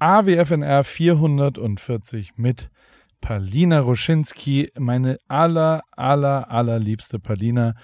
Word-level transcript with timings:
AWFNR 0.00 0.84
440 0.84 2.36
mit 2.36 2.70
Palina 3.20 3.80
Roschinski, 3.80 4.70
meine 4.78 5.18
aller, 5.26 5.82
aller, 5.90 6.50
allerliebste 6.50 7.18
Palina, 7.18 7.74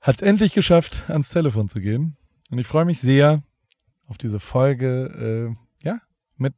hat 0.00 0.16
es 0.16 0.22
endlich 0.22 0.52
geschafft, 0.52 1.04
ans 1.08 1.30
Telefon 1.30 1.68
zu 1.68 1.80
gehen. 1.80 2.16
Und 2.50 2.58
ich 2.58 2.66
freue 2.66 2.84
mich 2.84 3.00
sehr 3.00 3.42
auf 4.06 4.18
diese 4.18 4.40
Folge, 4.40 5.56
äh, 5.82 5.86
ja, 5.86 5.98
mit 6.36 6.54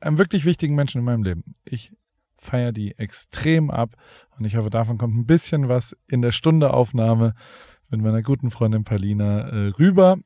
einem 0.00 0.16
wirklich 0.16 0.46
wichtigen 0.46 0.74
Menschen 0.74 0.98
in 0.98 1.04
meinem 1.04 1.22
Leben. 1.22 1.54
Ich 1.64 1.92
feiere 2.38 2.72
die 2.72 2.96
extrem 2.98 3.70
ab 3.70 3.94
und 4.38 4.44
ich 4.44 4.56
hoffe, 4.56 4.70
davon 4.70 4.98
kommt 4.98 5.16
ein 5.16 5.26
bisschen 5.26 5.68
was 5.68 5.96
in 6.08 6.22
der 6.22 6.32
Stunde 6.32 6.72
Aufnahme 6.72 7.34
mit 7.88 8.00
meiner 8.00 8.22
guten 8.22 8.50
Freundin 8.50 8.84
Palina 8.84 9.48
äh, 9.48 9.68
rüber. 9.78 10.16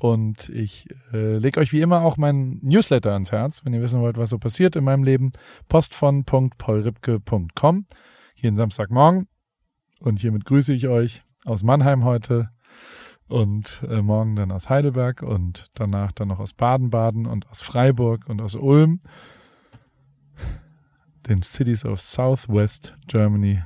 Und 0.00 0.48
ich 0.48 0.88
äh, 1.12 1.36
lege 1.36 1.60
euch 1.60 1.70
wie 1.72 1.82
immer 1.82 2.00
auch 2.00 2.16
meinen 2.16 2.58
Newsletter 2.62 3.12
ans 3.12 3.32
Herz, 3.32 3.66
wenn 3.66 3.74
ihr 3.74 3.82
wissen 3.82 4.00
wollt, 4.00 4.16
was 4.16 4.30
so 4.30 4.38
passiert 4.38 4.74
in 4.74 4.82
meinem 4.82 5.04
Leben. 5.04 5.30
Postfon.paulripke.com. 5.68 7.84
Jeden 8.34 8.56
Samstagmorgen. 8.56 9.28
Und 10.00 10.18
hiermit 10.18 10.46
grüße 10.46 10.72
ich 10.72 10.88
euch 10.88 11.22
aus 11.44 11.62
Mannheim 11.62 12.04
heute 12.04 12.48
und 13.28 13.84
äh, 13.90 14.00
morgen 14.00 14.36
dann 14.36 14.52
aus 14.52 14.70
Heidelberg 14.70 15.20
und 15.20 15.66
danach 15.74 16.12
dann 16.12 16.28
noch 16.28 16.40
aus 16.40 16.54
Baden-Baden 16.54 17.26
und 17.26 17.46
aus 17.50 17.60
Freiburg 17.60 18.26
und 18.26 18.40
aus 18.40 18.54
Ulm. 18.54 19.00
Den 21.28 21.42
Cities 21.42 21.84
of 21.84 22.00
Southwest 22.00 22.96
Germany. 23.06 23.62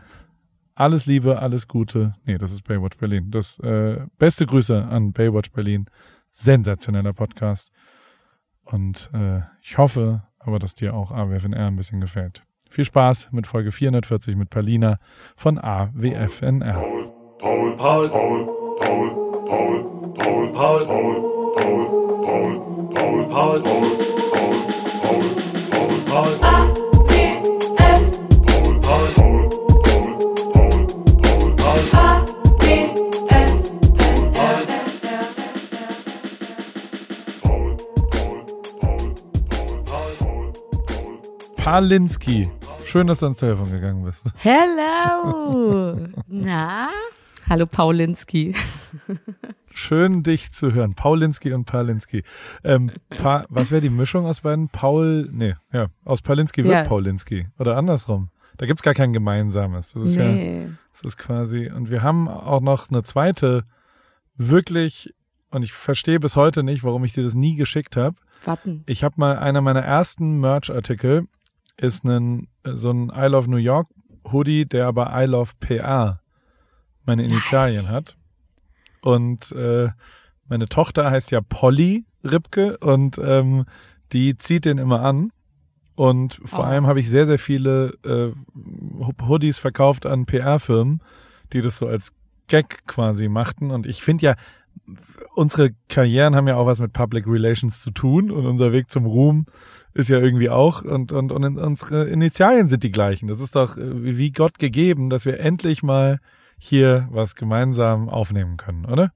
Alles 0.75 1.07
Liebe, 1.07 1.39
alles 1.39 1.69
Gute. 1.69 2.17
Nee, 2.25 2.39
das 2.39 2.51
ist 2.51 2.65
Baywatch 2.65 2.97
Berlin. 2.97 3.31
Das 3.31 3.61
äh, 3.61 4.05
beste 4.19 4.47
Grüße 4.47 4.85
an 4.85 5.13
Baywatch 5.13 5.53
Berlin 5.53 5.87
sensationeller 6.35 7.15
Podcast. 7.15 7.73
Und 8.65 9.11
äh, 9.15 9.41
ich 9.63 9.79
hoffe 9.79 10.23
aber, 10.39 10.59
dass 10.59 10.75
dir 10.75 10.95
auch 10.95 11.11
AWFNR 11.11 11.69
ein 11.69 11.77
bisschen 11.77 12.01
gefällt. 12.01 12.45
Viel 12.69 12.85
Spaß 12.85 13.31
mit 13.33 13.47
Folge 13.47 13.73
440 13.73 14.37
mit 14.37 14.51
Palina 14.51 14.99
von 15.37 15.59
AWFNR. 15.59 16.73
Paul, 16.73 17.77
Paul, 17.77 17.77
Paul, 17.77 18.09
Paul, 18.09 18.47
Paul, 18.79 19.45
Paul, 19.45 20.53
Paul, 20.53 20.55
Paul, 20.55 20.87
Paul, 20.87 20.87
Paul, 20.87 21.25
Paul, 22.23 22.55
Paul, 22.55 23.29
Paul, 23.29 23.31
Paul, 23.31 23.63
Paul, 23.63 23.63
Paul, 24.91 25.21
Paul, 26.07 26.39
Paul. 26.41 26.74
Palinski. 41.75 42.49
Schön, 42.85 43.09
dass 43.09 43.19
du 43.19 43.27
ans 43.27 43.39
Telefon 43.39 43.69
gegangen 43.69 44.05
bist. 44.05 44.29
Hello. 44.37 46.07
Na? 46.29 46.89
Hallo 47.51 47.67
Paulinski. 47.67 48.55
Schön, 49.73 50.23
dich 50.23 50.53
zu 50.53 50.73
hören. 50.73 50.95
Paulinski 50.95 51.53
und 51.53 51.65
Palinski. 51.65 52.23
Ähm, 52.63 52.93
pa 53.09 53.45
was 53.49 53.73
wäre 53.73 53.81
die 53.81 53.91
Mischung 53.91 54.25
aus 54.25 54.43
beiden? 54.43 54.69
Paul, 54.69 55.29
nee, 55.33 55.57
ja, 55.73 55.89
aus 56.05 56.23
Palinski 56.23 56.63
wird 56.63 56.75
ja. 56.75 56.85
Paulinski. 56.85 57.49
Oder 57.59 57.77
andersrum. 57.77 58.29
Da 58.57 58.67
gibt's 58.67 58.85
gar 58.85 58.95
kein 58.95 59.13
gemeinsames. 59.13 59.95
Das 59.95 60.03
ist 60.05 60.17
nee. 60.17 60.63
ja, 60.63 60.69
das 60.93 61.03
ist 61.03 61.17
quasi, 61.17 61.73
und 61.73 61.91
wir 61.91 62.05
haben 62.05 62.29
auch 62.29 62.61
noch 62.61 62.89
eine 62.89 63.03
zweite, 63.03 63.65
wirklich, 64.37 65.13
und 65.51 65.65
ich 65.65 65.73
verstehe 65.73 66.21
bis 66.21 66.37
heute 66.37 66.63
nicht, 66.63 66.85
warum 66.85 67.03
ich 67.03 67.15
dir 67.15 67.25
das 67.25 67.35
nie 67.35 67.57
geschickt 67.57 67.97
habe. 67.97 68.15
Warten. 68.45 68.85
Ich 68.87 69.03
habe 69.03 69.17
mal 69.19 69.39
einer 69.39 69.61
meiner 69.61 69.83
ersten 69.83 70.39
Merch-Artikel 70.39 71.27
ist 71.77 72.05
ein, 72.05 72.49
so 72.65 72.91
ein 72.91 73.11
I 73.15 73.27
Love 73.27 73.51
New 73.51 73.57
York 73.57 73.89
Hoodie, 74.31 74.67
der 74.67 74.87
aber 74.87 75.11
I 75.15 75.27
Love 75.27 75.53
PR 75.61 76.21
meine 77.05 77.25
Initialien 77.25 77.89
hat. 77.89 78.17
Und 79.03 79.53
äh, 79.53 79.91
meine 80.49 80.69
Tochter 80.69 81.11
heißt 81.11 81.31
ja 81.31 81.41
Polly 81.41 82.07
Ripke 82.25 82.79
und 82.79 83.19
ähm, 83.19 83.67
die 84.13 84.37
zieht 84.37 84.65
den 84.65 84.79
immer 84.79 85.03
an. 85.03 85.31
Und 85.95 86.41
vor 86.45 86.61
oh. 86.61 86.63
allem 86.63 86.87
habe 86.87 87.01
ich 87.01 87.09
sehr, 87.09 87.27
sehr 87.27 87.39
viele 87.39 87.99
äh, 88.05 88.33
Hoodies 89.23 89.59
verkauft 89.59 90.07
an 90.07 90.27
PR-Firmen, 90.27 91.03
die 91.53 91.61
das 91.61 91.79
so 91.79 91.87
als 91.87 92.13
Gag 92.49 92.87
quasi 92.87 93.29
machten. 93.29 93.71
Und 93.71 93.87
ich 93.87 94.03
finde 94.03 94.27
ja, 94.27 94.35
unsere 95.35 95.71
Karrieren 95.89 96.35
haben 96.37 96.49
ja 96.49 96.57
auch 96.57 96.67
was 96.67 96.81
mit 96.81 96.93
Public 96.93 97.27
Relations 97.27 97.81
zu 97.81 97.91
tun 97.91 98.31
und 98.31 98.47
unser 98.47 98.73
Weg 98.73 98.91
zum 98.91 99.07
Ruhm 99.07 99.47
ist 99.95 100.09
ja 100.09 100.19
irgendwie 100.19 100.51
auch 100.51 100.83
und, 100.83 101.13
und, 101.13 101.33
und 101.33 101.59
unsere 101.59 102.09
Initialien 102.09 102.69
sind 102.69 102.83
die 102.83 102.91
gleichen. 102.91 103.29
Das 103.29 103.41
ist 103.41 103.57
doch 103.57 103.77
äh, 103.77 104.19
wie 104.19 104.33
Gott 104.33 104.59
gegeben, 104.59 105.09
dass 105.11 105.25
wir 105.25 105.41
endlich 105.41 105.83
mal 105.83 106.19
hier 106.59 107.09
was 107.11 107.35
gemeinsam 107.35 108.09
aufnehmen 108.09 108.57
können, 108.57 108.87
oder? 108.87 109.13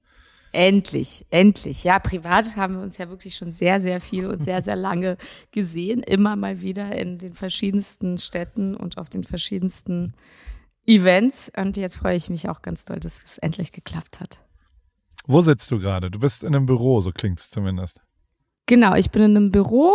Endlich, 0.51 1.25
endlich. 1.29 1.83
Ja, 1.83 1.99
privat 1.99 2.55
haben 2.55 2.75
wir 2.75 2.81
uns 2.81 2.97
ja 2.97 3.09
wirklich 3.09 3.35
schon 3.35 3.51
sehr, 3.51 3.79
sehr 3.79 4.01
viel 4.01 4.25
und 4.27 4.43
sehr, 4.43 4.63
sehr 4.63 4.75
lange 4.75 5.17
gesehen. 5.51 6.01
Immer 6.01 6.35
mal 6.35 6.61
wieder 6.61 6.95
in 6.97 7.19
den 7.19 7.35
verschiedensten 7.35 8.17
Städten 8.17 8.75
und 8.75 8.97
auf 8.97 9.09
den 9.09 9.23
verschiedensten 9.23 10.13
Events. 10.87 11.51
Und 11.55 11.77
jetzt 11.77 11.97
freue 11.97 12.15
ich 12.15 12.29
mich 12.29 12.49
auch 12.49 12.63
ganz 12.63 12.85
doll, 12.85 12.99
dass 12.99 13.21
es 13.23 13.37
endlich 13.37 13.71
geklappt 13.71 14.19
hat. 14.19 14.41
Wo 15.27 15.41
sitzt 15.41 15.69
du 15.71 15.79
gerade? 15.79 16.09
Du 16.09 16.19
bist 16.19 16.43
in 16.43 16.55
einem 16.55 16.65
Büro, 16.65 17.01
so 17.01 17.11
klingt's 17.11 17.49
zumindest. 17.49 18.01
Genau, 18.65 18.95
ich 18.95 19.11
bin 19.11 19.23
in 19.23 19.37
einem 19.37 19.51
Büro. 19.51 19.93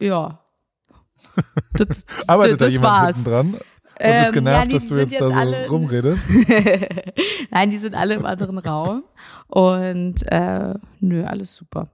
Ja. 0.00 0.40
Das, 1.72 2.04
Arbeitet 2.26 2.60
das 2.60 2.68
da 2.68 2.72
jemand 2.72 3.02
war's. 3.02 3.24
dran? 3.24 3.54
Und 3.54 3.60
ähm, 4.00 4.24
ist 4.24 4.32
genervt, 4.32 4.60
ja, 4.60 4.66
nee, 4.66 4.72
dass 4.74 4.86
du 4.86 4.96
jetzt, 4.96 5.12
jetzt 5.12 5.20
da 5.22 5.28
so 5.28 5.32
alle, 5.32 5.68
rumredest? 5.68 6.26
Nein, 7.50 7.70
die 7.70 7.78
sind 7.78 7.94
alle 7.94 8.14
im 8.14 8.26
anderen 8.26 8.58
Raum. 8.58 9.04
Und 9.46 10.22
äh, 10.30 10.74
nö, 11.00 11.24
alles 11.24 11.54
super. 11.56 11.90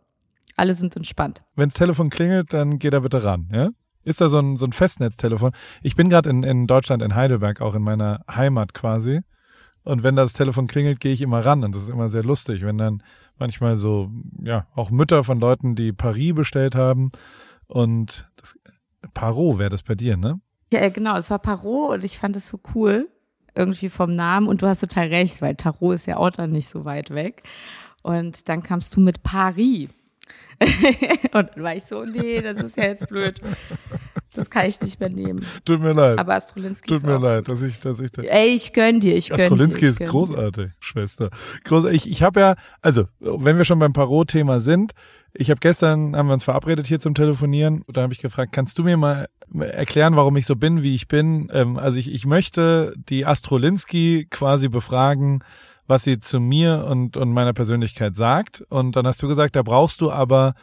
Alle 0.56 0.74
sind 0.74 0.96
entspannt. 0.96 1.42
Wenns 1.56 1.74
Telefon 1.74 2.10
klingelt, 2.10 2.52
dann 2.52 2.78
geh 2.78 2.90
da 2.90 3.00
bitte 3.00 3.22
ran, 3.22 3.48
ja? 3.52 3.70
Ist 4.02 4.20
da 4.20 4.28
so 4.30 4.38
ein, 4.38 4.56
so 4.56 4.66
ein 4.66 4.72
Festnetztelefon? 4.72 5.52
Ich 5.82 5.94
bin 5.94 6.08
gerade 6.08 6.30
in, 6.30 6.42
in 6.42 6.66
Deutschland, 6.66 7.02
in 7.02 7.14
Heidelberg, 7.14 7.60
auch 7.60 7.74
in 7.74 7.82
meiner 7.82 8.24
Heimat 8.30 8.72
quasi. 8.72 9.20
Und 9.82 10.02
wenn 10.02 10.16
das 10.16 10.34
Telefon 10.34 10.66
klingelt, 10.66 11.00
gehe 11.00 11.12
ich 11.12 11.22
immer 11.22 11.44
ran. 11.44 11.64
Und 11.64 11.74
das 11.74 11.84
ist 11.84 11.88
immer 11.88 12.08
sehr 12.08 12.22
lustig, 12.22 12.62
wenn 12.64 12.78
dann 12.78 13.02
manchmal 13.38 13.76
so, 13.76 14.10
ja, 14.42 14.66
auch 14.74 14.90
Mütter 14.90 15.24
von 15.24 15.40
Leuten, 15.40 15.74
die 15.74 15.92
Paris 15.92 16.34
bestellt 16.34 16.74
haben. 16.74 17.10
Und 17.66 18.30
das, 18.36 18.54
Parot 19.14 19.58
wäre 19.58 19.70
das 19.70 19.82
bei 19.82 19.94
dir, 19.94 20.16
ne? 20.16 20.40
Ja, 20.72 20.88
genau. 20.88 21.16
Es 21.16 21.30
war 21.30 21.38
Parot 21.38 21.94
und 21.94 22.04
ich 22.04 22.18
fand 22.18 22.36
es 22.36 22.48
so 22.48 22.60
cool. 22.74 23.08
Irgendwie 23.54 23.88
vom 23.88 24.14
Namen. 24.14 24.46
Und 24.46 24.62
du 24.62 24.66
hast 24.66 24.80
total 24.80 25.08
recht, 25.08 25.42
weil 25.42 25.56
Tarot 25.56 25.94
ist 25.94 26.06
ja 26.06 26.18
auch 26.18 26.30
dann 26.30 26.52
nicht 26.52 26.68
so 26.68 26.84
weit 26.84 27.10
weg. 27.10 27.42
Und 28.02 28.48
dann 28.48 28.62
kamst 28.62 28.94
du 28.94 29.00
mit 29.00 29.22
Paris. 29.22 29.88
Und 31.32 31.50
dann 31.54 31.64
war 31.64 31.74
ich 31.74 31.84
so, 31.84 32.04
nee, 32.04 32.40
das 32.42 32.62
ist 32.62 32.76
ja 32.76 32.84
jetzt 32.84 33.08
blöd. 33.08 33.40
Das 34.34 34.48
kann 34.48 34.66
ich 34.66 34.80
nicht 34.80 35.00
mehr 35.00 35.08
nehmen. 35.08 35.44
Tut 35.64 35.80
mir 35.80 35.92
leid. 35.92 36.18
Aber 36.18 36.34
Astrolinski 36.34 36.88
Tut 36.88 37.02
mir 37.02 37.18
leid, 37.18 37.48
dass 37.48 37.62
ich, 37.62 37.80
dass 37.80 37.98
ich 38.00 38.12
das. 38.12 38.26
Ey, 38.26 38.54
ich 38.54 38.72
gönn 38.72 39.00
dir, 39.00 39.16
ich 39.16 39.30
gönn 39.30 39.40
Astrolinski 39.40 39.80
dir. 39.80 39.88
Astrolinski 39.88 40.04
ist 40.04 40.10
großartig, 40.10 40.66
dir. 40.66 40.74
Schwester. 40.78 41.30
Großartig. 41.64 42.06
Ich, 42.06 42.12
ich 42.12 42.22
habe 42.22 42.40
ja, 42.40 42.54
also, 42.80 43.06
wenn 43.18 43.56
wir 43.56 43.64
schon 43.64 43.78
beim 43.78 43.92
Parot-Thema 43.92 44.60
sind, 44.60 44.92
ich 45.32 45.50
habe 45.50 45.60
gestern, 45.60 46.14
haben 46.14 46.28
wir 46.28 46.34
uns 46.34 46.44
verabredet 46.44 46.86
hier 46.86 47.00
zum 47.00 47.14
Telefonieren, 47.14 47.84
da 47.88 48.02
habe 48.02 48.12
ich 48.12 48.20
gefragt, 48.20 48.52
kannst 48.52 48.78
du 48.78 48.84
mir 48.84 48.96
mal 48.96 49.28
erklären, 49.58 50.16
warum 50.16 50.36
ich 50.36 50.46
so 50.46 50.56
bin, 50.56 50.82
wie 50.82 50.94
ich 50.94 51.08
bin? 51.08 51.48
Ähm, 51.52 51.76
also 51.76 51.98
ich, 51.98 52.12
ich 52.12 52.24
möchte 52.26 52.94
die 52.96 53.26
Astrolinski 53.26 54.26
quasi 54.30 54.68
befragen, 54.68 55.42
was 55.90 56.04
sie 56.04 56.20
zu 56.20 56.40
mir 56.40 56.86
und, 56.88 57.16
und 57.16 57.32
meiner 57.32 57.52
Persönlichkeit 57.52 58.14
sagt. 58.14 58.62
Und 58.68 58.94
dann 58.94 59.04
hast 59.06 59.20
du 59.22 59.28
gesagt, 59.28 59.56
da 59.56 59.62
brauchst 59.62 60.00
du 60.00 60.12
aber 60.12 60.54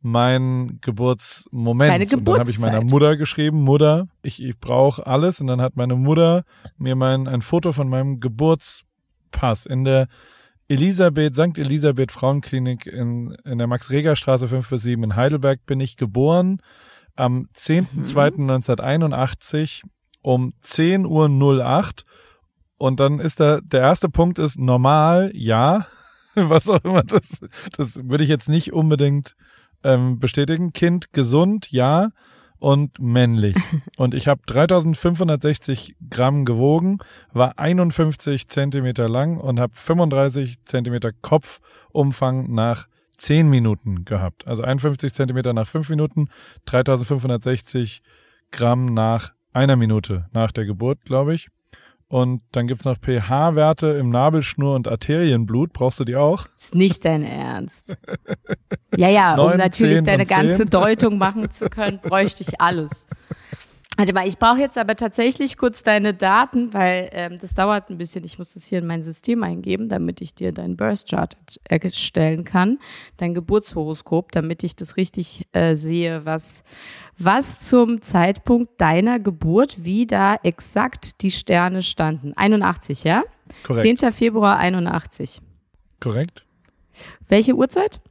mein 0.00 0.78
Geburtsmoment. 0.80 1.90
Deine 1.90 2.04
und 2.04 2.24
dann 2.24 2.38
habe 2.38 2.48
ich 2.48 2.60
meiner 2.60 2.84
Mutter 2.84 3.16
geschrieben, 3.16 3.62
Mutter, 3.62 4.06
ich, 4.22 4.40
ich 4.40 4.56
brauche 4.58 5.04
alles. 5.04 5.40
Und 5.40 5.48
dann 5.48 5.60
hat 5.60 5.74
meine 5.74 5.96
Mutter 5.96 6.44
mir 6.78 6.94
mein, 6.94 7.26
ein 7.26 7.42
Foto 7.42 7.72
von 7.72 7.88
meinem 7.88 8.20
Geburtspass 8.20 9.66
in 9.66 9.82
der 9.82 10.06
Elisabeth, 10.68 11.34
St. 11.34 11.58
Elisabeth 11.58 12.12
Frauenklinik 12.12 12.86
in, 12.86 13.36
in 13.44 13.58
der 13.58 13.66
Max-Reger-Straße 13.66 14.46
5 14.46 14.70
bis 14.70 14.82
7 14.82 15.02
in 15.02 15.16
Heidelberg 15.16 15.66
bin 15.66 15.80
ich 15.80 15.96
geboren. 15.96 16.60
Am 17.16 17.48
10.02.1981 17.56 19.82
um 20.22 20.52
10.08 20.62 21.06
Uhr 21.06 21.28
und 22.78 23.00
dann 23.00 23.20
ist 23.20 23.40
da, 23.40 23.60
der 23.60 23.80
erste 23.80 24.08
Punkt 24.08 24.38
ist 24.38 24.58
normal, 24.58 25.30
ja. 25.34 25.86
Was 26.34 26.68
auch 26.68 26.84
immer 26.84 27.02
das, 27.02 27.40
das 27.76 27.96
würde 28.04 28.24
ich 28.24 28.30
jetzt 28.30 28.48
nicht 28.48 28.72
unbedingt 28.72 29.36
ähm, 29.82 30.18
bestätigen. 30.18 30.72
Kind 30.72 31.12
gesund, 31.12 31.70
ja. 31.70 32.10
Und 32.58 32.98
männlich. 32.98 33.56
Und 33.96 34.14
ich 34.14 34.28
habe 34.28 34.40
3560 34.46 35.96
Gramm 36.08 36.44
gewogen, 36.44 36.98
war 37.32 37.58
51 37.58 38.48
Zentimeter 38.48 39.10
lang 39.10 39.36
und 39.36 39.60
habe 39.60 39.74
35 39.76 40.64
Zentimeter 40.64 41.12
Kopfumfang 41.12 42.52
nach 42.54 42.88
10 43.18 43.48
Minuten 43.50 44.06
gehabt. 44.06 44.46
Also 44.46 44.62
51 44.62 45.12
Zentimeter 45.12 45.52
nach 45.52 45.66
5 45.66 45.90
Minuten, 45.90 46.28
3560 46.64 48.02
Gramm 48.52 48.86
nach 48.86 49.32
einer 49.52 49.76
Minute 49.76 50.26
nach 50.32 50.50
der 50.50 50.64
Geburt, 50.64 51.04
glaube 51.04 51.34
ich. 51.34 51.48
Und 52.08 52.42
dann 52.52 52.68
gibt's 52.68 52.84
noch 52.84 52.98
pH-Werte 52.98 53.88
im 53.88 54.10
Nabelschnur 54.10 54.76
und 54.76 54.86
Arterienblut. 54.86 55.72
Brauchst 55.72 55.98
du 55.98 56.04
die 56.04 56.14
auch? 56.14 56.46
Ist 56.56 56.74
nicht 56.74 57.04
dein 57.04 57.24
Ernst. 57.24 57.96
Ja, 58.96 59.08
ja, 59.08 59.34
um 59.34 59.48
9, 59.48 59.58
natürlich 59.58 59.96
10 59.96 60.04
deine 60.04 60.24
ganze 60.24 60.58
10. 60.58 60.70
Deutung 60.70 61.18
machen 61.18 61.50
zu 61.50 61.68
können, 61.68 61.98
bräuchte 62.00 62.44
ich 62.46 62.60
alles. 62.60 63.08
Warte 63.98 64.12
mal, 64.12 64.28
ich 64.28 64.38
brauche 64.38 64.58
jetzt 64.58 64.76
aber 64.76 64.94
tatsächlich 64.94 65.56
kurz 65.56 65.82
deine 65.82 66.12
Daten, 66.12 66.74
weil 66.74 67.08
ähm, 67.12 67.38
das 67.40 67.54
dauert 67.54 67.88
ein 67.88 67.96
bisschen. 67.96 68.24
Ich 68.24 68.38
muss 68.38 68.52
das 68.52 68.66
hier 68.66 68.80
in 68.80 68.86
mein 68.86 69.00
System 69.00 69.42
eingeben, 69.42 69.88
damit 69.88 70.20
ich 70.20 70.34
dir 70.34 70.52
deinen 70.52 70.76
Birth 70.76 71.08
Chart 71.08 71.34
erstellen 71.64 72.44
kann, 72.44 72.78
dein 73.16 73.32
Geburtshoroskop, 73.32 74.32
damit 74.32 74.64
ich 74.64 74.76
das 74.76 74.98
richtig 74.98 75.46
äh, 75.52 75.74
sehe, 75.74 76.26
was 76.26 76.62
was 77.18 77.60
zum 77.60 78.02
Zeitpunkt 78.02 78.78
deiner 78.78 79.18
Geburt, 79.18 79.84
wie 79.84 80.06
da 80.06 80.34
exakt 80.42 81.22
die 81.22 81.30
Sterne 81.30 81.80
standen. 81.80 82.34
81, 82.36 83.04
ja? 83.04 83.22
Korrekt. 83.62 84.00
10. 84.00 84.12
Februar 84.12 84.58
81. 84.58 85.40
Korrekt. 86.00 86.44
Welche 87.28 87.54
Uhrzeit? 87.54 88.02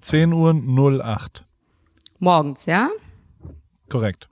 10 0.00 0.32
Uhr 0.32 0.54
08. 0.54 1.44
Morgens, 2.20 2.66
ja? 2.66 2.90
Korrekt. 3.88 4.28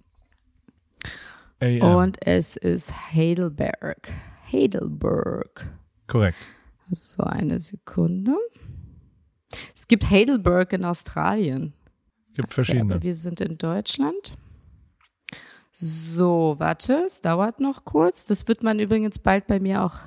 AM. 1.63 1.97
Und 1.97 2.27
es 2.27 2.57
ist 2.57 2.93
Heidelberg. 3.15 4.13
Heidelberg. 4.53 5.67
Korrekt. 6.07 6.37
So 6.91 7.23
eine 7.23 7.61
Sekunde. 7.61 8.37
Es 9.75 9.89
gibt 9.89 10.11
Heidelberg 10.11 10.73
in 10.73 10.85
Australien. 10.85 11.73
Gibt 12.35 12.49
Okay, 12.49 12.55
verschiedene. 12.55 12.95
aber 12.95 13.03
wir 13.03 13.15
sind 13.15 13.41
in 13.41 13.59
Deutschland. 13.59 14.35
So, 15.71 16.57
warte, 16.59 17.03
es 17.07 17.21
dauert 17.23 17.61
noch 17.61 17.85
kurz. 17.85 18.27
Das 18.27 18.47
wird 18.49 18.63
man 18.63 18.79
übrigens 18.79 19.19
bald 19.19 19.47
bei 19.47 19.59
mir 19.59 19.83
auch 19.83 20.01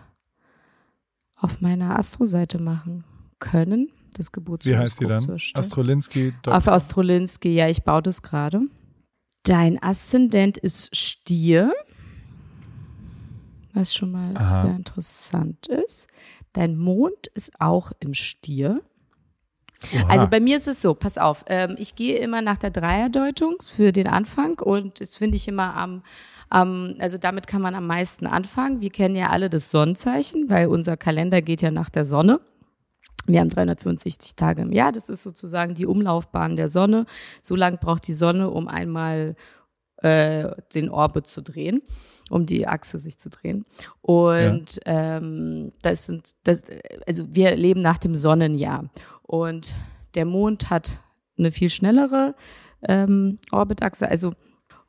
auf 1.35 1.61
meiner 1.61 1.97
Astro-Seite 1.97 2.59
machen 2.59 3.03
können. 3.39 3.89
Das 4.15 4.27
Wie 4.27 4.77
heißt 4.77 4.99
die 4.99 5.05
Geburtshoroskop 5.05 5.07
dann? 5.07 5.35
Astrolinski. 5.55 6.33
Auf 6.45 6.67
Astrolinski, 6.67 7.55
ja, 7.55 7.67
ich 7.67 7.83
baue 7.83 8.01
das 8.01 8.21
gerade. 8.21 8.61
Dein 9.45 9.81
Aszendent 9.81 10.57
ist 10.57 10.95
Stier, 10.95 11.71
was 13.73 13.93
schon 13.93 14.11
mal 14.11 14.35
Aha. 14.35 14.63
sehr 14.63 14.75
interessant 14.75 15.67
ist. 15.67 16.07
Dein 16.53 16.75
Mond 16.75 17.27
ist 17.35 17.51
auch 17.59 17.91
im 17.99 18.15
Stier. 18.15 18.81
Oha. 19.93 20.07
Also 20.07 20.27
bei 20.27 20.39
mir 20.39 20.57
ist 20.57 20.67
es 20.67 20.81
so, 20.81 20.95
pass 20.95 21.19
auf, 21.19 21.45
ähm, 21.47 21.75
ich 21.77 21.95
gehe 21.95 22.17
immer 22.17 22.41
nach 22.41 22.57
der 22.57 22.71
Dreierdeutung 22.71 23.57
für 23.61 23.91
den 23.91 24.07
Anfang 24.07 24.57
und 24.59 24.99
das 24.99 25.15
finde 25.15 25.35
ich 25.37 25.47
immer 25.47 25.75
am, 25.75 26.01
am, 26.49 26.95
also 26.97 27.19
damit 27.19 27.45
kann 27.45 27.61
man 27.61 27.75
am 27.75 27.85
meisten 27.85 28.25
anfangen. 28.25 28.81
Wir 28.81 28.89
kennen 28.89 29.15
ja 29.15 29.29
alle 29.29 29.51
das 29.51 29.69
Sonnenzeichen, 29.69 30.49
weil 30.49 30.67
unser 30.67 30.97
Kalender 30.97 31.43
geht 31.43 31.61
ja 31.61 31.69
nach 31.69 31.91
der 31.91 32.05
Sonne. 32.05 32.39
Wir 33.25 33.39
haben 33.39 33.49
365 33.49 34.35
Tage 34.35 34.61
im 34.61 34.71
Jahr. 34.71 34.91
Das 34.91 35.09
ist 35.09 35.23
sozusagen 35.23 35.75
die 35.75 35.85
Umlaufbahn 35.85 36.55
der 36.55 36.67
Sonne. 36.67 37.05
So 37.41 37.55
lang 37.55 37.79
braucht 37.79 38.07
die 38.07 38.13
Sonne, 38.13 38.49
um 38.49 38.67
einmal 38.67 39.35
äh, 39.97 40.51
den 40.73 40.89
Orbit 40.89 41.27
zu 41.27 41.41
drehen, 41.41 41.81
um 42.29 42.45
die 42.45 42.67
Achse 42.67 42.99
sich 42.99 43.17
zu 43.17 43.29
drehen. 43.29 43.65
Und 44.01 44.79
ähm, 44.85 45.71
das 45.81 46.05
sind, 46.05 46.31
das, 46.43 46.61
also 47.07 47.33
wir 47.33 47.55
leben 47.55 47.81
nach 47.81 47.97
dem 47.97 48.15
Sonnenjahr. 48.15 48.85
Und 49.23 49.75
der 50.13 50.25
Mond 50.25 50.69
hat 50.69 50.99
eine 51.37 51.51
viel 51.51 51.69
schnellere 51.69 52.35
ähm, 52.87 53.39
Orbitachse. 53.51 54.07
Also 54.07 54.33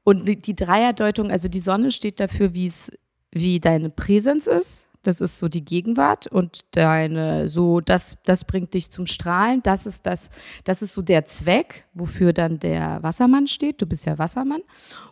und 0.04 0.28
die, 0.28 0.36
die 0.36 0.54
Dreierdeutung, 0.54 1.32
also 1.32 1.48
die 1.48 1.60
Sonne 1.60 1.90
steht 1.90 2.20
dafür, 2.20 2.54
wie 2.54 2.66
es, 2.66 2.92
wie 3.32 3.58
deine 3.58 3.90
Präsenz 3.90 4.46
ist. 4.46 4.88
Das 5.06 5.20
ist 5.20 5.38
so 5.38 5.48
die 5.48 5.64
Gegenwart 5.64 6.26
und 6.26 6.64
deine, 6.72 7.48
so, 7.48 7.80
das, 7.80 8.18
das 8.24 8.44
bringt 8.44 8.74
dich 8.74 8.90
zum 8.90 9.06
Strahlen. 9.06 9.62
Das 9.62 9.86
ist 9.86 10.06
das, 10.06 10.30
das 10.64 10.82
ist 10.82 10.94
so 10.94 11.02
der 11.02 11.24
Zweck, 11.24 11.86
wofür 11.94 12.32
dann 12.32 12.58
der 12.58 13.02
Wassermann 13.02 13.46
steht. 13.46 13.80
Du 13.80 13.86
bist 13.86 14.06
ja 14.06 14.18
Wassermann. 14.18 14.62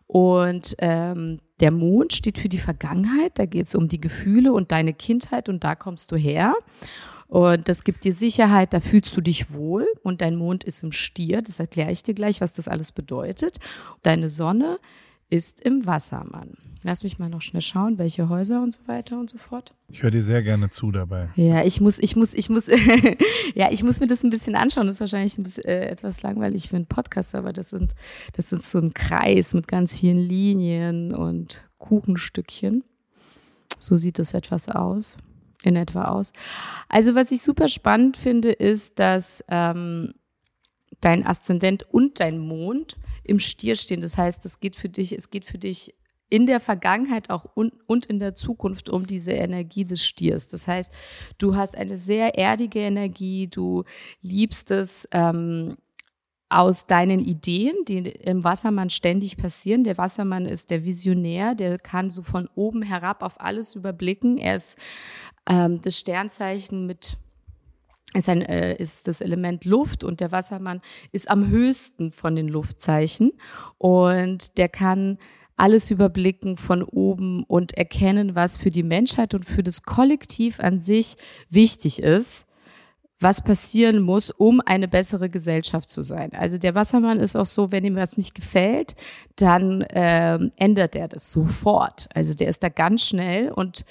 Und 0.06 0.75
ähm, 0.79 1.38
der 1.61 1.70
Mond 1.70 2.12
steht 2.12 2.38
für 2.38 2.49
die 2.49 2.58
Vergangenheit. 2.58 3.38
Da 3.38 3.46
geht 3.46 3.67
es 3.67 3.75
um 3.75 3.88
die 3.88 4.00
Gefühle 4.00 4.52
und 4.52 4.73
deine 4.73 4.94
Kindheit 4.94 5.49
und 5.49 5.64
da 5.64 5.75
kommst 5.75 6.12
du 6.12 6.17
her. 6.17 6.55
Und 7.26 7.69
das 7.69 7.85
gibt 7.85 8.05
dir 8.05 8.12
Sicherheit, 8.12 8.73
da 8.75 8.81
fühlst 8.81 9.17
du 9.17 9.20
dich 9.20 9.52
wohl. 9.52 9.87
Und 10.02 10.20
dein 10.20 10.37
Mond 10.37 10.64
ist 10.64 10.82
im 10.82 10.93
Stier, 10.93 11.43
das 11.43 11.58
erkläre 11.58 11.91
ich 11.91 12.02
dir 12.02 12.14
gleich, 12.14 12.41
was 12.41 12.52
das 12.52 12.69
alles 12.69 12.93
bedeutet. 12.93 13.58
Deine 14.02 14.31
Sonne 14.31 14.79
ist 15.31 15.61
im 15.61 15.87
Wassermann. 15.87 16.56
Lass 16.87 17.03
mich 17.03 17.19
mal 17.19 17.31
noch 17.31 17.41
schnell 17.41 17.62
schauen, 17.62 17.97
welche 17.99 18.29
Häuser 18.29 18.62
und 18.62 18.75
so 18.75 18.87
weiter 18.87 19.19
und 19.19 19.31
so 19.31 19.38
fort. 19.38 19.75
Ich 19.88 20.03
höre 20.03 20.11
dir 20.11 20.23
sehr 20.23 20.43
gerne 20.43 20.69
zu 20.69 20.93
dabei. 20.93 21.31
Ja, 21.35 21.65
ich 21.65 21.81
muss, 21.81 21.99
ich 21.99 22.15
muss, 22.15 22.35
ich 22.35 22.50
muss, 22.50 22.67
ja, 23.55 23.71
ich 23.71 23.82
muss 23.82 24.00
mir 24.00 24.06
das 24.06 24.23
ein 24.23 24.29
bisschen 24.29 24.55
anschauen. 24.55 24.87
Das 24.87 24.97
ist 24.97 25.00
wahrscheinlich 25.00 25.38
ein 25.38 25.44
bisschen, 25.44 25.65
äh, 25.65 25.87
etwas 25.87 26.21
langweilig 26.21 26.69
für 26.69 26.76
einen 26.76 26.85
Podcast, 26.85 27.35
aber 27.35 27.55
das 27.55 27.71
sind, 27.71 27.94
das 28.35 28.50
sind 28.50 28.62
so 28.62 28.79
ein 28.79 28.93
Kreis 28.93 29.55
mit 29.55 29.67
ganz 29.67 29.97
vielen 29.97 30.19
Linien 30.19 31.15
und 31.15 31.67
Kuchenstückchen. 31.79 32.85
So 33.79 33.97
sieht 33.97 34.19
das 34.19 34.35
etwas 34.35 34.69
aus, 34.69 35.17
in 35.62 35.77
etwa 35.77 36.05
aus. 36.05 36.32
Also 36.91 37.15
was 37.15 37.32
ich 37.32 37.41
super 37.41 37.69
spannend 37.69 38.19
finde, 38.19 38.53
ist, 38.53 38.99
dass 38.99 39.43
ähm, 39.49 40.12
dein 41.05 41.27
Aszendent 41.27 41.85
und 41.93 42.21
dein 42.21 42.39
Mond 42.39 42.97
im 43.25 43.39
Stier 43.39 43.77
stehen. 43.77 44.01
Das 44.01 44.17
heißt, 44.17 44.45
es 44.45 44.61
geht 44.61 44.77
für 44.77 44.89
dich, 44.89 45.12
es 45.12 45.31
geht 45.31 45.45
für 45.45 45.59
dich 45.59 45.95
in 46.31 46.47
der 46.47 46.61
Vergangenheit 46.61 47.31
auch 47.31 47.45
und, 47.55 47.75
und 47.87 48.06
in 48.06 48.19
der 48.19 48.35
Zukunft 48.35 48.89
um 48.89 49.06
diese 49.06 49.33
Energie 49.33 49.85
des 49.85 50.05
Stiers. 50.05 50.49
Das 50.49 50.67
heißt, 50.67 50.93
du 51.39 51.55
hast 51.55 51.77
eine 51.77 51.99
sehr 51.99 52.39
erdige 52.39 52.81
Energie, 52.81 53.47
du 53.47 53.85
liebst 54.23 54.71
es 54.71 55.06
ähm, 55.12 55.77
aus 56.49 56.87
deinen 56.87 57.21
Ideen, 57.21 57.75
die 57.87 57.99
im 57.99 58.43
Wassermann 58.43 58.91
ständig 58.91 59.37
passieren. 59.37 59.85
Der 59.85 59.99
Wassermann 59.99 60.47
ist 60.47 60.71
der 60.71 60.85
Visionär, 60.85 61.55
der 61.55 61.79
kann 61.79 62.11
so 62.11 62.23
von 62.23 62.49
oben 62.55 62.83
herab 62.83 63.23
auf 63.23 63.41
alles 63.41 63.75
überblicken. 63.75 64.39
Er 64.39 64.56
ist 64.56 64.79
ähm, 65.47 65.81
das 65.83 65.99
Sternzeichen 65.99 66.87
mit 66.87 67.19
ist, 68.15 68.29
ein, 68.29 68.43
äh, 68.43 68.75
ist 68.77 69.09
das 69.09 69.21
Element 69.21 69.65
Luft 69.65 70.05
und 70.05 70.21
der 70.21 70.33
Wassermann 70.33 70.81
ist 71.13 71.31
am 71.31 71.49
höchsten 71.49 72.11
von 72.11 72.37
den 72.37 72.49
Luftzeichen 72.49 73.33
und 73.79 74.57
der 74.59 74.69
kann 74.69 75.19
alles 75.56 75.91
überblicken 75.91 76.56
von 76.56 76.83
oben 76.83 77.44
und 77.44 77.75
erkennen, 77.75 78.35
was 78.35 78.56
für 78.56 78.71
die 78.71 78.83
Menschheit 78.83 79.35
und 79.35 79.44
für 79.44 79.63
das 79.63 79.83
Kollektiv 79.83 80.59
an 80.61 80.79
sich 80.79 81.17
wichtig 81.49 82.03
ist, 82.03 82.47
was 83.21 83.43
passieren 83.43 84.01
muss, 84.01 84.31
um 84.31 84.61
eine 84.65 84.89
bessere 84.89 85.31
Gesellschaft 85.31 85.89
zu 85.89 86.03
sein. 86.03 86.33
Also 86.35 86.59
der 86.59 86.75
Wassermann 86.75 87.21
ist 87.21 87.37
auch 87.37 87.47
so, 87.47 87.71
wenn 87.71 87.85
ihm 87.85 87.97
was 87.97 88.17
nicht 88.17 88.35
gefällt, 88.35 88.94
dann 89.37 89.85
ähm, 89.91 90.53
ändert 90.56 90.97
er 90.97 91.09
das 91.09 91.31
sofort. 91.31 92.09
Also 92.13 92.35
der 92.35 92.49
ist 92.49 92.63
da 92.63 92.69
ganz 92.69 93.03
schnell 93.03 93.51
und 93.51 93.85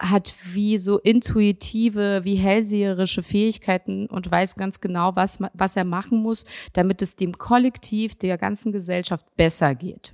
hat 0.00 0.34
wie 0.52 0.78
so 0.78 0.98
intuitive, 0.98 2.24
wie 2.24 2.36
hellseherische 2.36 3.22
Fähigkeiten 3.22 4.06
und 4.06 4.30
weiß 4.30 4.56
ganz 4.56 4.80
genau, 4.80 5.14
was, 5.14 5.38
was 5.52 5.76
er 5.76 5.84
machen 5.84 6.22
muss, 6.22 6.44
damit 6.72 7.02
es 7.02 7.16
dem 7.16 7.36
Kollektiv, 7.36 8.14
der 8.14 8.38
ganzen 8.38 8.72
Gesellschaft 8.72 9.26
besser 9.36 9.74
geht. 9.74 10.12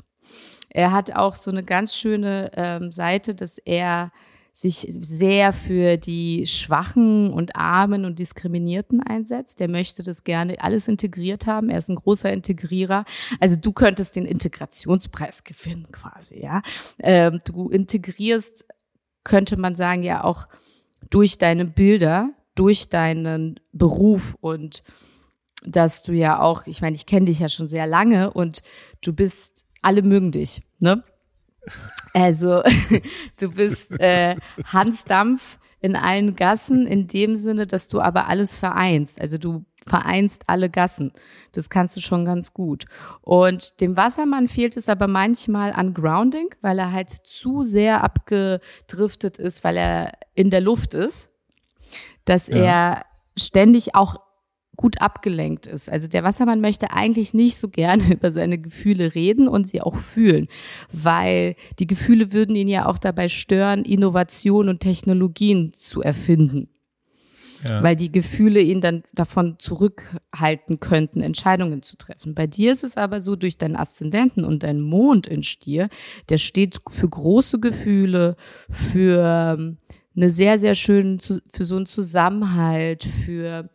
Er 0.71 0.93
hat 0.93 1.15
auch 1.15 1.37
so 1.37 1.51
eine 1.51 1.63
ganz 1.63 1.95
schöne 1.95 2.51
ähm, 2.55 2.93
Seite, 2.93 3.35
dass 3.35 3.59
er 3.59 4.11
sich 4.53 4.87
sehr 4.89 5.53
für 5.53 5.99
die 5.99 6.47
Schwachen 6.47 7.31
und 7.31 7.57
Armen 7.57 8.07
und 8.07 8.19
Diskriminierten 8.19 9.03
einsetzt. 9.03 9.61
Der 9.61 9.69
möchte 9.69 10.03
das 10.03 10.25
gerne 10.25 10.63
alles 10.63 10.89
integriert 10.89 11.47
haben. 11.47 11.69
Er 11.69 11.77
ist 11.77 11.91
ein 11.91 11.97
großer 11.97 12.33
Integrierer. 12.33 13.05
Also 13.39 13.57
du 13.57 13.73
könntest 13.73 14.17
den 14.17 14.25
Integrationspreis 14.25 15.45
gewinnen 15.45 15.87
quasi, 15.93 16.43
ja. 16.43 16.63
Ähm, 17.01 17.39
du 17.45 17.69
integrierst 17.69 18.65
könnte 19.27 19.59
man 19.59 19.75
sagen, 19.75 20.05
ja 20.05 20.23
auch 20.25 20.47
durch 21.11 21.37
deine 21.37 21.65
Bilder, 21.65 22.31
durch 22.55 22.89
deinen 22.89 23.61
Beruf 23.73 24.37
und 24.41 24.83
dass 25.65 26.03
du 26.03 26.13
ja 26.13 26.41
auch, 26.41 26.67
ich 26.67 26.81
meine, 26.81 26.95
ich 26.95 27.07
kenne 27.07 27.27
dich 27.27 27.41
ja 27.41 27.49
schon 27.49 27.67
sehr 27.67 27.87
lange 27.87 28.33
und 28.33 28.63
du 29.03 29.13
bist, 29.13 29.65
alle 29.83 30.03
mögen 30.03 30.31
dich, 30.31 30.63
ne? 30.79 31.03
Also 32.15 32.63
du 33.41 33.51
bist 33.51 33.99
äh, 34.01 34.37
Hans 34.65 35.05
Dampf 35.05 35.59
in 35.87 35.95
allen 35.95 36.35
Gassen 36.35 36.85
in 36.87 37.07
dem 37.07 37.37
Sinne, 37.37 37.69
dass 37.69 37.87
du 37.87 38.01
aber 38.01 38.27
alles 38.27 38.57
vereinst. 38.57 39.21
Also 39.21 39.39
du 39.39 39.65
vereinst 39.87 40.43
alle 40.49 40.69
Gassen. 40.69 41.13
Das 41.53 41.71
kannst 41.71 41.95
du 41.97 42.01
schon 42.01 42.25
ganz 42.25 42.53
gut. 42.53 42.87
Und 43.23 43.81
dem 43.81 43.97
Wassermann 43.97 44.49
fehlt 44.49 44.77
es 44.77 44.89
aber 44.89 45.07
manchmal 45.07 45.73
an 45.73 45.95
Grounding, 45.95 46.53
weil 46.61 46.81
er 46.81 46.91
halt 46.91 47.09
zu 47.11 47.63
sehr 47.63 48.03
abgedriftet 48.03 49.39
ist, 49.39 49.63
weil 49.63 49.77
er 49.77 50.13
in 50.35 50.51
der 50.51 50.61
Luft 50.61 50.93
ist, 50.93 51.31
dass 52.25 52.49
Ja. 52.49 52.57
er 52.57 53.05
ständig 53.39 53.95
auch 53.95 54.17
gut 54.77 55.01
abgelenkt 55.01 55.67
ist. 55.67 55.91
Also 55.91 56.09
der 56.09 56.25
Wassermann 56.25 56.61
möchte 56.61 56.93
eigentlich 56.93 57.35
nicht 57.35 57.59
so 57.59 57.69
gerne 57.69 58.05
über 58.13 58.31
seine 58.31 58.59
Gefühle 58.59 59.15
reden 59.15 59.49
und 59.49 59.69
sie 59.69 59.81
auch 59.81 59.97
fühlen, 59.97 60.49
weil 60.93 61.57
die 61.79 61.87
Gefühle 61.87 62.33
würden 62.33 62.57
ihn 62.57 62.69
ja 62.69 62.87
auch 62.87 62.99
dabei 62.99 63.29
stören, 63.29 63.85
Innovation 63.85 64.69
und 64.69 64.81
Technologien 64.81 65.73
zu 65.73 66.03
erfinden. 66.03 66.69
Ja. 67.69 67.83
Weil 67.83 67.97
die 67.97 68.13
Gefühle 68.13 68.61
ihn 68.61 68.83
dann 68.83 69.03
davon 69.15 69.57
zurückhalten 69.59 70.79
könnten, 70.79 71.23
Entscheidungen 71.23 71.83
zu 71.83 71.97
treffen. 71.97 72.35
Bei 72.35 72.47
dir 72.47 72.71
ist 72.71 72.85
es 72.85 72.99
aber 72.99 73.21
so, 73.21 73.35
durch 73.35 73.57
deinen 73.57 73.77
Aszendenten 73.77 74.45
und 74.45 74.63
deinen 74.63 74.83
Mond 74.83 75.27
in 75.27 75.43
Stier, 75.43 75.89
der 76.29 76.39
steht 76.39 76.81
für 76.89 77.09
große 77.09 77.59
Gefühle, 77.59 78.37
für 78.69 79.57
ähm, 79.59 79.79
eine 80.15 80.31
sehr, 80.31 80.59
sehr 80.59 80.75
schöne, 80.75 81.19
für 81.19 81.65
so 81.65 81.77
einen 81.77 81.87
Zusammenhalt, 81.87 83.05
für 83.05 83.71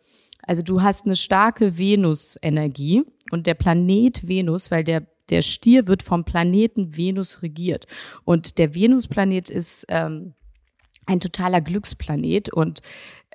also 0.48 0.62
du 0.62 0.82
hast 0.82 1.06
eine 1.06 1.16
starke 1.16 1.78
Venus-Energie 1.78 3.04
und 3.32 3.48
der 3.48 3.54
Planet 3.54 4.28
Venus, 4.28 4.72
weil 4.72 4.84
der 4.84 5.08
der 5.32 5.42
Stier 5.42 5.88
wird 5.88 6.04
vom 6.04 6.26
Planeten 6.26 6.96
Venus 6.96 7.42
regiert. 7.42 7.88
Und 8.26 8.58
der 8.58 8.76
Venus-Planet 8.76 9.50
ist 9.50 9.86
ähm, 9.88 10.34
ein 11.06 11.20
totaler 11.20 11.62
Glücksplanet 11.62 12.54
und 12.54 12.82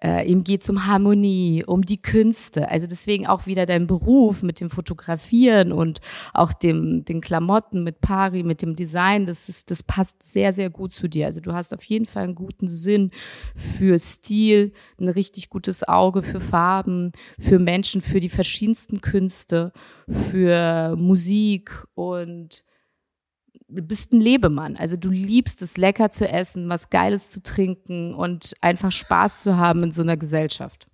äh, 0.03 0.31
ihm 0.31 0.45
geht's 0.45 0.69
um 0.69 0.87
Harmonie, 0.87 1.65
um 1.67 1.83
die 1.83 2.01
Künste. 2.01 2.71
Also 2.71 2.87
deswegen 2.87 3.27
auch 3.27 3.47
wieder 3.47 3.67
dein 3.67 3.87
Beruf 3.87 4.43
mit 4.43 4.61
dem 4.61 4.71
Fotografieren 4.71 5.73
und 5.73 6.01
auch 6.35 6.53
dem, 6.53 7.05
den 7.05 7.21
Klamotten 7.21 7.83
mit 7.83 8.01
Pari, 8.01 8.43
mit 8.43 8.63
dem 8.63 8.77
Design. 8.77 9.27
Das 9.27 9.49
ist, 9.49 9.71
das 9.71 9.83
passt 9.83 10.23
sehr, 10.23 10.53
sehr 10.53 10.71
gut 10.71 10.93
zu 10.93 11.09
dir. 11.09 11.27
Also 11.27 11.41
du 11.41 11.53
hast 11.53 11.73
auf 11.73 11.85
jeden 11.85 12.07
Fall 12.07 12.25
einen 12.25 12.35
guten 12.35 12.69
Sinn 12.69 13.11
für 13.55 13.99
Stil, 13.99 14.73
ein 15.01 15.09
richtig 15.09 15.49
gutes 15.49 15.87
Auge 15.87 16.23
für 16.23 16.41
Farben, 16.41 17.13
für 17.39 17.59
Menschen, 17.59 18.01
für 18.01 18.21
die 18.21 18.29
verschiedensten 18.29 19.01
Künste, 19.01 19.73
für 20.09 20.95
Musik 20.97 21.87
und 21.95 22.65
du 23.69 23.83
bist 23.83 24.13
ein 24.13 24.21
Lebemann. 24.21 24.77
Also 24.77 24.97
du 24.97 25.11
liebst 25.11 25.63
es, 25.63 25.77
lecker 25.77 26.11
zu 26.11 26.29
essen, 26.29 26.69
was 26.69 26.91
Geiles 26.91 27.31
zu 27.31 27.43
trinken 27.43 28.15
und 28.15 28.55
einfach 28.61 28.93
Spaß 28.93 29.41
zu 29.41 29.57
haben 29.57 29.83
in 29.85 29.93
so 29.93 30.03
einer 30.03 30.17
Gesellschaft. 30.17 30.87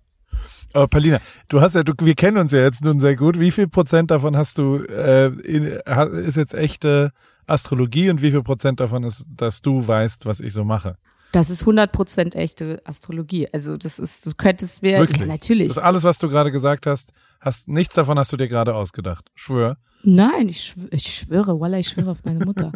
Aber 0.73 0.87
Palina, 0.87 1.19
du 1.49 1.61
hast 1.61 1.75
ja, 1.75 1.83
du, 1.83 1.93
wir 1.99 2.15
kennen 2.15 2.37
uns 2.37 2.51
ja 2.51 2.61
jetzt 2.61 2.83
nun 2.83 2.99
sehr 2.99 3.15
gut. 3.15 3.39
Wie 3.39 3.51
viel 3.51 3.67
Prozent 3.67 4.09
davon 4.09 4.35
hast 4.35 4.57
du, 4.57 4.77
äh, 4.77 5.27
in, 5.27 5.65
ist 5.65 6.37
jetzt 6.37 6.55
echte 6.55 7.11
Astrologie 7.45 8.09
und 8.09 8.21
wie 8.21 8.31
viel 8.31 8.41
Prozent 8.41 8.79
davon 8.79 9.03
ist, 9.03 9.25
dass 9.35 9.61
du 9.61 9.85
weißt, 9.85 10.25
was 10.25 10.39
ich 10.39 10.53
so 10.53 10.63
mache? 10.63 10.97
Das 11.31 11.49
ist 11.49 11.61
100 11.61 11.91
Prozent 11.91 12.35
echte 12.35 12.81
Astrologie. 12.85 13.47
Also 13.51 13.77
das 13.77 13.99
ist, 13.99 14.25
du 14.25 14.31
könntest 14.35 14.81
mir, 14.81 14.99
Wirklich? 14.99 15.19
Ja, 15.19 15.25
natürlich. 15.25 15.67
Das 15.67 15.77
ist 15.77 15.83
alles, 15.83 16.03
was 16.03 16.17
du 16.17 16.29
gerade 16.29 16.51
gesagt 16.51 16.87
hast, 16.87 17.13
hast, 17.39 17.67
nichts 17.67 17.93
davon 17.93 18.17
hast 18.17 18.31
du 18.33 18.37
dir 18.37 18.47
gerade 18.47 18.73
ausgedacht. 18.73 19.29
Schwör. 19.35 19.77
Nein, 20.03 20.49
ich, 20.49 20.61
schwöre, 20.61 20.89
ich 20.91 21.07
schwöre, 21.07 21.59
Wallah, 21.59 21.79
ich 21.79 21.87
schwöre 21.87 22.11
auf 22.11 22.23
meine 22.25 22.45
Mutter. 22.45 22.71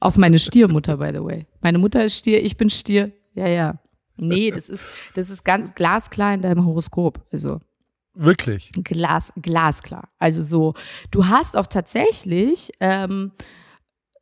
auf 0.00 0.16
meine 0.16 0.38
Stiermutter, 0.38 0.96
by 0.96 1.10
the 1.12 1.22
way. 1.22 1.46
Meine 1.60 1.78
Mutter 1.78 2.04
ist 2.04 2.16
Stier, 2.18 2.42
ich 2.42 2.56
bin 2.56 2.70
Stier. 2.70 3.12
Ja, 3.34 3.48
ja. 3.48 3.80
Nee, 4.16 4.50
das 4.50 4.68
ist, 4.68 4.88
das 5.14 5.28
ist 5.28 5.44
ganz 5.44 5.74
glasklar 5.74 6.34
in 6.34 6.42
deinem 6.42 6.64
Horoskop. 6.64 7.26
Also. 7.32 7.60
Wirklich? 8.14 8.70
Glas, 8.82 9.32
glasklar. 9.36 10.08
Also 10.18 10.40
so, 10.42 10.72
du 11.10 11.26
hast 11.26 11.56
auch 11.56 11.66
tatsächlich, 11.66 12.70
ähm, 12.80 13.32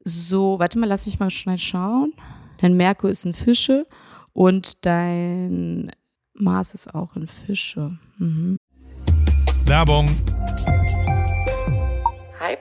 so, 0.03 0.59
warte 0.59 0.79
mal, 0.79 0.87
lass 0.87 1.07
mich 1.07 1.21
mal 1.21 1.31
schnell 1.31 1.59
schauen. 1.59 2.13
Dein 2.59 2.77
Merkur 2.77 3.11
ist 3.11 3.25
in 3.25 3.35
Fische 3.35 3.87
und 4.33 4.85
dein 4.85 5.93
Mars 6.35 6.75
ist 6.75 6.95
auch 6.95 7.15
in 7.15 7.29
Fische. 7.29 7.99
Mhm. 8.19 8.57
Werbung. 9.67 10.11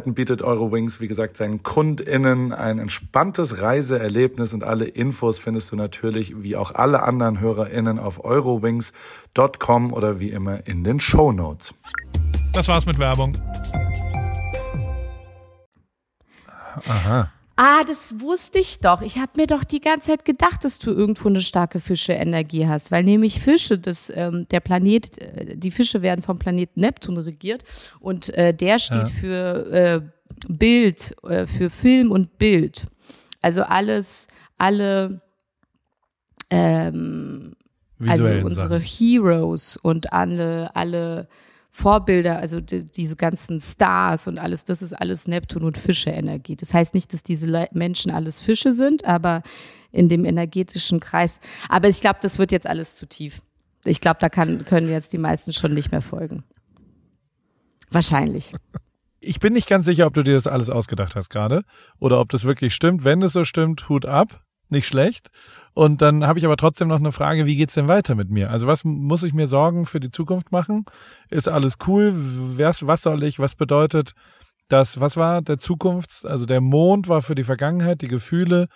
Möglichkeiten 0.00 0.14
bietet 0.14 0.42
Eurowings, 0.42 1.00
wie 1.00 1.08
gesagt, 1.08 1.36
seinen 1.36 1.62
KundInnen 1.62 2.52
ein 2.52 2.78
entspanntes 2.78 3.60
Reiseerlebnis 3.60 4.54
und 4.54 4.64
alle 4.64 4.86
Infos 4.86 5.38
findest 5.38 5.72
du 5.72 5.76
natürlich, 5.76 6.42
wie 6.42 6.56
auch 6.56 6.74
alle 6.74 7.02
anderen 7.02 7.40
HörerInnen, 7.40 7.98
auf 7.98 8.24
eurowings.com 8.24 9.92
oder 9.92 10.20
wie 10.20 10.30
immer 10.30 10.66
in 10.66 10.84
den 10.84 11.00
Show 11.00 11.32
Notes. 11.32 11.74
Das 12.52 12.68
war's 12.68 12.86
mit 12.86 12.98
Werbung. 12.98 13.36
Aha. 16.86 17.30
Ah, 17.62 17.84
das 17.84 18.20
wusste 18.20 18.58
ich 18.58 18.80
doch. 18.80 19.02
Ich 19.02 19.18
habe 19.18 19.32
mir 19.36 19.46
doch 19.46 19.64
die 19.64 19.82
ganze 19.82 20.12
Zeit 20.12 20.24
gedacht, 20.24 20.64
dass 20.64 20.78
du 20.78 20.92
irgendwo 20.92 21.28
eine 21.28 21.42
starke 21.42 21.78
Fische-Energie 21.78 22.66
hast, 22.66 22.90
weil 22.90 23.04
nämlich 23.04 23.38
Fische, 23.38 23.78
das, 23.78 24.10
ähm, 24.16 24.46
der 24.50 24.60
Planet, 24.60 25.18
äh, 25.18 25.56
die 25.58 25.70
Fische 25.70 26.00
werden 26.00 26.22
vom 26.22 26.38
Planeten 26.38 26.80
Neptun 26.80 27.18
regiert 27.18 27.62
und 28.00 28.30
äh, 28.30 28.54
der 28.54 28.78
steht 28.78 29.08
ja. 29.08 29.14
für 29.14 29.72
äh, 29.72 30.00
Bild, 30.48 31.14
äh, 31.24 31.46
für 31.46 31.68
Film 31.68 32.12
und 32.12 32.38
Bild. 32.38 32.86
Also 33.42 33.62
alles, 33.64 34.28
alle, 34.56 35.20
ähm, 36.48 37.56
also 38.06 38.26
unsere 38.26 38.80
Sachen. 38.80 38.80
Heroes 38.80 39.76
und 39.76 40.14
alle, 40.14 40.74
alle 40.74 41.28
Vorbilder, 41.70 42.38
also 42.38 42.60
die, 42.60 42.84
diese 42.84 43.16
ganzen 43.16 43.60
Stars 43.60 44.26
und 44.26 44.38
alles, 44.38 44.64
das 44.64 44.82
ist 44.82 44.92
alles 44.92 45.28
Neptun 45.28 45.62
und 45.62 45.78
Fische-Energie. 45.78 46.56
Das 46.56 46.74
heißt 46.74 46.94
nicht, 46.94 47.12
dass 47.12 47.22
diese 47.22 47.46
Le 47.46 47.68
Menschen 47.72 48.10
alles 48.10 48.40
Fische 48.40 48.72
sind, 48.72 49.04
aber 49.04 49.42
in 49.92 50.08
dem 50.08 50.24
energetischen 50.24 51.00
Kreis. 51.00 51.40
Aber 51.68 51.88
ich 51.88 52.00
glaube, 52.00 52.18
das 52.22 52.38
wird 52.38 52.52
jetzt 52.52 52.66
alles 52.66 52.96
zu 52.96 53.06
tief. 53.06 53.42
Ich 53.84 54.00
glaube, 54.00 54.18
da 54.20 54.28
kann, 54.28 54.64
können 54.64 54.88
jetzt 54.90 55.12
die 55.12 55.18
meisten 55.18 55.52
schon 55.52 55.72
nicht 55.72 55.90
mehr 55.90 56.02
folgen. 56.02 56.44
Wahrscheinlich. 57.90 58.52
Ich 59.20 59.40
bin 59.40 59.52
nicht 59.52 59.68
ganz 59.68 59.86
sicher, 59.86 60.06
ob 60.06 60.14
du 60.14 60.22
dir 60.22 60.34
das 60.34 60.46
alles 60.46 60.70
ausgedacht 60.70 61.14
hast 61.14 61.28
gerade 61.28 61.64
oder 61.98 62.20
ob 62.20 62.30
das 62.30 62.44
wirklich 62.44 62.74
stimmt. 62.74 63.04
Wenn 63.04 63.22
es 63.22 63.32
so 63.32 63.44
stimmt, 63.44 63.88
Hut 63.88 64.06
ab, 64.06 64.44
nicht 64.70 64.86
schlecht. 64.86 65.30
Und 65.72 66.02
dann 66.02 66.26
habe 66.26 66.38
ich 66.38 66.44
aber 66.44 66.56
trotzdem 66.56 66.88
noch 66.88 66.98
eine 66.98 67.12
Frage, 67.12 67.46
wie 67.46 67.56
geht's 67.56 67.74
denn 67.74 67.88
weiter 67.88 68.14
mit 68.14 68.30
mir? 68.30 68.50
Also 68.50 68.66
was 68.66 68.84
muss 68.84 69.22
ich 69.22 69.32
mir 69.32 69.46
Sorgen 69.46 69.86
für 69.86 70.00
die 70.00 70.10
Zukunft 70.10 70.52
machen? 70.52 70.84
Ist 71.30 71.48
alles 71.48 71.76
cool? 71.86 72.12
Was, 72.14 72.86
was 72.86 73.02
soll 73.02 73.22
ich? 73.22 73.38
Was 73.38 73.54
bedeutet 73.54 74.12
das? 74.68 75.00
Was 75.00 75.16
war 75.16 75.42
der 75.42 75.58
Zukunfts-, 75.58 76.26
also 76.26 76.46
der 76.46 76.60
Mond 76.60 77.08
war 77.08 77.22
für 77.22 77.34
die 77.34 77.44
Vergangenheit, 77.44 78.02
die 78.02 78.08
Gefühle, 78.08 78.68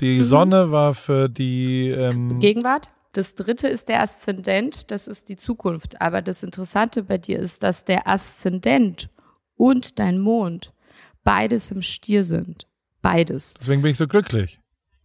die 0.00 0.18
mhm. 0.18 0.24
Sonne 0.24 0.70
war 0.70 0.94
für 0.94 1.28
die 1.28 1.88
ähm, 1.88 2.38
Gegenwart? 2.40 2.90
Das 3.12 3.34
dritte 3.34 3.66
ist 3.66 3.88
der 3.88 4.02
Aszendent, 4.02 4.90
das 4.92 5.08
ist 5.08 5.28
die 5.28 5.36
Zukunft. 5.36 6.00
Aber 6.00 6.22
das 6.22 6.42
Interessante 6.42 7.02
bei 7.04 7.18
dir 7.18 7.38
ist, 7.38 7.62
dass 7.62 7.84
der 7.84 8.06
Aszendent 8.06 9.10
und 9.56 9.98
dein 9.98 10.18
Mond 10.18 10.72
beides 11.24 11.70
im 11.70 11.82
Stier 11.82 12.24
sind. 12.24 12.66
Beides. 13.02 13.54
Deswegen 13.58 13.82
bin 13.82 13.92
ich 13.92 13.98
so 13.98 14.06
glücklich, 14.06 14.60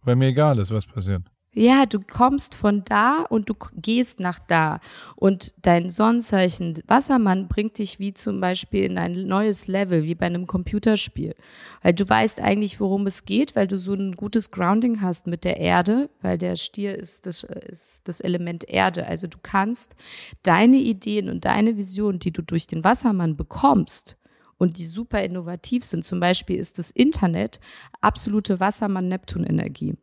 weil 0.06 0.16
mir 0.16 0.28
egal 0.28 0.58
ist, 0.58 0.70
was 0.70 0.86
passiert. 0.86 1.22
Ja, 1.58 1.86
du 1.86 2.00
kommst 2.00 2.54
von 2.54 2.84
da 2.84 3.24
und 3.30 3.48
du 3.48 3.54
gehst 3.72 4.20
nach 4.20 4.38
da. 4.38 4.78
Und 5.14 5.54
dein 5.62 5.88
Sonnenzeichen 5.88 6.82
Wassermann 6.86 7.48
bringt 7.48 7.78
dich 7.78 7.98
wie 7.98 8.12
zum 8.12 8.42
Beispiel 8.42 8.84
in 8.84 8.98
ein 8.98 9.26
neues 9.26 9.66
Level, 9.66 10.02
wie 10.02 10.14
bei 10.14 10.26
einem 10.26 10.46
Computerspiel. 10.46 11.34
Weil 11.80 11.94
du 11.94 12.06
weißt 12.06 12.42
eigentlich, 12.42 12.78
worum 12.78 13.06
es 13.06 13.24
geht, 13.24 13.56
weil 13.56 13.66
du 13.66 13.78
so 13.78 13.94
ein 13.94 14.16
gutes 14.16 14.50
Grounding 14.50 15.00
hast 15.00 15.28
mit 15.28 15.44
der 15.44 15.56
Erde, 15.56 16.10
weil 16.20 16.36
der 16.36 16.56
Stier 16.56 16.94
ist 16.94 17.24
das, 17.24 17.42
ist 17.42 18.06
das 18.06 18.20
Element 18.20 18.68
Erde. 18.68 19.06
Also 19.06 19.26
du 19.26 19.38
kannst 19.42 19.96
deine 20.42 20.76
Ideen 20.76 21.30
und 21.30 21.46
deine 21.46 21.78
Visionen, 21.78 22.18
die 22.18 22.32
du 22.32 22.42
durch 22.42 22.66
den 22.66 22.84
Wassermann 22.84 23.34
bekommst, 23.34 24.18
und 24.58 24.78
die 24.78 24.86
super 24.86 25.22
innovativ 25.22 25.84
sind. 25.84 26.04
Zum 26.04 26.20
Beispiel 26.20 26.56
ist 26.56 26.78
das 26.78 26.90
Internet 26.90 27.60
absolute 28.00 28.60
Wassermann-Neptun-Energie. 28.60 29.94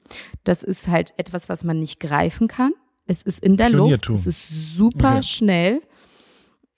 Das 0.43 0.63
ist 0.63 0.88
halt 0.88 1.13
etwas, 1.17 1.50
was 1.50 1.63
man 1.63 1.79
nicht 1.79 2.00
greifen 2.00 2.48
kann. 2.48 2.74
Es 3.05 3.22
ist 3.22 3.39
in 3.39 3.57
der 3.57 3.69
Luft, 3.69 4.10
es 4.10 4.27
ist 4.27 4.75
super 4.75 5.13
okay. 5.17 5.24
schnell. 5.24 5.81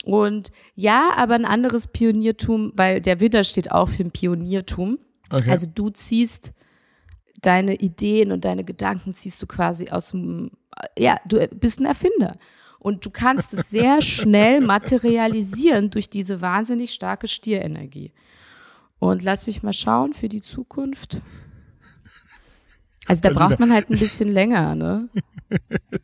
Und 0.04 0.52
ja, 0.76 1.12
aber 1.16 1.36
ein 1.36 1.46
anderes 1.46 1.88
Pioniertum, 1.88 2.72
weil 2.76 3.00
der 3.00 3.20
Widder 3.20 3.44
steht 3.44 3.72
auch 3.72 3.90
für 3.90 4.04
ein 4.04 4.12
Pioniertum. 4.12 5.00
Okay. 5.30 5.50
Also 5.50 5.68
du 5.74 5.90
ziehst 5.90 6.54
deine 7.42 7.76
Ideen 7.76 8.32
und 8.32 8.46
deine 8.46 8.64
Gedanken 8.64 9.14
ziehst 9.14 9.42
du 9.42 9.48
quasi 9.48 9.90
aus 9.90 10.12
dem, 10.12 10.52
ja, 10.98 11.18
du 11.28 11.46
bist 11.48 11.80
ein 11.80 11.86
Erfinder. 11.86 12.38
Und 12.86 13.04
du 13.04 13.10
kannst 13.10 13.52
es 13.56 13.72
sehr 13.72 14.00
schnell 14.04 14.62
materialisieren 14.62 15.90
durch 15.90 16.08
diese 16.08 16.40
wahnsinnig 16.42 16.92
starke 16.92 17.28
Stierenergie. 17.28 18.14
Und 19.00 19.24
lass 19.24 19.48
mich 19.48 19.64
mal 19.64 19.74
schauen 19.74 20.14
für 20.14 20.30
die 20.30 20.42
Zukunft. 20.42 21.20
Also 23.08 23.22
da 23.22 23.32
braucht 23.32 23.60
man 23.60 23.74
halt 23.74 23.90
ein 23.90 23.98
bisschen 23.98 24.30
länger, 24.30 24.76
ne? 24.76 25.10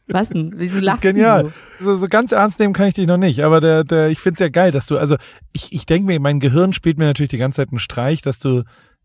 Was 0.08 0.30
denn? 0.30 0.54
Wieso 0.56 0.80
lachst 0.80 1.04
das 1.04 1.12
ist 1.12 1.16
genial. 1.16 1.52
Du? 1.78 1.86
So, 1.86 1.96
so 1.98 2.08
ganz 2.08 2.32
ernst 2.32 2.60
nehmen 2.60 2.74
kann 2.74 2.88
ich 2.88 2.96
dich 2.96 3.06
noch 3.06 3.18
nicht, 3.18 3.44
aber 3.44 3.62
der, 3.62 3.84
der, 3.84 4.10
ich 4.10 4.18
find's 4.18 4.40
ja 4.40 4.50
geil, 4.50 4.72
dass 4.72 4.88
du, 4.88 4.98
also 4.98 5.18
ich, 5.54 5.72
ich 5.74 5.86
denke 5.86 6.08
mir, 6.08 6.20
mein 6.20 6.40
Gehirn 6.40 6.74
spielt 6.74 6.98
mir 6.98 7.06
natürlich 7.06 7.30
die 7.30 7.38
ganze 7.38 7.58
Zeit 7.58 7.70
einen 7.70 7.78
Streich, 7.78 8.24
dass 8.24 8.40
du 8.40 8.64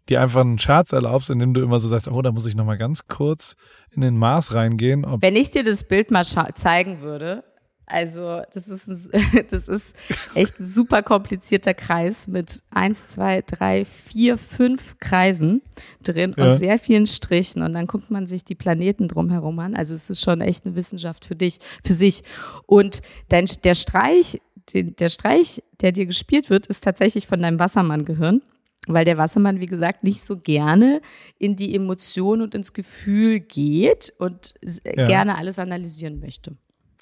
dir 0.09 0.23
einfach 0.23 0.41
einen 0.41 0.59
Scherz 0.59 0.93
erlaubst, 0.93 1.29
indem 1.29 1.53
du 1.53 1.61
immer 1.61 1.79
so 1.79 1.89
sagst, 1.89 2.09
oh, 2.09 2.23
da 2.23 2.33
muss 2.33 2.47
ich 2.47 2.57
noch 2.57 2.65
mal 2.65 2.79
ganz 2.79 3.07
kurz 3.07 3.55
in 3.91 4.01
den 4.01 4.17
Mars 4.17 4.55
reingehen. 4.55 5.05
Wenn 5.21 5.37
ich 5.37 5.51
dir 5.51 5.63
das 5.63 5.85
Bild 5.85 6.11
mal 6.11 6.25
zeigen 6.25 7.03
würde, 7.03 7.45
also 7.87 8.43
das 8.53 8.69
ist, 8.69 8.89
ein, 9.15 9.47
das 9.51 9.69
ist 9.69 9.97
echt 10.35 10.59
ein 10.59 10.67
super 10.67 11.03
komplizierter 11.03 11.73
Kreis 11.73 12.27
mit 12.27 12.63
eins, 12.71 13.09
zwei, 13.09 13.43
drei, 13.43 13.85
vier, 13.85 14.39
fünf 14.39 14.99
Kreisen 14.99 15.63
drin 16.03 16.35
ja. 16.37 16.45
und 16.45 16.55
sehr 16.55 16.79
vielen 16.81 17.07
Strichen. 17.07 17.63
Und 17.63 17.73
dann 17.75 17.87
guckt 17.87 18.11
man 18.11 18.27
sich 18.27 18.45
die 18.45 18.57
Planeten 18.57 19.07
drumherum 19.07 19.59
an. 19.61 19.77
Also 19.77 19.95
es 19.95 20.11
ist 20.11 20.23
schon 20.23 20.41
echt 20.41 20.67
eine 20.67 20.75
Wissenschaft 20.75 21.25
für 21.25 21.37
dich, 21.37 21.61
für 21.83 21.93
sich. 21.93 22.25
Und 22.67 23.03
dein, 23.29 23.47
der 23.63 23.75
Streich, 23.75 24.41
der 24.75 25.09
Streich, 25.09 25.63
der 25.81 25.93
dir 25.93 26.07
gespielt 26.07 26.51
wird, 26.51 26.67
ist 26.67 26.83
tatsächlich 26.83 27.27
von 27.27 27.41
deinem 27.41 27.59
Wassermann-Gehirn 27.59 28.43
weil 28.89 29.05
der 29.05 29.19
Wassermann, 29.19 29.61
wie 29.61 29.67
gesagt, 29.67 30.05
nicht 30.05 30.23
so 30.23 30.37
gerne 30.37 31.01
in 31.41 31.57
die 31.57 31.75
Emotion 31.75 32.41
und 32.41 32.55
ins 32.55 32.73
Gefühl 32.73 33.41
geht 33.41 34.15
und 34.19 34.55
ja. 34.63 35.09
gerne 35.09 35.37
alles 35.37 35.59
analysieren 35.59 36.21
möchte 36.21 36.57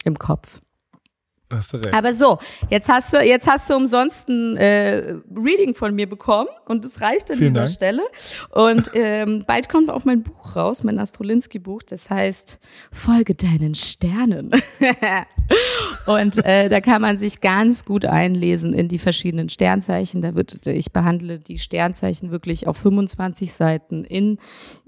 im 0.05 0.19
Kopf. 0.19 0.62
Aber 1.93 2.13
so, 2.13 2.39
jetzt 2.71 2.89
hast 2.89 3.13
du, 3.13 3.19
jetzt 3.19 3.47
hast 3.47 3.71
du 3.71 3.77
umsonst 3.77 4.29
ein 4.29 4.57
äh, 4.57 5.17
Reading 5.37 5.75
von 5.75 5.95
mir 5.95 6.09
bekommen 6.09 6.49
und 6.67 6.85
es 6.85 7.01
reicht 7.01 7.31
an 7.31 7.39
Vielen 7.39 7.55
dieser 7.55 7.65
Dank. 7.65 7.75
Stelle. 7.75 8.03
Und 8.51 8.91
ähm, 8.95 9.45
bald 9.47 9.69
kommt 9.69 9.91
auch 9.91 10.04
mein 10.04 10.23
Buch 10.23 10.57
raus, 10.57 10.83
mein 10.83 10.99
Astrolinski-Buch, 10.99 11.83
das 11.83 12.11
heißt 12.11 12.59
Folge 12.91 13.35
deinen 13.35 13.75
Sternen. 13.75 14.50
und 16.07 16.45
äh, 16.45 16.69
da 16.69 16.80
kann 16.80 17.02
man 17.02 17.17
sich 17.19 17.41
ganz 17.41 17.85
gut 17.85 18.04
einlesen 18.04 18.73
in 18.73 18.89
die 18.89 18.99
verschiedenen 18.99 19.49
Sternzeichen. 19.49 20.23
Da 20.23 20.35
wird, 20.35 20.67
ich 20.67 20.93
behandle 20.93 21.39
die 21.39 21.59
Sternzeichen 21.59 22.30
wirklich 22.30 22.67
auf 22.67 22.78
25 22.78 23.52
Seiten 23.52 24.04
in 24.04 24.39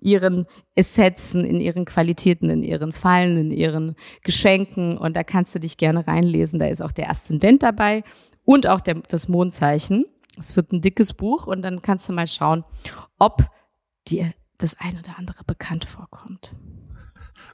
ihren 0.00 0.46
Essenzen, 0.76 1.44
in 1.44 1.60
ihren 1.60 1.86
Qualitäten, 1.86 2.50
in 2.50 2.62
ihren 2.62 2.92
Fallen, 2.92 3.36
in 3.36 3.50
ihren 3.50 3.96
Geschenken. 4.22 4.98
Und 4.98 5.16
da 5.16 5.24
kannst 5.24 5.54
du 5.54 5.58
dich 5.58 5.76
gerne 5.78 6.06
reinlesen. 6.06 6.58
Da 6.58 6.66
ist 6.66 6.82
auch 6.82 6.92
der 6.92 7.10
Aszendent 7.10 7.62
dabei 7.62 8.04
und 8.44 8.68
auch 8.68 8.80
der, 8.80 8.96
das 9.08 9.28
Mondzeichen. 9.28 10.04
Es 10.38 10.54
wird 10.54 10.72
ein 10.72 10.82
dickes 10.82 11.14
Buch 11.14 11.46
und 11.46 11.62
dann 11.62 11.82
kannst 11.82 12.08
du 12.08 12.12
mal 12.12 12.26
schauen, 12.26 12.64
ob 13.18 13.42
dir 14.06 14.32
das 14.58 14.78
ein 14.78 14.98
oder 14.98 15.18
andere 15.18 15.44
bekannt 15.44 15.86
vorkommt. 15.86 16.54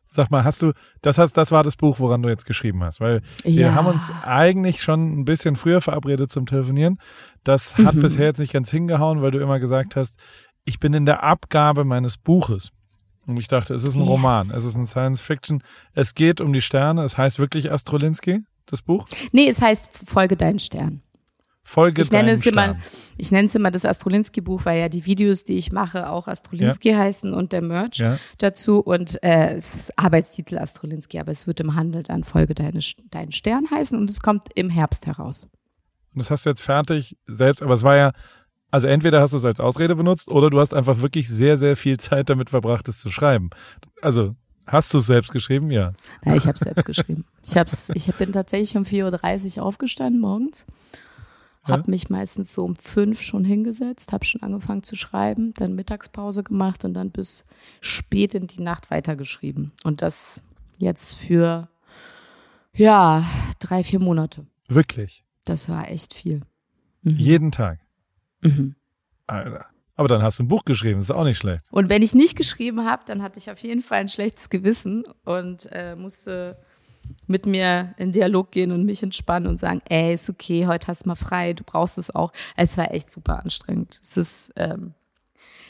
Sag 0.07 0.31
mal, 0.31 0.45
hast 0.45 0.61
du, 0.61 0.73
das 1.01 1.17
hast, 1.17 1.39
das 1.39 1.53
war 1.53 1.65
das 1.65 1.77
Buch, 1.77 1.99
woran 1.99 2.23
du 2.23 2.29
jetzt 2.29 2.45
geschrieben 2.45 2.85
hast, 2.85 3.01
weil 3.01 3.23
ja. 3.45 3.57
wir 3.57 3.75
haben 3.75 3.87
uns 3.87 4.13
eigentlich 4.23 4.83
schon 4.83 5.21
ein 5.21 5.25
bisschen 5.25 5.57
früher 5.57 5.81
verabredet 5.81 6.31
zum 6.31 6.45
Telefonieren. 6.45 6.99
Das 7.45 7.79
hat 7.79 7.95
mhm. 7.95 8.03
bisher 8.03 8.27
jetzt 8.27 8.39
nicht 8.39 8.53
ganz 8.53 8.71
hingehauen, 8.71 9.23
weil 9.23 9.31
du 9.31 9.39
immer 9.39 9.59
gesagt 9.59 9.97
hast, 9.97 10.21
ich 10.65 10.81
bin 10.81 10.93
in 10.93 11.07
der 11.07 11.23
Abgabe 11.23 11.85
meines 11.85 12.19
Buches. 12.19 12.73
Und 13.27 13.37
ich 13.37 13.49
dachte, 13.49 13.75
es 13.75 13.85
ist 13.85 13.95
ein 13.97 14.03
yes. 14.03 14.09
Roman, 14.09 14.47
es 14.51 14.65
ist 14.65 14.77
ein 14.77 14.87
Science 14.87 15.21
Fiction. 15.21 15.63
Es 15.95 16.15
geht 16.15 16.41
um 16.41 16.53
die 16.53 16.63
Sterne, 16.63 17.03
es 17.05 17.17
heißt 17.17 17.39
wirklich 17.39 17.71
Astrolinski, 17.71 18.41
das 18.67 18.83
Buch? 18.83 19.07
Nee, 19.31 19.49
es 19.49 19.61
heißt 19.61 19.91
Folge 20.07 20.37
deinen 20.37 20.59
Stern. 20.59 21.03
Folge 21.65 22.03
ich 22.03 22.11
nenne 22.11 22.33
es 22.33 22.41
Stern. 22.41 22.53
immer, 22.55 22.77
ich 23.17 23.31
nenne 23.31 23.47
es 23.47 23.55
immer 23.55 23.71
das 23.71 23.85
Astrolinski-Buch, 23.85 24.65
weil 24.65 24.81
ja 24.81 24.89
die 24.89 25.07
Videos, 25.07 25.45
die 25.45 25.55
ich 25.55 25.71
mache, 25.71 26.11
auch 26.11 26.27
Astrolinski 26.27 26.91
ja. 26.91 26.99
heißen 26.99 27.33
und 27.33 27.53
der 27.53 27.63
Merch 27.63 27.99
ja. 27.99 28.19
dazu 28.39 28.81
und 28.81 29.23
äh, 29.23 29.55
es 29.55 29.75
ist 29.75 29.99
Arbeitstitel 29.99 30.59
Astrolinski, 30.59 31.21
aber 31.21 31.31
es 31.31 31.47
wird 31.47 31.61
im 31.61 31.77
Handel 31.77 32.03
dann 32.03 32.25
Folge 32.25 32.55
deine, 32.55 32.81
deinen 33.11 33.31
Stern 33.31 33.71
heißen 33.71 33.97
und 33.97 34.11
es 34.11 34.21
kommt 34.21 34.49
im 34.57 34.71
Herbst 34.71 35.07
heraus. 35.07 35.49
Und 36.13 36.19
das 36.19 36.31
hast 36.31 36.45
du 36.45 36.51
jetzt 36.51 36.63
fertig 36.63 37.17
selbst, 37.27 37.63
aber 37.63 37.75
es 37.75 37.85
war 37.85 37.97
ja 37.97 38.13
also 38.73 38.89
entweder 38.89 39.21
hast 39.21 39.35
du 39.35 39.37
es 39.37 39.45
als 39.45 39.61
Ausrede 39.61 39.95
benutzt 39.95 40.29
oder 40.29 40.49
du 40.49 40.59
hast 40.59 40.73
einfach 40.73 41.03
wirklich 41.03 41.29
sehr, 41.29 41.59
sehr 41.59 41.77
viel 41.77 41.99
Zeit 41.99 42.31
damit 42.31 42.49
verbracht, 42.51 42.89
es 42.89 42.99
zu 42.99 43.11
schreiben. 43.11 43.51
Also 44.01 44.35
hast 44.67 44.95
du 44.95 44.99
es 44.99 45.07
selbst 45.07 45.31
geschrieben? 45.31 45.71
Ja. 45.71 45.93
Ja, 46.25 46.35
ich 46.35 46.47
habe 46.47 46.55
es 46.55 46.63
selbst 46.63 46.87
geschrieben. 46.87 47.27
Ich, 47.45 47.57
hab's, 47.59 47.91
ich 47.95 48.13
bin 48.15 48.33
tatsächlich 48.33 48.75
um 48.77 48.85
4.30 48.85 49.59
Uhr 49.59 49.65
aufgestanden 49.65 50.21
morgens. 50.21 50.65
Hab 51.63 51.87
ja? 51.87 51.91
mich 51.91 52.09
meistens 52.09 52.55
so 52.55 52.65
um 52.65 52.75
fünf 52.75 53.21
schon 53.21 53.45
hingesetzt, 53.45 54.13
habe 54.13 54.25
schon 54.25 54.43
angefangen 54.43 54.83
zu 54.83 54.97
schreiben, 54.97 55.53
dann 55.55 55.75
Mittagspause 55.75 56.43
gemacht 56.43 56.85
und 56.87 56.95
dann 56.95 57.11
bis 57.11 57.45
spät 57.83 58.35
in 58.35 58.47
die 58.47 58.63
Nacht 58.63 58.91
weitergeschrieben. 58.91 59.73
Und 59.85 60.01
das 60.01 60.41
jetzt 60.79 61.13
für, 61.13 61.69
ja, 62.73 63.25
drei, 63.61 63.85
vier 63.85 64.01
Monate. 64.01 64.47
Wirklich? 64.67 65.25
Das 65.45 65.69
war 65.69 65.91
echt 65.91 66.15
viel. 66.15 66.41
Mhm. 67.03 67.17
Jeden 67.17 67.53
Tag? 67.53 67.82
Mhm. 68.43 68.75
Alter. 69.27 69.67
Aber 69.95 70.09
dann 70.09 70.23
hast 70.23 70.39
du 70.39 70.45
ein 70.45 70.49
Buch 70.49 70.65
geschrieben, 70.65 70.99
das 70.99 71.07
ist 71.07 71.11
auch 71.15 71.25
nicht 71.25 71.39
schlecht. 71.39 71.65
Und 71.71 71.89
wenn 71.89 72.03
ich 72.03 72.15
nicht 72.15 72.37
geschrieben 72.37 72.85
habe, 72.85 73.03
dann 73.07 73.23
hatte 73.23 73.39
ich 73.39 73.51
auf 73.51 73.59
jeden 73.59 73.83
Fall 73.83 74.01
ein 74.01 74.09
schlechtes 74.09 74.49
Gewissen 74.51 75.05
und 75.25 75.69
äh, 75.71 75.95
musste 75.97 76.59
mit 77.27 77.47
mir 77.47 77.95
in 77.99 78.13
Dialog 78.13 78.51
gehen 78.51 78.73
und 78.73 78.85
mich 78.85 79.03
entspannen 79.03 79.49
und 79.49 79.59
sagen, 79.59 79.83
ey, 79.89 80.15
ist 80.15 80.31
okay, 80.31 80.67
heute 80.67 80.87
hast 80.89 81.05
du 81.05 81.09
mal 81.09 81.17
frei, 81.17 81.53
du 81.53 81.65
brauchst 81.65 81.99
es 81.99 82.15
auch. 82.15 82.33
Es 82.57 82.79
war 82.79 82.93
echt 82.93 83.11
super 83.11 83.43
anstrengend. 83.43 83.99
Es 84.03 84.17
ist, 84.17 84.53
ähm, 84.57 84.95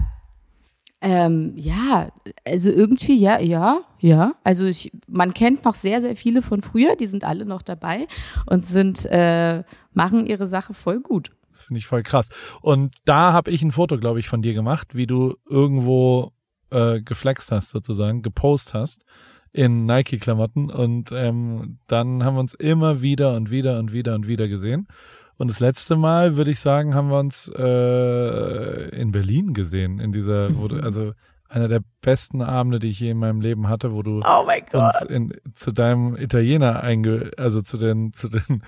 Ähm, 1.01 1.53
ja, 1.57 2.11
also 2.45 2.71
irgendwie, 2.71 3.17
ja, 3.17 3.39
ja, 3.39 3.81
ja. 4.01 4.33
Also 4.43 4.67
ich, 4.67 4.91
man 5.07 5.33
kennt 5.33 5.65
noch 5.65 5.75
sehr, 5.75 6.01
sehr 6.01 6.17
viele 6.17 6.43
von 6.43 6.61
früher, 6.61 6.97
die 6.97 7.07
sind 7.07 7.25
alle 7.25 7.45
noch 7.45 7.63
dabei 7.63 8.09
und 8.47 8.65
sind, 8.65 9.07
äh, 9.07 9.63
machen 9.93 10.27
ihre 10.27 10.47
Sache 10.47 10.75
voll 10.75 11.01
gut. 11.01 11.31
Das 11.51 11.63
finde 11.63 11.79
ich 11.79 11.87
voll 11.87 12.03
krass. 12.03 12.29
Und 12.63 12.97
da 13.05 13.33
habe 13.33 13.51
ich 13.51 13.63
ein 13.63 13.73
Foto, 13.73 13.99
glaube 13.99 14.21
ich, 14.21 14.29
von 14.29 14.43
dir 14.43 14.55
gemacht, 14.55 14.95
wie 14.95 15.07
du 15.07 15.37
irgendwo 15.49 16.33
äh, 16.71 17.01
geflext 17.01 17.53
hast, 17.53 17.71
sozusagen, 17.71 18.23
gepost 18.23 18.75
hast 18.75 19.05
in 19.53 19.87
Nike-Klamotten. 19.87 20.71
Und 20.71 21.11
ähm, 21.13 21.79
dann 21.87 22.25
haben 22.25 22.35
wir 22.35 22.41
uns 22.41 22.55
immer 22.55 23.03
wieder 23.03 23.35
und 23.35 23.51
wieder 23.51 23.79
und 23.79 23.93
wieder 23.93 24.15
und 24.15 24.29
wieder 24.29 24.49
gesehen. 24.49 24.89
Und 25.39 25.49
das 25.49 25.61
letzte 25.61 25.97
Mal, 25.97 26.37
würde 26.37 26.51
ich 26.51 26.59
sagen, 26.59 26.95
haben 26.95 27.09
wir 27.09 27.19
uns 27.19 27.51
äh, 27.57 28.89
in 29.01 29.13
Berlin 29.13 29.55
gesehen, 29.55 30.01
in 30.01 30.11
dieser, 30.11 30.57
wo 30.59 30.67
du, 30.67 30.83
also 30.83 31.13
einer 31.49 31.69
der 31.69 31.81
besten 32.03 32.43
Abende, 32.43 32.81
die 32.81 32.89
ich 32.89 33.01
je 33.01 33.11
in 33.11 33.19
meinem 33.19 33.41
Leben 33.41 33.69
hatte, 33.69 33.95
wo 33.95 34.03
du 34.03 34.21
oh 34.21 34.47
uns 34.73 35.03
in, 35.09 35.33
zu 35.55 35.71
deinem 35.73 36.17
Italiener 36.17 36.83
einge, 36.83 37.31
also 37.37 37.63
zu 37.63 37.79
den, 37.79 38.13
zu 38.13 38.29
den 38.29 38.65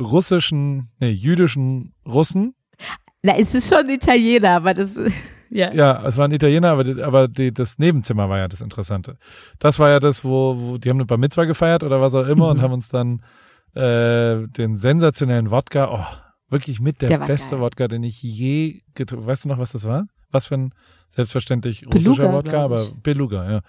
russischen, 0.00 0.88
nee, 0.98 1.10
jüdischen 1.10 1.94
Russen. 2.06 2.54
Na, 3.22 3.36
es 3.38 3.54
ist 3.54 3.72
schon 3.72 3.88
Italiener, 3.88 4.56
aber 4.56 4.72
das, 4.74 4.98
ja. 5.50 5.72
Ja, 5.72 6.04
es 6.06 6.16
war 6.16 6.26
ein 6.26 6.32
Italiener, 6.32 6.70
aber, 6.70 6.84
die, 6.84 7.02
aber 7.02 7.28
die, 7.28 7.52
das 7.52 7.78
Nebenzimmer 7.78 8.30
war 8.30 8.38
ja 8.38 8.48
das 8.48 8.62
Interessante. 8.62 9.18
Das 9.58 9.78
war 9.78 9.90
ja 9.90 10.00
das, 10.00 10.24
wo, 10.24 10.56
wo 10.58 10.78
die 10.78 10.88
haben 10.88 10.96
eine 10.96 11.06
Bar 11.06 11.18
Mitzwa 11.18 11.44
gefeiert 11.44 11.84
oder 11.84 12.00
was 12.00 12.14
auch 12.14 12.26
immer 12.26 12.46
mhm. 12.46 12.50
und 12.50 12.62
haben 12.62 12.72
uns 12.72 12.88
dann 12.88 13.22
äh, 13.74 14.46
den 14.48 14.76
sensationellen 14.76 15.50
Wodka, 15.50 15.90
oh, 15.90 16.16
wirklich 16.50 16.80
mit 16.80 17.02
der, 17.02 17.08
der 17.08 17.18
beste 17.18 17.56
geil. 17.56 17.60
Wodka, 17.60 17.88
den 17.88 18.02
ich 18.02 18.22
je 18.22 18.82
getrunken 18.94 19.26
Weißt 19.26 19.44
du 19.44 19.48
noch, 19.48 19.58
was 19.58 19.72
das 19.72 19.84
war? 19.84 20.06
Was 20.30 20.46
für 20.46 20.56
ein 20.56 20.74
selbstverständlich 21.08 21.86
russischer 21.86 22.28
Beluga, 22.28 22.32
Wodka, 22.32 22.64
aber 22.64 22.86
Beluga, 23.02 23.50
ja. 23.50 23.60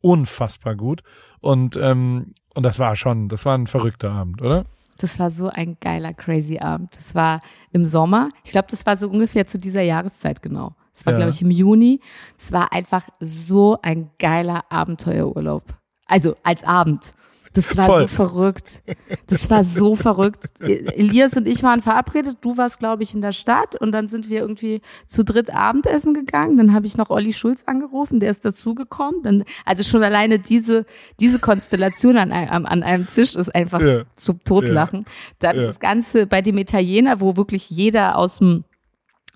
Unfassbar 0.00 0.76
gut. 0.76 1.02
Und, 1.40 1.76
ähm, 1.76 2.34
und 2.54 2.64
das 2.64 2.78
war 2.78 2.94
schon, 2.94 3.28
das 3.28 3.46
war 3.46 3.56
ein 3.56 3.66
verrückter 3.66 4.12
Abend, 4.12 4.42
oder? 4.42 4.64
Das 4.98 5.18
war 5.18 5.30
so 5.30 5.48
ein 5.48 5.76
geiler, 5.80 6.12
crazy 6.12 6.58
Abend. 6.58 6.96
Das 6.96 7.14
war 7.14 7.40
im 7.72 7.86
Sommer. 7.86 8.28
Ich 8.44 8.52
glaube, 8.52 8.68
das 8.70 8.86
war 8.86 8.96
so 8.96 9.08
ungefähr 9.08 9.46
zu 9.46 9.58
dieser 9.58 9.82
Jahreszeit 9.82 10.42
genau. 10.42 10.76
Es 10.92 11.04
war, 11.04 11.14
ja. 11.14 11.18
glaube 11.18 11.30
ich, 11.30 11.42
im 11.42 11.50
Juni. 11.50 12.00
Es 12.38 12.52
war 12.52 12.72
einfach 12.72 13.08
so 13.18 13.78
ein 13.82 14.10
geiler 14.18 14.64
Abenteuerurlaub. 14.70 15.64
Also 16.06 16.36
als 16.44 16.62
Abend. 16.62 17.14
Das 17.54 17.76
war 17.76 17.86
Voll. 17.86 18.00
so 18.02 18.06
verrückt. 18.08 18.82
Das 19.28 19.48
war 19.48 19.62
so 19.62 19.94
verrückt. 19.94 20.44
Elias 20.60 21.36
und 21.36 21.46
ich 21.46 21.62
waren 21.62 21.82
verabredet. 21.82 22.38
Du 22.40 22.56
warst, 22.56 22.80
glaube 22.80 23.04
ich, 23.04 23.14
in 23.14 23.20
der 23.20 23.32
Stadt 23.32 23.80
und 23.80 23.92
dann 23.92 24.08
sind 24.08 24.28
wir 24.28 24.40
irgendwie 24.40 24.80
zu 25.06 25.24
dritt 25.24 25.54
Abendessen 25.54 26.14
gegangen. 26.14 26.56
Dann 26.56 26.74
habe 26.74 26.86
ich 26.86 26.96
noch 26.96 27.10
Olli 27.10 27.32
Schulz 27.32 27.62
angerufen, 27.66 28.18
der 28.18 28.30
ist 28.30 28.44
dazugekommen. 28.44 29.22
Dann, 29.22 29.44
also 29.64 29.84
schon 29.84 30.02
alleine 30.02 30.40
diese, 30.40 30.84
diese 31.20 31.38
Konstellation 31.38 32.16
an 32.18 32.32
einem, 32.32 32.66
an 32.66 32.82
einem 32.82 33.06
Tisch 33.06 33.36
ist 33.36 33.54
einfach 33.54 33.80
ja. 33.80 34.02
zum 34.16 34.40
Totlachen. 34.40 35.06
Dann 35.38 35.56
ja. 35.56 35.62
das 35.62 35.78
Ganze 35.78 36.26
bei 36.26 36.42
dem 36.42 36.58
Italiener, 36.58 37.20
wo 37.20 37.36
wirklich 37.36 37.70
jeder 37.70 38.18
aus 38.18 38.38
dem 38.38 38.64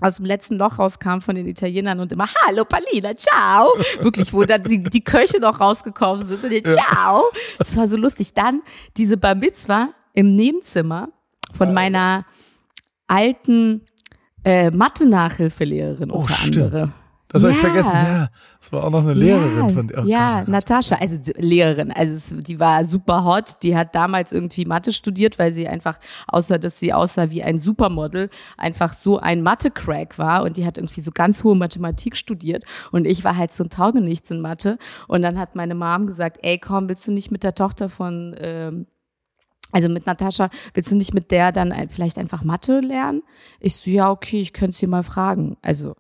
aus 0.00 0.16
dem 0.16 0.26
letzten 0.26 0.58
Loch 0.58 0.78
rauskam 0.78 1.20
von 1.20 1.34
den 1.34 1.46
Italienern 1.46 2.00
und 2.00 2.12
immer 2.12 2.26
Hallo 2.46 2.64
Palina, 2.64 3.16
ciao. 3.16 3.72
Wirklich, 4.00 4.32
wo 4.32 4.44
dann 4.44 4.62
die, 4.62 4.82
die 4.82 5.02
Köche 5.02 5.40
noch 5.40 5.60
rausgekommen 5.60 6.24
sind 6.24 6.42
und 6.44 6.50
den, 6.50 6.64
ciao. 6.70 7.24
Das 7.58 7.76
war 7.76 7.86
so 7.86 7.96
lustig. 7.96 8.34
Dann 8.34 8.62
diese 8.96 9.16
Bar 9.16 9.34
Mitzwa 9.34 9.90
im 10.14 10.34
Nebenzimmer 10.34 11.08
von 11.52 11.72
meiner 11.72 12.26
alten 13.06 13.86
äh, 14.44 14.70
Mathe-Nachhilfelehrerin 14.70 16.10
oh, 16.10 16.18
unter 16.18 16.32
stimmt. 16.34 16.56
anderem. 16.58 16.92
Das 17.28 17.42
ja. 17.42 17.48
habe 17.48 17.56
ich 17.56 17.60
vergessen. 17.60 17.92
Ja, 17.94 18.28
das 18.58 18.72
war 18.72 18.84
auch 18.84 18.90
noch 18.90 19.02
eine 19.02 19.12
Lehrerin 19.12 19.56
ja, 19.56 19.68
von 19.68 19.88
dir. 19.88 20.02
Oh 20.02 20.06
ja, 20.06 20.40
Gott. 20.40 20.48
Natascha, 20.48 20.96
also 20.96 21.18
Lehrerin. 21.36 21.92
Also 21.92 22.14
es, 22.14 22.34
die 22.44 22.58
war 22.58 22.84
super 22.84 23.24
hot. 23.24 23.62
Die 23.62 23.76
hat 23.76 23.94
damals 23.94 24.32
irgendwie 24.32 24.64
Mathe 24.64 24.92
studiert, 24.92 25.38
weil 25.38 25.52
sie 25.52 25.68
einfach, 25.68 26.00
außer 26.26 26.58
dass 26.58 26.78
sie 26.78 26.94
aussah 26.94 27.30
wie 27.30 27.42
ein 27.42 27.58
Supermodel, 27.58 28.30
einfach 28.56 28.94
so 28.94 29.18
ein 29.18 29.42
Mathe-Crack 29.42 30.18
war. 30.18 30.42
Und 30.42 30.56
die 30.56 30.64
hat 30.64 30.78
irgendwie 30.78 31.02
so 31.02 31.10
ganz 31.12 31.44
hohe 31.44 31.54
Mathematik 31.54 32.16
studiert. 32.16 32.64
Und 32.92 33.06
ich 33.06 33.24
war 33.24 33.36
halt 33.36 33.52
so 33.52 33.62
ein 33.62 33.70
Taugenichts 33.70 34.30
in 34.30 34.40
Mathe. 34.40 34.78
Und 35.06 35.20
dann 35.20 35.38
hat 35.38 35.54
meine 35.54 35.74
Mom 35.74 36.06
gesagt, 36.06 36.38
ey 36.42 36.58
komm, 36.58 36.88
willst 36.88 37.06
du 37.06 37.12
nicht 37.12 37.30
mit 37.30 37.42
der 37.42 37.54
Tochter 37.54 37.88
von... 37.88 38.34
Ähm, 38.38 38.86
also 39.70 39.90
mit 39.90 40.06
Natascha, 40.06 40.48
willst 40.72 40.90
du 40.90 40.96
nicht 40.96 41.12
mit 41.12 41.30
der 41.30 41.52
dann 41.52 41.74
vielleicht 41.90 42.16
einfach 42.16 42.42
Mathe 42.42 42.80
lernen? 42.80 43.22
Ich 43.60 43.76
so, 43.76 43.90
ja, 43.90 44.10
okay, 44.10 44.40
ich 44.40 44.54
könnte 44.54 44.74
sie 44.74 44.86
mal 44.86 45.02
fragen. 45.02 45.58
Also, 45.60 45.94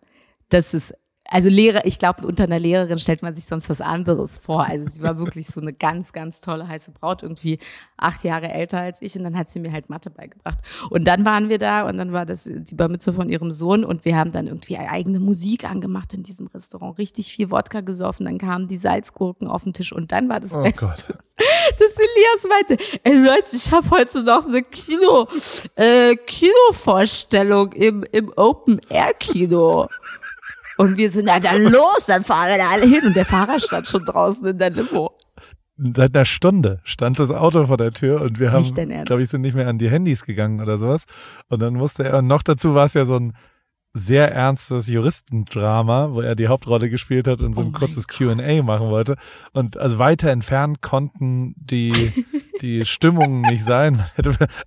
das 0.48 0.72
ist 0.72 0.94
also 1.30 1.50
Lehrer, 1.50 1.84
ich 1.84 1.98
glaube, 1.98 2.26
unter 2.26 2.44
einer 2.44 2.58
Lehrerin 2.58 2.98
stellt 2.98 3.22
man 3.22 3.34
sich 3.34 3.44
sonst 3.44 3.68
was 3.68 3.82
anderes 3.82 4.38
vor. 4.38 4.64
Also 4.64 4.88
sie 4.88 5.02
war 5.02 5.18
wirklich 5.18 5.46
so 5.46 5.60
eine 5.60 5.74
ganz, 5.74 6.14
ganz 6.14 6.40
tolle 6.40 6.66
heiße 6.66 6.92
Braut, 6.92 7.22
irgendwie 7.22 7.58
acht 7.98 8.24
Jahre 8.24 8.48
älter 8.48 8.80
als 8.80 9.02
ich 9.02 9.14
und 9.16 9.24
dann 9.24 9.36
hat 9.36 9.50
sie 9.50 9.60
mir 9.60 9.70
halt 9.70 9.90
Mathe 9.90 10.08
beigebracht. 10.08 10.58
Und 10.88 11.04
dann 11.04 11.26
waren 11.26 11.50
wir 11.50 11.58
da 11.58 11.86
und 11.86 11.98
dann 11.98 12.12
war 12.12 12.24
das 12.24 12.48
die 12.50 12.74
Bar 12.74 12.88
Mitzvah 12.88 13.12
von 13.12 13.28
ihrem 13.28 13.52
Sohn 13.52 13.84
und 13.84 14.06
wir 14.06 14.16
haben 14.16 14.32
dann 14.32 14.46
irgendwie 14.46 14.78
eigene 14.78 15.20
Musik 15.20 15.64
angemacht 15.64 16.14
in 16.14 16.22
diesem 16.22 16.46
Restaurant, 16.46 16.96
richtig 16.96 17.30
viel 17.30 17.50
Wodka 17.50 17.82
gesoffen, 17.82 18.24
dann 18.24 18.38
kamen 18.38 18.66
die 18.66 18.76
Salzgurken 18.76 19.48
auf 19.48 19.64
den 19.64 19.74
Tisch 19.74 19.92
und 19.92 20.12
dann 20.12 20.30
war 20.30 20.40
das 20.40 20.56
oh 20.56 20.62
Beste. 20.62 20.86
Gott. 20.86 21.04
Dass 21.78 21.92
Elias 21.92 22.48
meinte, 22.48 22.76
ey 23.04 23.14
Leute, 23.14 23.54
ich 23.54 23.70
habe 23.70 23.90
heute 23.90 24.22
noch 24.22 24.46
eine 24.46 24.62
Kino, 24.62 25.28
äh, 25.76 26.16
Kinovorstellung 26.16 27.72
im, 27.74 28.04
im 28.10 28.32
Open 28.34 28.80
Air 28.88 29.12
Kino. 29.14 29.88
Und 30.78 30.96
wir 30.96 31.10
sind, 31.10 31.26
ja 31.26 31.40
dann 31.40 31.64
los, 31.64 32.06
dann 32.06 32.22
fahren 32.22 32.50
wir 32.50 32.58
da 32.58 32.70
alle 32.70 32.86
hin. 32.86 33.04
Und 33.04 33.16
der 33.16 33.24
Fahrer 33.24 33.58
stand 33.58 33.88
schon 33.88 34.04
draußen 34.04 34.46
in 34.46 34.58
der 34.58 34.70
Limo. 34.70 35.12
Seit 35.76 36.14
einer 36.14 36.24
Stunde 36.24 36.80
stand 36.84 37.18
das 37.18 37.30
Auto 37.30 37.66
vor 37.66 37.76
der 37.76 37.92
Tür 37.92 38.22
und 38.22 38.40
wir 38.40 38.50
haben, 38.50 38.64
glaube 39.04 39.22
ich, 39.22 39.28
sind 39.28 39.42
nicht 39.42 39.54
mehr 39.54 39.68
an 39.68 39.78
die 39.78 39.90
Handys 39.90 40.24
gegangen 40.24 40.60
oder 40.60 40.78
sowas. 40.78 41.04
Und 41.48 41.60
dann 41.60 41.74
musste 41.74 42.04
er, 42.04 42.18
und 42.18 42.26
noch 42.26 42.42
dazu 42.42 42.74
war 42.74 42.86
es 42.86 42.94
ja 42.94 43.06
so 43.06 43.16
ein 43.16 43.34
sehr 43.92 44.32
ernstes 44.32 44.86
Juristendrama, 44.86 46.12
wo 46.12 46.20
er 46.20 46.34
die 46.34 46.48
Hauptrolle 46.48 46.90
gespielt 46.90 47.26
hat 47.26 47.40
und 47.40 47.54
so 47.54 47.60
ein 47.60 47.68
oh 47.68 47.78
kurzes 47.78 48.06
Q&A 48.06 48.62
machen 48.62 48.88
wollte. 48.88 49.16
Und 49.52 49.76
also 49.76 49.98
weiter 49.98 50.30
entfernt 50.30 50.82
konnten 50.82 51.54
die, 51.56 52.12
die 52.60 52.84
Stimmungen 52.84 53.42
nicht 53.42 53.64
sein. 53.64 54.04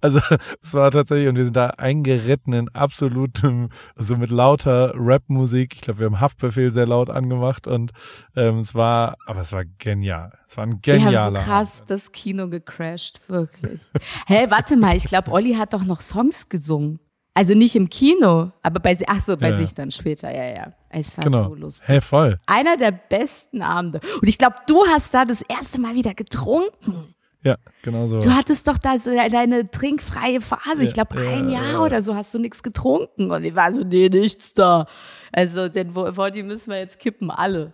Also 0.02 0.20
es 0.62 0.74
war 0.74 0.92
tatsächlich, 0.92 1.28
und 1.30 1.36
wir 1.36 1.44
sind 1.44 1.56
da 1.56 1.68
eingeritten 1.68 2.54
in 2.54 2.70
absolutem, 2.70 3.70
also 3.96 4.18
mit 4.18 4.32
lauter 4.32 4.94
Rap-Musik. 4.96 5.76
Ich 5.76 5.82
glaube, 5.82 6.00
wir 6.00 6.06
haben 6.08 6.20
Haftbefehl 6.20 6.72
sehr 6.72 6.88
laut 6.88 7.10
angemacht 7.10 7.68
und 7.68 7.92
ähm, 8.36 8.60
es 8.60 8.74
war, 8.74 9.18
aber 9.28 9.42
es 9.42 9.52
war 9.52 9.64
genial. 9.66 10.32
Es 10.48 10.58
war 10.58 10.66
ein 10.66 10.80
genialer. 10.80 11.12
Wir 11.12 11.22
haben 11.22 11.36
so 11.36 11.42
krass 11.42 11.84
das 11.88 12.12
Kino 12.12 12.48
gecrashed, 12.50 13.30
wirklich. 13.30 13.82
Hä, 14.28 14.36
hey, 14.36 14.52
warte 14.52 14.78
mal, 14.78 14.96
ich 14.96 15.06
glaube, 15.06 15.32
Olli 15.32 15.54
hat 15.54 15.74
doch 15.74 15.84
noch 15.84 16.02
Songs 16.02 16.50
gesungen. 16.50 17.00
Also 17.34 17.54
nicht 17.54 17.76
im 17.76 17.90
Kino, 17.90 18.52
aber 18.62 18.80
bei 18.82 18.98
ach 19.08 19.22
so, 19.22 19.38
bei 19.38 19.52
ja. 19.52 19.56
sich 19.56 19.74
dann 19.74 19.92
später, 19.92 20.34
ja, 20.36 20.54
ja. 20.54 20.74
Es 20.90 21.18
war 21.18 21.24
genau. 21.24 21.44
so 21.44 21.56
lustig. 21.56 21.88
Hey, 21.88 22.02
voll. 22.02 22.40
Einer 22.46 22.76
der 22.76 22.92
besten 22.92 23.62
Abende. 23.62 24.02
Und 24.22 24.28
ich 24.28 24.38
glaube, 24.38 24.56
du 24.68 24.86
hast 24.88 25.14
da 25.14 25.24
das 25.24 25.42
erste 25.42 25.80
Mal 25.80 25.96
wieder 25.96 26.14
getrunken. 26.14 27.16
Ja, 27.44 27.58
genau 27.82 28.06
so. 28.06 28.20
Du 28.20 28.32
hattest 28.36 28.68
doch 28.68 28.78
da 28.78 28.96
deine 28.98 29.70
trinkfreie 29.72 30.42
Phase. 30.42 30.78
Ja, 30.78 30.82
ich 30.82 30.94
glaube, 30.94 31.18
ein 31.18 31.50
ja, 31.50 31.64
Jahr 31.64 31.84
oder 31.84 32.02
so 32.02 32.16
hast 32.16 32.34
du 32.34 32.40
nichts 32.40 32.62
getrunken. 32.62 33.32
Und 33.32 33.44
ich 33.44 33.56
war 33.56 33.74
so, 33.74 33.82
nee, 33.82 34.10
nichts 34.10 34.54
da. 34.54 34.86
Also 35.32 35.68
den 35.68 35.96
Woddy 35.96 36.44
müssen 36.44 36.72
wir 36.72 36.78
jetzt 36.78 37.00
kippen, 37.00 37.32
alle. 37.32 37.74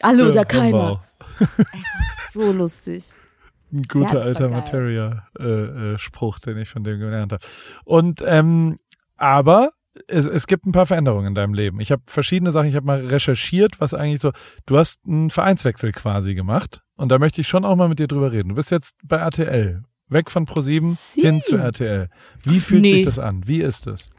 Alle 0.00 0.30
oder 0.30 0.44
keiner. 0.44 1.02
es 1.38 1.48
war 1.48 2.44
so 2.44 2.52
lustig. 2.52 3.14
Ein 3.72 3.82
guter 3.82 4.18
ja, 4.18 4.24
alter 4.24 4.48
Materia-Spruch, 4.48 6.38
äh, 6.38 6.38
äh, 6.38 6.44
den 6.54 6.62
ich 6.62 6.68
von 6.68 6.84
dem 6.84 6.98
gelernt 7.00 7.32
habe. 7.32 7.44
Und 7.84 8.22
ähm, 8.24 8.78
aber 9.16 9.72
es, 10.06 10.26
es 10.26 10.46
gibt 10.46 10.66
ein 10.66 10.72
paar 10.72 10.86
Veränderungen 10.86 11.28
in 11.28 11.34
deinem 11.34 11.54
Leben. 11.54 11.80
Ich 11.80 11.90
habe 11.90 12.02
verschiedene 12.06 12.50
Sachen, 12.52 12.68
ich 12.68 12.76
habe 12.76 12.86
mal 12.86 13.04
recherchiert, 13.04 13.80
was 13.80 13.94
eigentlich 13.94 14.20
so, 14.20 14.32
du 14.66 14.78
hast 14.78 15.00
einen 15.06 15.30
Vereinswechsel 15.30 15.92
quasi 15.92 16.34
gemacht 16.34 16.82
und 16.96 17.10
da 17.10 17.18
möchte 17.18 17.40
ich 17.40 17.48
schon 17.48 17.64
auch 17.64 17.76
mal 17.76 17.88
mit 17.88 17.98
dir 17.98 18.08
drüber 18.08 18.32
reden. 18.32 18.50
Du 18.50 18.54
bist 18.54 18.70
jetzt 18.70 18.96
bei 19.04 19.16
RTL, 19.16 19.82
weg 20.08 20.30
von 20.30 20.44
ProSieben 20.44 20.96
hin 21.14 21.40
zu 21.40 21.56
RTL. 21.56 22.08
Wie 22.44 22.60
fühlt 22.60 22.82
nee. 22.82 22.94
sich 22.94 23.04
das 23.04 23.18
an? 23.18 23.46
Wie 23.46 23.60
ist 23.60 23.86
es? 23.86 24.10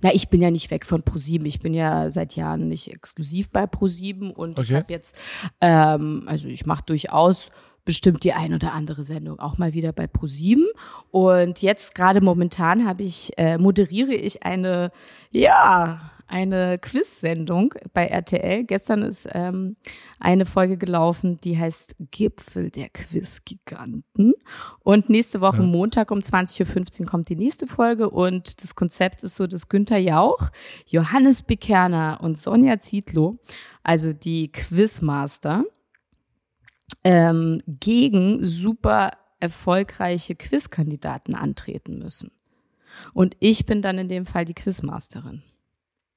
Na, 0.00 0.10
ich 0.12 0.28
bin 0.28 0.40
ja 0.40 0.50
nicht 0.50 0.70
weg 0.70 0.86
von 0.86 1.02
ProSieben. 1.02 1.46
Ich 1.46 1.60
bin 1.60 1.74
ja 1.74 2.10
seit 2.10 2.36
Jahren 2.36 2.68
nicht 2.68 2.90
exklusiv 2.90 3.50
bei 3.50 3.66
ProSieben 3.66 4.30
und 4.30 4.58
okay. 4.58 4.62
ich 4.62 4.72
habe 4.74 4.92
jetzt, 4.92 5.18
ähm, 5.60 6.24
also 6.26 6.48
ich 6.48 6.66
mache 6.66 6.84
durchaus 6.86 7.50
bestimmt 7.86 8.24
die 8.24 8.34
ein 8.34 8.52
oder 8.52 8.74
andere 8.74 9.04
Sendung 9.04 9.38
auch 9.38 9.56
mal 9.56 9.72
wieder 9.72 9.92
bei 9.92 10.06
ProSieben. 10.06 10.66
Und 11.10 11.62
jetzt 11.62 11.94
gerade 11.94 12.20
momentan 12.20 12.86
habe 12.86 13.04
ich, 13.04 13.30
äh, 13.38 13.56
moderiere 13.56 14.12
ich 14.12 14.42
eine, 14.42 14.90
ja, 15.32 16.10
eine 16.26 16.78
Quiz-Sendung 16.78 17.72
bei 17.94 18.06
RTL. 18.06 18.64
Gestern 18.64 19.02
ist 19.02 19.28
ähm, 19.32 19.76
eine 20.18 20.44
Folge 20.44 20.76
gelaufen, 20.76 21.38
die 21.42 21.56
heißt 21.56 21.94
Gipfel 22.10 22.70
der 22.70 22.88
Quiz-Giganten. 22.88 24.34
Und 24.80 25.08
nächste 25.08 25.40
Woche 25.40 25.58
ja. 25.58 25.62
Montag 25.62 26.10
um 26.10 26.18
20.15 26.18 27.02
Uhr 27.02 27.06
kommt 27.06 27.28
die 27.28 27.36
nächste 27.36 27.68
Folge. 27.68 28.10
Und 28.10 28.60
das 28.62 28.74
Konzept 28.74 29.22
ist 29.22 29.36
so, 29.36 29.46
dass 29.46 29.68
Günther 29.68 29.98
Jauch, 29.98 30.50
Johannes 30.86 31.42
Bekerner 31.42 32.18
und 32.20 32.36
Sonja 32.38 32.78
Zietlow, 32.78 33.38
also 33.84 34.12
die 34.12 34.50
Quizmaster, 34.50 35.64
ähm, 37.04 37.62
gegen 37.66 38.44
super 38.44 39.10
erfolgreiche 39.40 40.34
Quizkandidaten 40.34 41.34
antreten 41.34 41.98
müssen. 41.98 42.30
Und 43.12 43.36
ich 43.40 43.66
bin 43.66 43.82
dann 43.82 43.98
in 43.98 44.08
dem 44.08 44.26
Fall 44.26 44.44
die 44.44 44.54
Quizmasterin. 44.54 45.42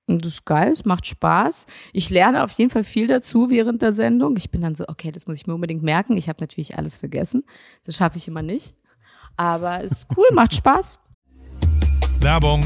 Und 0.08 0.25
das 0.25 0.34
ist 0.34 0.45
geil, 0.45 0.71
es 0.71 0.86
macht 0.86 1.05
Spaß. 1.05 1.67
Ich 1.93 2.10
lerne 2.10 2.43
auf 2.43 2.53
jeden 2.53 2.71
Fall 2.71 2.84
viel 2.84 3.05
dazu 3.05 3.51
während 3.51 3.84
der 3.84 3.93
Sendung. 3.93 4.38
Ich 4.38 4.49
bin 4.49 4.62
dann 4.62 4.73
so, 4.73 4.86
okay, 4.88 5.12
das 5.12 5.27
muss 5.27 5.38
ich 5.38 5.45
mir 5.45 5.53
unbedingt 5.53 5.84
merken. 5.84 6.17
Ich 6.17 6.27
habe 6.27 6.41
natürlich 6.41 6.77
alles 6.77 6.97
vergessen. 6.97 7.43
Das 7.84 7.97
schaffe 7.97 8.17
ich 8.17 8.27
immer 8.27 8.41
nicht. 8.41 8.73
Aber 9.38 9.84
es 9.84 9.91
ist 9.91 10.08
cool, 10.17 10.25
macht 10.34 10.55
Spaß. 10.55 10.97
Werbung. 12.21 12.65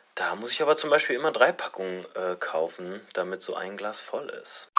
Da 0.15 0.35
muss 0.35 0.51
ich 0.51 0.61
aber 0.61 0.75
zum 0.75 0.89
Beispiel 0.89 1.15
immer 1.15 1.31
drei 1.31 1.51
Packungen 1.51 2.05
äh, 2.15 2.35
kaufen, 2.35 3.01
damit 3.13 3.41
so 3.41 3.55
ein 3.55 3.77
Glas 3.77 3.99
voll 3.99 4.29
ist. 4.41 4.71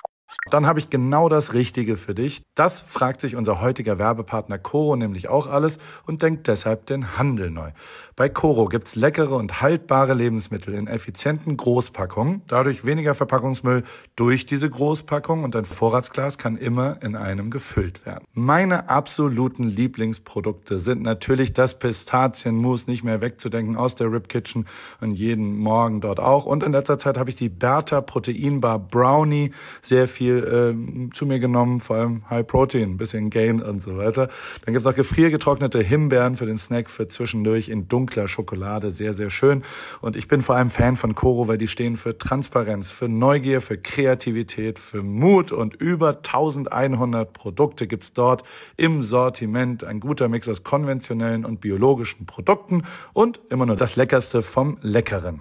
Dann 0.51 0.67
habe 0.67 0.79
ich 0.79 0.91
genau 0.91 1.29
das 1.29 1.53
Richtige 1.53 1.97
für 1.97 2.15
dich. 2.15 2.43
Das 2.55 2.81
fragt 2.81 3.21
sich 3.21 3.37
unser 3.37 3.61
heutiger 3.61 3.99
Werbepartner 3.99 4.59
Coro 4.59 4.97
nämlich 4.97 5.29
auch 5.29 5.47
alles 5.47 5.79
und 6.07 6.23
denkt 6.23 6.49
deshalb 6.49 6.87
den 6.87 7.19
Handel 7.19 7.51
neu. 7.51 7.71
Bei 8.15 8.29
Coro 8.29 8.67
gibt's 8.67 8.95
leckere 8.95 9.37
und 9.37 9.63
haltbare 9.63 10.13
Lebensmittel 10.13 10.75
in 10.75 10.87
effizienten 10.87 11.57
Großpackungen, 11.57 12.43
dadurch 12.47 12.85
weniger 12.85 13.15
Verpackungsmüll 13.15 13.85
durch 14.17 14.45
diese 14.45 14.69
Großpackung 14.69 15.45
und 15.45 15.55
dein 15.55 15.65
Vorratsglas 15.65 16.37
kann 16.37 16.59
immer 16.59 17.03
in 17.03 17.17
einem 17.17 17.51
gefüllt 17.51 18.05
werden. 18.05 18.25
Meine 18.35 18.91
absoluten 18.91 19.65
Lieblingsprodukte 19.65 20.79
sind 20.79 21.03
natürlich 21.03 21.55
das 21.55 21.79
Pistazienmus, 21.79 22.87
nicht 22.87 23.03
mehr 23.03 23.23
wegzudenken 23.23 23.77
aus 23.77 23.95
der 23.95 24.13
Rib 24.13 24.29
Kitchen 24.29 24.67
und 25.01 25.15
jeden 25.15 25.57
Morgen 25.57 26.03
dort 26.03 26.21
auch. 26.21 26.45
Und 26.45 26.63
in 26.63 26.73
letzter 26.73 26.99
Zeit 26.99 27.17
habe 27.17 27.31
ich 27.31 27.37
die 27.37 27.49
Bertha 27.49 28.03
Proteinbar 28.03 28.79
Brownie 28.79 29.53
sehr 29.81 30.07
viel 30.07 30.37
äh, 30.37 31.15
zu 31.15 31.25
mir 31.25 31.39
genommen, 31.39 31.81
vor 31.81 31.97
allem 31.97 32.29
High 32.29 32.47
Protein, 32.47 32.91
ein 32.91 32.97
bisschen 32.99 33.31
Gain 33.31 33.63
und 33.63 33.83
so 33.83 33.97
weiter. 33.97 34.29
Dann 34.67 34.75
gibt's 34.75 34.87
auch 34.87 34.95
gefriergetrocknete 34.95 35.81
Himbeeren 35.83 36.37
für 36.37 36.47
den 36.47 36.59
Snack 36.59 36.91
für 36.91 37.09
zwischendurch 37.09 37.71
in 37.71 37.89
dunkel 37.89 38.02
dunkler 38.03 38.27
Schokolade, 38.27 38.91
sehr, 38.91 39.15
sehr 39.15 39.31
schön. 39.31 39.63
Und 40.01 40.17
ich 40.17 40.27
bin 40.27 40.43
vor 40.43 40.57
allem 40.57 40.71
Fan 40.71 40.97
von 40.97 41.15
Coro, 41.15 41.47
weil 41.47 41.59
die 41.59 41.69
stehen 41.69 41.97
für 41.97 42.19
Transparenz, 42.19 42.91
für 42.91 43.09
Neugier, 43.09 43.61
für 43.61 43.79
Kreativität, 43.79 44.81
für 44.81 45.05
Mut 45.05 45.53
und 45.53 45.75
über 45.75 46.17
1100 46.17 47.33
Produkte 47.33 47.87
gibt's 47.87 48.13
dort 48.13 48.43
im 48.77 49.05
Sortiment. 49.05 49.85
Ein 49.85 50.01
guter 50.01 50.29
Mix 50.29 50.49
aus 50.49 50.65
konventionellen 50.65 51.45
und 51.45 51.61
biologischen 51.61 52.27
Produkten 52.27 52.83
und 53.13 53.41
immer 53.51 53.67
nur 53.67 53.77
das 53.77 53.95
Leckerste 53.95 54.43
vom 54.43 54.79
Leckeren. 54.83 55.41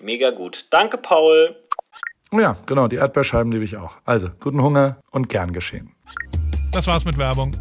Mega 0.00 0.30
gut. 0.30 0.66
Danke, 0.70 0.98
Paul. 0.98 1.56
Oh 2.32 2.40
ja, 2.40 2.56
genau, 2.66 2.88
die 2.88 2.96
Erdbeerscheiben 2.96 3.52
liebe 3.52 3.64
ich 3.64 3.76
auch. 3.76 3.92
Also, 4.04 4.28
guten 4.40 4.62
Hunger 4.62 4.98
und 5.10 5.28
gern 5.28 5.52
geschehen. 5.52 5.94
Das 6.72 6.86
war's 6.86 7.04
mit 7.04 7.16
Werbung. 7.16 7.54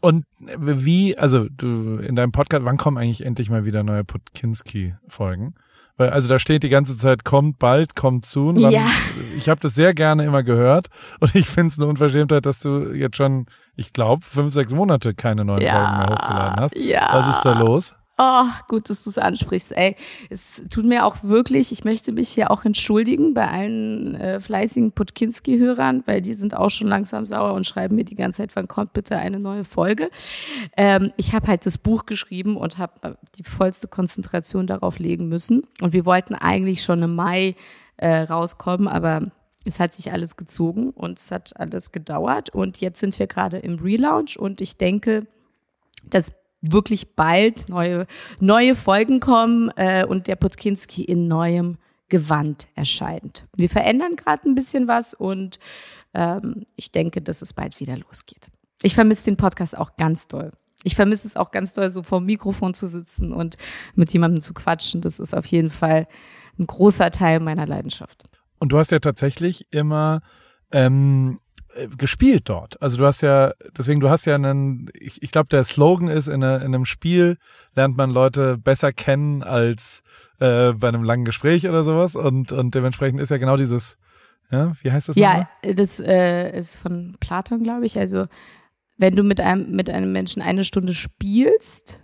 Und 0.00 0.26
wie, 0.38 1.16
also 1.16 1.46
du 1.48 1.96
in 1.98 2.14
deinem 2.14 2.32
Podcast, 2.32 2.64
wann 2.64 2.76
kommen 2.76 2.98
eigentlich 2.98 3.24
endlich 3.24 3.48
mal 3.48 3.64
wieder 3.64 3.82
neue 3.82 4.04
Putkinski-Folgen? 4.04 5.54
Weil, 5.96 6.10
also 6.10 6.28
da 6.28 6.38
steht 6.38 6.62
die 6.62 6.68
ganze 6.68 6.96
Zeit, 6.98 7.24
kommt 7.24 7.58
bald, 7.58 7.94
kommt 7.94 8.26
zu. 8.26 8.52
Ja. 8.56 8.82
Ich 9.36 9.48
habe 9.48 9.60
das 9.60 9.74
sehr 9.74 9.94
gerne 9.94 10.24
immer 10.24 10.42
gehört 10.42 10.88
und 11.20 11.34
ich 11.34 11.48
finde 11.48 11.68
es 11.68 11.78
eine 11.78 11.88
Unverschämtheit, 11.88 12.44
dass 12.46 12.60
du 12.60 12.92
jetzt 12.92 13.16
schon, 13.16 13.46
ich 13.76 13.92
glaube, 13.92 14.22
fünf, 14.24 14.52
sechs 14.52 14.72
Monate 14.72 15.14
keine 15.14 15.44
neuen 15.44 15.62
ja. 15.62 15.72
Folgen 15.72 15.98
mehr 15.98 16.18
hochgeladen 16.18 16.60
hast. 16.60 16.76
Ja. 16.76 17.08
Was 17.12 17.36
ist 17.36 17.42
da 17.42 17.58
los? 17.58 17.94
Oh, 18.16 18.44
gut, 18.68 18.90
dass 18.90 19.02
du 19.02 19.10
es 19.10 19.18
ansprichst. 19.18 19.72
Ey, 19.72 19.96
es 20.30 20.62
tut 20.70 20.84
mir 20.84 21.04
auch 21.04 21.24
wirklich, 21.24 21.72
ich 21.72 21.82
möchte 21.82 22.12
mich 22.12 22.28
hier 22.28 22.52
auch 22.52 22.64
entschuldigen 22.64 23.34
bei 23.34 23.48
allen 23.48 24.14
äh, 24.14 24.38
fleißigen 24.38 24.92
Putkinski-Hörern, 24.92 26.04
weil 26.06 26.20
die 26.20 26.34
sind 26.34 26.56
auch 26.56 26.70
schon 26.70 26.86
langsam 26.86 27.26
sauer 27.26 27.54
und 27.54 27.66
schreiben 27.66 27.96
mir 27.96 28.04
die 28.04 28.14
ganze 28.14 28.38
Zeit, 28.38 28.54
wann 28.54 28.68
kommt 28.68 28.92
bitte 28.92 29.16
eine 29.18 29.40
neue 29.40 29.64
Folge. 29.64 30.10
Ähm, 30.76 31.12
ich 31.16 31.34
habe 31.34 31.48
halt 31.48 31.66
das 31.66 31.76
Buch 31.76 32.06
geschrieben 32.06 32.56
und 32.56 32.78
habe 32.78 33.18
die 33.36 33.42
vollste 33.42 33.88
Konzentration 33.88 34.68
darauf 34.68 35.00
legen 35.00 35.28
müssen. 35.28 35.66
Und 35.80 35.92
wir 35.92 36.04
wollten 36.04 36.36
eigentlich 36.36 36.82
schon 36.82 37.02
im 37.02 37.16
Mai 37.16 37.56
äh, 37.96 38.18
rauskommen, 38.18 38.86
aber 38.86 39.32
es 39.64 39.80
hat 39.80 39.92
sich 39.92 40.12
alles 40.12 40.36
gezogen 40.36 40.90
und 40.90 41.18
es 41.18 41.32
hat 41.32 41.58
alles 41.58 41.90
gedauert. 41.90 42.50
Und 42.50 42.80
jetzt 42.80 43.00
sind 43.00 43.18
wir 43.18 43.26
gerade 43.26 43.58
im 43.58 43.80
Relaunch 43.80 44.38
und 44.38 44.60
ich 44.60 44.76
denke, 44.76 45.26
das 46.08 46.32
wirklich 46.72 47.14
bald 47.14 47.68
neue, 47.68 48.06
neue 48.40 48.74
Folgen 48.74 49.20
kommen 49.20 49.70
äh, 49.76 50.04
und 50.04 50.26
der 50.26 50.36
Putkinski 50.36 51.04
in 51.04 51.26
neuem 51.26 51.78
Gewand 52.08 52.68
erscheint. 52.74 53.46
Wir 53.56 53.68
verändern 53.68 54.16
gerade 54.16 54.48
ein 54.48 54.54
bisschen 54.54 54.88
was 54.88 55.14
und 55.14 55.58
ähm, 56.12 56.64
ich 56.76 56.92
denke, 56.92 57.20
dass 57.22 57.42
es 57.42 57.52
bald 57.52 57.80
wieder 57.80 57.96
losgeht. 57.96 58.48
Ich 58.82 58.94
vermisse 58.94 59.24
den 59.24 59.36
Podcast 59.36 59.76
auch 59.76 59.96
ganz 59.96 60.28
doll. 60.28 60.52
Ich 60.82 60.94
vermisse 60.94 61.26
es 61.26 61.36
auch 61.36 61.50
ganz 61.50 61.72
doll, 61.72 61.88
so 61.88 62.02
vor 62.02 62.20
dem 62.20 62.26
Mikrofon 62.26 62.74
zu 62.74 62.86
sitzen 62.86 63.32
und 63.32 63.56
mit 63.94 64.12
jemandem 64.12 64.40
zu 64.40 64.52
quatschen. 64.52 65.00
Das 65.00 65.18
ist 65.18 65.34
auf 65.34 65.46
jeden 65.46 65.70
Fall 65.70 66.06
ein 66.58 66.66
großer 66.66 67.10
Teil 67.10 67.40
meiner 67.40 67.66
Leidenschaft. 67.66 68.24
Und 68.58 68.70
du 68.70 68.78
hast 68.78 68.90
ja 68.90 68.98
tatsächlich 68.98 69.66
immer 69.70 70.20
ähm, 70.70 71.38
äh, 71.38 71.43
gespielt 71.96 72.48
dort. 72.48 72.80
Also 72.80 72.96
du 72.96 73.06
hast 73.06 73.20
ja, 73.22 73.52
deswegen, 73.76 74.00
du 74.00 74.10
hast 74.10 74.24
ja 74.24 74.34
einen, 74.34 74.90
ich, 74.94 75.22
ich 75.22 75.30
glaube, 75.30 75.48
der 75.48 75.64
Slogan 75.64 76.08
ist, 76.08 76.28
in, 76.28 76.42
eine, 76.42 76.56
in, 76.56 76.74
einem 76.74 76.84
Spiel 76.84 77.36
lernt 77.74 77.96
man 77.96 78.10
Leute 78.10 78.58
besser 78.58 78.92
kennen 78.92 79.42
als 79.42 80.02
äh, 80.38 80.72
bei 80.72 80.88
einem 80.88 81.02
langen 81.02 81.24
Gespräch 81.24 81.66
oder 81.68 81.82
sowas. 81.82 82.16
Und, 82.16 82.52
und 82.52 82.74
dementsprechend 82.74 83.20
ist 83.20 83.30
ja 83.30 83.38
genau 83.38 83.56
dieses, 83.56 83.98
ja, 84.50 84.72
wie 84.82 84.92
heißt 84.92 85.08
das? 85.08 85.16
Ja, 85.16 85.48
nochmal? 85.62 85.74
das 85.74 86.00
äh, 86.00 86.56
ist 86.56 86.76
von 86.76 87.16
Platon, 87.20 87.62
glaube 87.62 87.86
ich. 87.86 87.98
Also 87.98 88.26
wenn 88.96 89.16
du 89.16 89.22
mit 89.22 89.40
einem, 89.40 89.72
mit 89.72 89.90
einem 89.90 90.12
Menschen 90.12 90.42
eine 90.42 90.64
Stunde 90.64 90.94
spielst, 90.94 92.02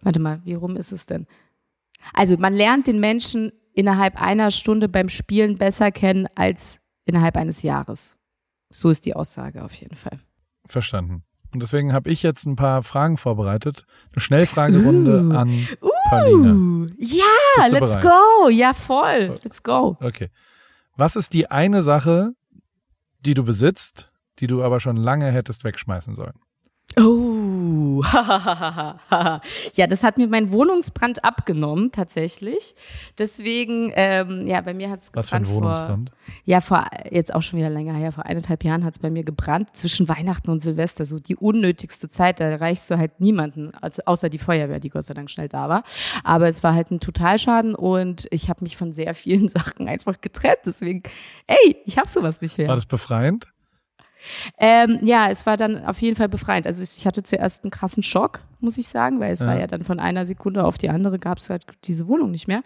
warte 0.00 0.20
mal, 0.20 0.40
wie 0.44 0.54
rum 0.54 0.76
ist 0.76 0.92
es 0.92 1.06
denn? 1.06 1.26
Also 2.14 2.36
man 2.38 2.54
lernt 2.54 2.86
den 2.86 3.00
Menschen 3.00 3.52
innerhalb 3.74 4.20
einer 4.20 4.50
Stunde 4.50 4.88
beim 4.88 5.08
Spielen 5.08 5.58
besser 5.58 5.90
kennen 5.90 6.26
als 6.34 6.80
innerhalb 7.04 7.36
eines 7.36 7.62
Jahres. 7.62 8.16
So 8.70 8.90
ist 8.90 9.06
die 9.06 9.14
Aussage 9.14 9.64
auf 9.64 9.74
jeden 9.74 9.96
Fall. 9.96 10.18
Verstanden. 10.66 11.22
Und 11.52 11.62
deswegen 11.62 11.92
habe 11.92 12.10
ich 12.10 12.22
jetzt 12.22 12.44
ein 12.44 12.56
paar 12.56 12.82
Fragen 12.82 13.16
vorbereitet. 13.16 13.86
Eine 14.12 14.20
Schnellfragerunde 14.20 15.28
uh, 15.28 15.32
an 15.32 15.68
Paulina. 16.10 16.52
Uh, 16.52 16.86
ja, 16.98 17.66
let's 17.68 17.80
bereit? 17.80 18.02
go. 18.02 18.48
Ja, 18.50 18.74
voll. 18.74 19.38
Let's 19.42 19.62
go. 19.62 19.96
Okay. 20.00 20.30
Was 20.96 21.16
ist 21.16 21.32
die 21.32 21.50
eine 21.50 21.82
Sache, 21.82 22.32
die 23.20 23.34
du 23.34 23.44
besitzt, 23.44 24.10
die 24.38 24.46
du 24.46 24.62
aber 24.62 24.80
schon 24.80 24.96
lange 24.96 25.30
hättest 25.30 25.64
wegschmeißen 25.64 26.14
sollen? 26.14 26.34
Oh, 26.98 27.25
ja, 28.02 29.86
das 29.86 30.02
hat 30.02 30.18
mir 30.18 30.28
mein 30.28 30.50
Wohnungsbrand 30.50 31.24
abgenommen 31.24 31.92
tatsächlich. 31.92 32.74
Deswegen, 33.18 33.92
ähm, 33.94 34.46
ja, 34.46 34.60
bei 34.60 34.74
mir 34.74 34.90
hat 34.90 35.02
es 35.02 35.12
gebrannt. 35.12 35.24
Was 35.24 35.28
für 35.30 35.36
ein 35.36 35.48
Wohnungsbrand? 35.48 36.10
Vor, 36.10 36.34
ja, 36.44 36.60
vor 36.60 36.86
jetzt 37.10 37.34
auch 37.34 37.42
schon 37.42 37.58
wieder 37.58 37.70
länger 37.70 37.94
her. 37.94 38.12
Vor 38.12 38.26
eineinhalb 38.26 38.64
Jahren 38.64 38.84
hat 38.84 38.94
es 38.94 38.98
bei 38.98 39.10
mir 39.10 39.24
gebrannt 39.24 39.74
zwischen 39.74 40.08
Weihnachten 40.08 40.50
und 40.50 40.60
Silvester. 40.60 41.04
So 41.04 41.18
die 41.18 41.36
unnötigste 41.36 42.08
Zeit. 42.08 42.40
Da 42.40 42.44
erreichst 42.44 42.90
du 42.90 42.98
halt 42.98 43.20
niemanden, 43.20 43.72
also 43.80 44.02
außer 44.06 44.28
die 44.28 44.38
Feuerwehr, 44.38 44.80
die 44.80 44.90
Gott 44.90 45.04
sei 45.04 45.14
Dank 45.14 45.30
schnell 45.30 45.48
da 45.48 45.68
war. 45.68 45.82
Aber 46.24 46.48
es 46.48 46.62
war 46.62 46.74
halt 46.74 46.90
ein 46.90 47.00
Totalschaden 47.00 47.74
und 47.74 48.26
ich 48.30 48.48
habe 48.48 48.64
mich 48.64 48.76
von 48.76 48.92
sehr 48.92 49.14
vielen 49.14 49.48
Sachen 49.56 49.88
einfach 49.88 50.20
getrennt. 50.20 50.58
Deswegen, 50.64 51.02
ey, 51.46 51.76
ich 51.84 51.98
habe 51.98 52.08
sowas 52.08 52.40
nicht 52.40 52.58
mehr. 52.58 52.68
War 52.68 52.74
das 52.74 52.86
befreiend? 52.86 53.48
Ähm, 54.58 54.98
ja, 55.02 55.28
es 55.30 55.46
war 55.46 55.56
dann 55.56 55.84
auf 55.84 56.00
jeden 56.00 56.16
Fall 56.16 56.28
befreiend. 56.28 56.66
Also 56.66 56.82
ich 56.82 57.06
hatte 57.06 57.22
zuerst 57.22 57.64
einen 57.64 57.70
krassen 57.70 58.02
Schock, 58.02 58.40
muss 58.60 58.78
ich 58.78 58.88
sagen, 58.88 59.20
weil 59.20 59.32
es 59.32 59.40
ja. 59.40 59.46
war 59.46 59.58
ja 59.58 59.66
dann 59.66 59.84
von 59.84 60.00
einer 60.00 60.26
Sekunde 60.26 60.64
auf 60.64 60.78
die 60.78 60.88
andere 60.90 61.18
gab 61.18 61.38
es 61.38 61.50
halt 61.50 61.64
diese 61.84 62.08
Wohnung 62.08 62.30
nicht 62.30 62.48
mehr 62.48 62.62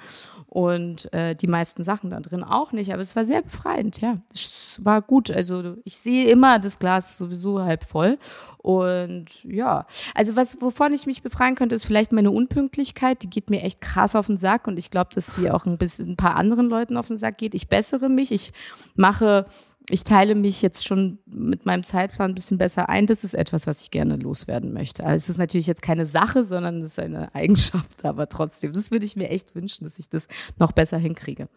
und 0.46 1.12
äh, 1.12 1.35
die 1.35 1.46
meisten 1.46 1.85
Sachen 1.85 2.11
da 2.11 2.20
drin 2.20 2.44
auch 2.44 2.73
nicht. 2.73 2.92
Aber 2.92 3.03
es 3.03 3.16
war 3.16 3.25
sehr 3.25 3.42
befreiend, 3.42 4.01
ja. 4.01 4.16
Es 4.33 4.79
war 4.83 5.03
gut. 5.03 5.31
Also 5.31 5.77
ich 5.85 5.96
sehe 5.96 6.29
immer 6.29 6.59
das 6.59 6.79
Glas 6.79 7.18
sowieso 7.18 7.62
halb 7.62 7.85
voll 7.85 8.18
und 8.62 9.42
ja, 9.44 9.87
also 10.14 10.37
was 10.37 10.61
wovon 10.61 10.92
ich 10.92 11.07
mich 11.07 11.23
befreien 11.23 11.55
könnte, 11.55 11.75
ist 11.75 11.87
vielleicht 11.87 12.12
meine 12.12 12.31
Unpünktlichkeit. 12.31 13.23
Die 13.23 13.31
geht 13.31 13.49
mir 13.49 13.62
echt 13.62 13.81
krass 13.81 14.14
auf 14.14 14.27
den 14.27 14.37
Sack 14.37 14.66
und 14.66 14.79
ich 14.79 14.90
glaube, 14.90 15.11
dass 15.14 15.35
sie 15.35 15.51
auch 15.51 15.64
ein 15.64 15.79
bisschen 15.79 16.11
ein 16.11 16.16
paar 16.16 16.37
anderen 16.37 16.68
Leuten 16.68 16.99
auf 16.99 17.09
den 17.09 17.16
Sack 17.16 17.38
geht. 17.38 17.55
Ich 17.55 17.68
bessere 17.68 18.11
mich. 18.11 18.33
Ich 18.33 18.53
mache 18.94 19.46
ich 19.90 20.05
teile 20.05 20.35
mich 20.35 20.62
jetzt 20.62 20.87
schon 20.87 21.18
mit 21.26 21.66
meinem 21.66 21.83
Zeitplan 21.83 22.31
ein 22.31 22.35
bisschen 22.35 22.59
besser 22.59 22.88
ein. 22.88 23.07
Das 23.07 23.24
ist 23.24 23.35
etwas, 23.35 23.66
was 23.66 23.83
ich 23.83 23.90
gerne 23.90 24.16
loswerden 24.16 24.72
möchte. 24.72 25.05
Also 25.05 25.16
es 25.16 25.29
ist 25.29 25.38
natürlich 25.38 25.66
jetzt 25.66 25.83
keine 25.83 26.07
Sache, 26.07 26.44
sondern 26.44 26.83
es 26.83 26.92
ist 26.92 26.98
eine 27.00 27.35
Eigenschaft, 27.35 28.05
aber 28.05 28.29
trotzdem, 28.29 28.72
das 28.72 28.90
würde 28.90 29.07
ich 29.07 29.16
mir 29.16 29.31
echt 29.31 29.55
wünschen, 29.55 29.85
dass 29.85 29.98
ich 29.98 30.09
das 30.09 30.29
noch 30.59 30.72
besser 30.72 30.98
hinkriege. 30.98 31.48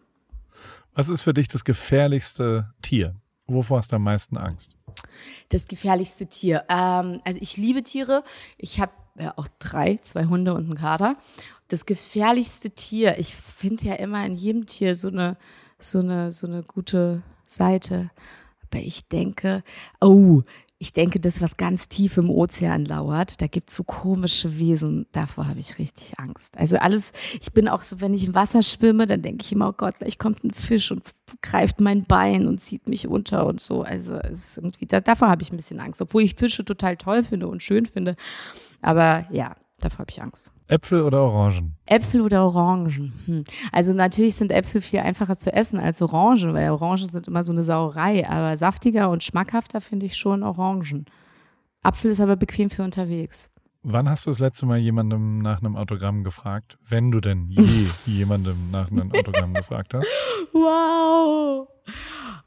Was 0.94 1.08
ist 1.08 1.22
für 1.22 1.34
dich 1.34 1.48
das 1.48 1.64
gefährlichste 1.64 2.72
Tier? 2.82 3.14
Wovor 3.46 3.78
hast 3.78 3.92
du 3.92 3.96
am 3.96 4.02
meisten 4.02 4.36
Angst? 4.36 4.76
Das 5.50 5.68
gefährlichste 5.68 6.26
Tier. 6.26 6.64
Ähm, 6.68 7.20
also 7.24 7.38
ich 7.40 7.56
liebe 7.56 7.82
Tiere. 7.82 8.22
Ich 8.56 8.80
habe 8.80 8.92
ja 9.18 9.34
auch 9.36 9.48
drei, 9.58 9.98
zwei 10.02 10.26
Hunde 10.26 10.54
und 10.54 10.64
einen 10.64 10.76
Kater. 10.76 11.16
Das 11.68 11.86
gefährlichste 11.86 12.70
Tier. 12.70 13.18
Ich 13.18 13.34
finde 13.34 13.84
ja 13.86 13.94
immer 13.94 14.24
in 14.24 14.34
jedem 14.34 14.66
Tier 14.66 14.94
so 14.94 15.08
eine 15.08 15.36
so 15.78 15.98
eine 15.98 16.32
so 16.32 16.46
eine 16.46 16.62
gute 16.62 17.22
Seite. 17.46 18.10
Aber 18.70 18.82
ich 18.82 19.08
denke, 19.08 19.62
oh, 20.00 20.42
ich 20.78 20.92
denke, 20.92 21.18
das, 21.18 21.40
was 21.40 21.56
ganz 21.56 21.88
tief 21.88 22.18
im 22.18 22.28
Ozean 22.28 22.84
lauert, 22.84 23.40
da 23.40 23.46
gibt's 23.46 23.74
so 23.76 23.84
komische 23.84 24.58
Wesen, 24.58 25.06
davor 25.12 25.46
habe 25.46 25.60
ich 25.60 25.78
richtig 25.78 26.18
Angst. 26.18 26.58
Also 26.58 26.76
alles, 26.76 27.12
ich 27.40 27.52
bin 27.52 27.68
auch 27.68 27.82
so, 27.82 28.02
wenn 28.02 28.12
ich 28.12 28.24
im 28.24 28.34
Wasser 28.34 28.60
schwimme, 28.62 29.06
dann 29.06 29.22
denke 29.22 29.44
ich 29.44 29.52
immer, 29.52 29.68
oh 29.68 29.74
Gott, 29.74 29.98
gleich 29.98 30.18
kommt 30.18 30.44
ein 30.44 30.50
Fisch 30.50 30.90
und 30.90 31.02
greift 31.40 31.80
mein 31.80 32.04
Bein 32.04 32.46
und 32.46 32.60
zieht 32.60 32.86
mich 32.88 33.06
unter 33.06 33.46
und 33.46 33.62
so. 33.62 33.82
Also 33.82 34.16
es 34.16 34.50
ist 34.50 34.56
irgendwie, 34.58 34.86
da, 34.86 35.00
davor 35.00 35.28
habe 35.30 35.42
ich 35.42 35.52
ein 35.52 35.56
bisschen 35.56 35.80
Angst, 35.80 36.02
obwohl 36.02 36.22
ich 36.22 36.34
Fische 36.34 36.64
total 36.64 36.96
toll 36.96 37.22
finde 37.22 37.48
und 37.48 37.62
schön 37.62 37.86
finde. 37.86 38.16
Aber 38.82 39.26
ja, 39.30 39.54
davor 39.78 40.00
habe 40.00 40.10
ich 40.10 40.20
Angst. 40.20 40.52
Äpfel 40.66 41.02
oder 41.02 41.22
Orangen? 41.22 41.76
Äpfel 41.86 42.22
oder 42.22 42.44
Orangen. 42.44 43.12
Hm. 43.26 43.44
Also 43.70 43.92
natürlich 43.92 44.36
sind 44.36 44.50
Äpfel 44.50 44.80
viel 44.80 45.00
einfacher 45.00 45.36
zu 45.36 45.52
essen 45.52 45.78
als 45.78 46.00
Orangen, 46.00 46.54
weil 46.54 46.70
Orangen 46.70 47.06
sind 47.06 47.28
immer 47.28 47.42
so 47.42 47.52
eine 47.52 47.64
Sauerei. 47.64 48.28
Aber 48.28 48.56
saftiger 48.56 49.10
und 49.10 49.22
schmackhafter 49.22 49.80
finde 49.80 50.06
ich 50.06 50.16
schon 50.16 50.42
Orangen. 50.42 51.06
Apfel 51.82 52.10
ist 52.10 52.20
aber 52.20 52.36
bequem 52.36 52.70
für 52.70 52.82
unterwegs. 52.82 53.50
Wann 53.82 54.08
hast 54.08 54.24
du 54.24 54.30
das 54.30 54.38
letzte 54.38 54.64
Mal 54.64 54.78
jemandem 54.78 55.40
nach 55.40 55.60
einem 55.60 55.76
Autogramm 55.76 56.24
gefragt? 56.24 56.78
Wenn 56.88 57.10
du 57.10 57.20
denn 57.20 57.48
je 57.50 57.86
jemandem 58.06 58.70
nach 58.70 58.90
einem 58.90 59.12
Autogramm 59.12 59.52
gefragt 59.52 59.92
hast? 59.92 60.06
Wow. 60.52 61.68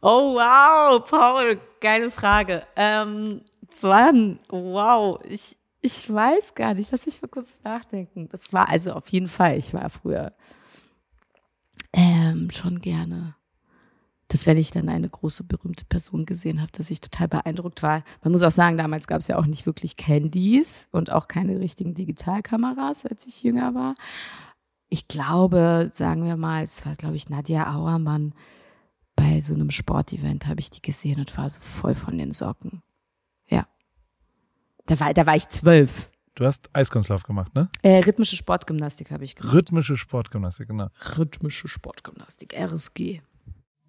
Oh 0.02 0.36
wow, 0.36 1.04
Paul, 1.08 1.60
geile 1.80 2.10
Frage. 2.10 2.64
Ähm, 2.76 3.42
wann? 3.82 4.40
Wow, 4.50 5.20
ich 5.28 5.58
ich 5.88 6.14
weiß 6.14 6.54
gar 6.54 6.74
nicht, 6.74 6.92
lass 6.92 7.06
mich 7.06 7.22
mal 7.22 7.30
kurz 7.30 7.60
nachdenken. 7.64 8.28
Das 8.30 8.52
war 8.52 8.68
also 8.68 8.92
auf 8.92 9.08
jeden 9.08 9.30
Fall, 9.30 9.58
ich 9.58 9.74
war 9.74 9.90
früher 9.90 10.34
ähm, 11.94 12.50
schon 12.52 12.82
gerne, 12.82 13.36
dass 14.28 14.46
wenn 14.46 14.58
ich 14.58 14.72
dann 14.72 14.90
eine 14.90 15.10
große 15.10 15.46
berühmte 15.46 15.86
Person 15.86 16.26
gesehen 16.26 16.62
habe, 16.62 16.72
dass 16.74 16.90
ich 16.90 17.00
total 17.00 17.30
beeindruckt 17.30 17.84
war. 17.84 18.04
Man 18.22 18.34
muss 18.34 18.44
auch 18.44 18.52
sagen, 18.52 18.78
damals 18.78 19.08
gab 19.08 19.22
es 19.22 19.28
ja 19.28 19.38
auch 19.38 19.46
nicht 19.46 19.66
wirklich 19.66 19.96
Candies 19.96 20.90
und 20.92 21.10
auch 21.10 21.30
keine 21.30 21.58
richtigen 21.58 21.94
Digitalkameras, 21.94 23.06
als 23.06 23.26
ich 23.26 23.44
jünger 23.44 23.74
war. 23.74 23.96
Ich 24.90 25.08
glaube, 25.08 25.88
sagen 25.92 26.26
wir 26.26 26.36
mal, 26.36 26.64
es 26.64 26.86
war, 26.86 26.96
glaube 26.96 27.16
ich, 27.16 27.30
Nadja 27.30 27.74
Auermann. 27.74 28.34
Bei 29.16 29.40
so 29.40 29.54
einem 29.54 29.72
Sportevent 29.72 30.48
habe 30.48 30.60
ich 30.60 30.70
die 30.70 30.82
gesehen 30.82 31.20
und 31.20 31.38
war 31.38 31.50
so 31.50 31.62
voll 31.62 31.96
von 31.96 32.18
den 32.18 32.32
Socken. 32.32 32.84
Da 34.88 35.00
war, 35.00 35.14
da 35.14 35.26
war 35.26 35.36
ich 35.36 35.48
zwölf. 35.50 36.10
Du 36.36 36.46
hast 36.46 36.70
Eiskunstlauf 36.74 37.24
gemacht, 37.24 37.56
ne? 37.56 37.68
Äh, 37.82 38.00
rhythmische 38.00 38.36
Sportgymnastik 38.36 39.12
habe 39.12 39.24
ich 39.24 39.36
gemacht. 39.36 39.54
Rhythmische 39.54 39.98
Sportgymnastik, 39.98 40.68
genau. 40.68 40.88
Rhythmische 41.18 41.68
Sportgymnastik, 41.68 42.54
RSG. 42.54 43.22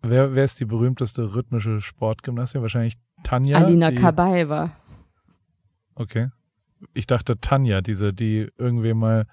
Wer, 0.02 0.34
wer 0.34 0.44
ist 0.44 0.58
die 0.60 0.64
berühmteste 0.64 1.34
rhythmische 1.34 1.80
Sportgymnastik? 1.80 2.62
Wahrscheinlich 2.62 2.94
Tanja. 3.22 3.58
Alina 3.58 3.90
Kabaeva. 3.92 4.70
Okay. 5.94 6.30
Ich 6.94 7.06
dachte 7.06 7.40
Tanja, 7.40 7.80
diese, 7.80 8.12
die 8.12 8.48
irgendwie 8.56 8.94
mal 8.94 9.26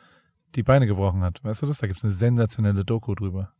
die 0.55 0.63
Beine 0.63 0.87
gebrochen 0.87 1.21
hat. 1.21 1.43
Weißt 1.43 1.61
du 1.61 1.67
das? 1.67 1.79
Da 1.79 1.87
gibt 1.87 1.99
es 1.99 2.03
eine 2.03 2.13
sensationelle 2.13 2.83
Doku 2.83 3.13
drüber. 3.13 3.51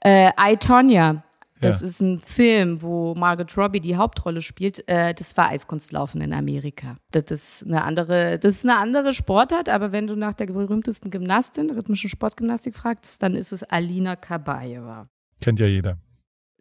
Äh, 0.00 0.30
I, 0.38 0.56
Tonya. 0.56 1.22
Das 1.60 1.80
ja. 1.80 1.86
ist 1.86 2.00
ein 2.00 2.18
Film, 2.18 2.82
wo 2.82 3.14
Margot 3.14 3.56
Robbie 3.56 3.80
die 3.80 3.96
Hauptrolle 3.96 4.42
spielt. 4.42 4.86
Äh, 4.88 5.14
das 5.14 5.36
war 5.36 5.50
Eiskunstlaufen 5.50 6.20
in 6.20 6.32
Amerika. 6.32 6.96
Das 7.12 7.30
ist 7.30 7.66
eine 7.66 7.82
andere, 7.82 8.38
das 8.38 8.56
ist 8.56 8.64
eine 8.64 8.76
andere 8.76 9.14
Sportart, 9.14 9.68
aber 9.68 9.92
wenn 9.92 10.06
du 10.06 10.16
nach 10.16 10.34
der 10.34 10.46
berühmtesten 10.46 11.10
Gymnastin, 11.10 11.70
rhythmischen 11.70 12.10
Sportgymnastik 12.10 12.76
fragst, 12.76 13.22
dann 13.22 13.34
ist 13.34 13.52
es 13.52 13.62
Alina 13.62 14.16
Kabaeva. 14.16 15.08
Kennt 15.40 15.60
ja 15.60 15.66
jeder. 15.66 15.98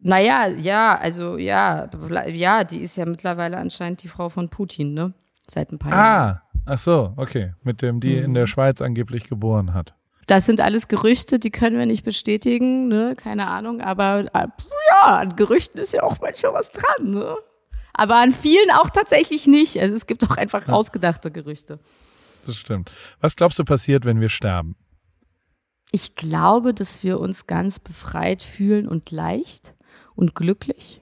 Naja, 0.02 0.48
ja, 0.48 0.98
also 0.98 1.38
ja, 1.38 1.90
ja, 2.28 2.64
die 2.64 2.80
ist 2.80 2.96
ja 2.96 3.06
mittlerweile 3.06 3.58
anscheinend 3.58 4.04
die 4.04 4.08
Frau 4.08 4.30
von 4.30 4.50
Putin, 4.50 4.94
ne? 4.94 5.14
Seit 5.48 5.72
ein 5.72 5.80
paar 5.80 5.94
ah, 5.94 5.96
Jahren. 5.96 6.36
Ah, 6.36 6.42
ach 6.66 6.78
so, 6.78 7.14
okay. 7.18 7.54
Mit 7.64 7.82
dem, 7.82 8.00
die 8.00 8.18
mhm. 8.18 8.26
in 8.26 8.34
der 8.34 8.46
Schweiz 8.46 8.82
angeblich 8.82 9.28
geboren 9.28 9.74
hat. 9.74 9.96
Das 10.28 10.46
sind 10.46 10.60
alles 10.60 10.88
Gerüchte, 10.88 11.38
die 11.38 11.52
können 11.52 11.78
wir 11.78 11.86
nicht 11.86 12.04
bestätigen, 12.04 12.88
ne? 12.88 13.14
keine 13.16 13.48
Ahnung, 13.48 13.82
aber 13.82 14.26
äh, 14.34 14.48
ja, 14.90 15.18
an 15.18 15.36
Gerüchten 15.36 15.80
ist 15.80 15.94
ja 15.94 16.04
auch 16.04 16.20
manchmal 16.20 16.54
was 16.54 16.72
dran. 16.72 17.12
Ne? 17.12 17.36
Aber 17.94 18.16
an 18.16 18.32
vielen 18.32 18.72
auch 18.72 18.90
tatsächlich 18.90 19.46
nicht. 19.46 19.80
Also 19.80 19.94
es 19.96 20.08
gibt 20.08 20.24
auch 20.24 20.38
einfach 20.38 20.68
ja. 20.68 20.74
ausgedachte 20.74 21.32
Gerüchte. 21.32 21.80
Das 22.46 22.58
stimmt. 22.58 22.92
Was 23.22 23.36
glaubst 23.36 23.60
du 23.60 23.64
passiert, 23.64 24.06
wenn 24.06 24.20
wir 24.20 24.30
sterben? 24.30 24.76
Ich 25.92 26.16
glaube, 26.16 26.74
dass 26.74 27.04
wir 27.04 27.20
uns 27.20 27.48
ganz 27.48 27.80
befreit 27.80 28.42
fühlen 28.44 28.88
und 28.88 29.12
leicht 29.12 29.76
und 30.16 30.36
glücklich. 30.36 31.02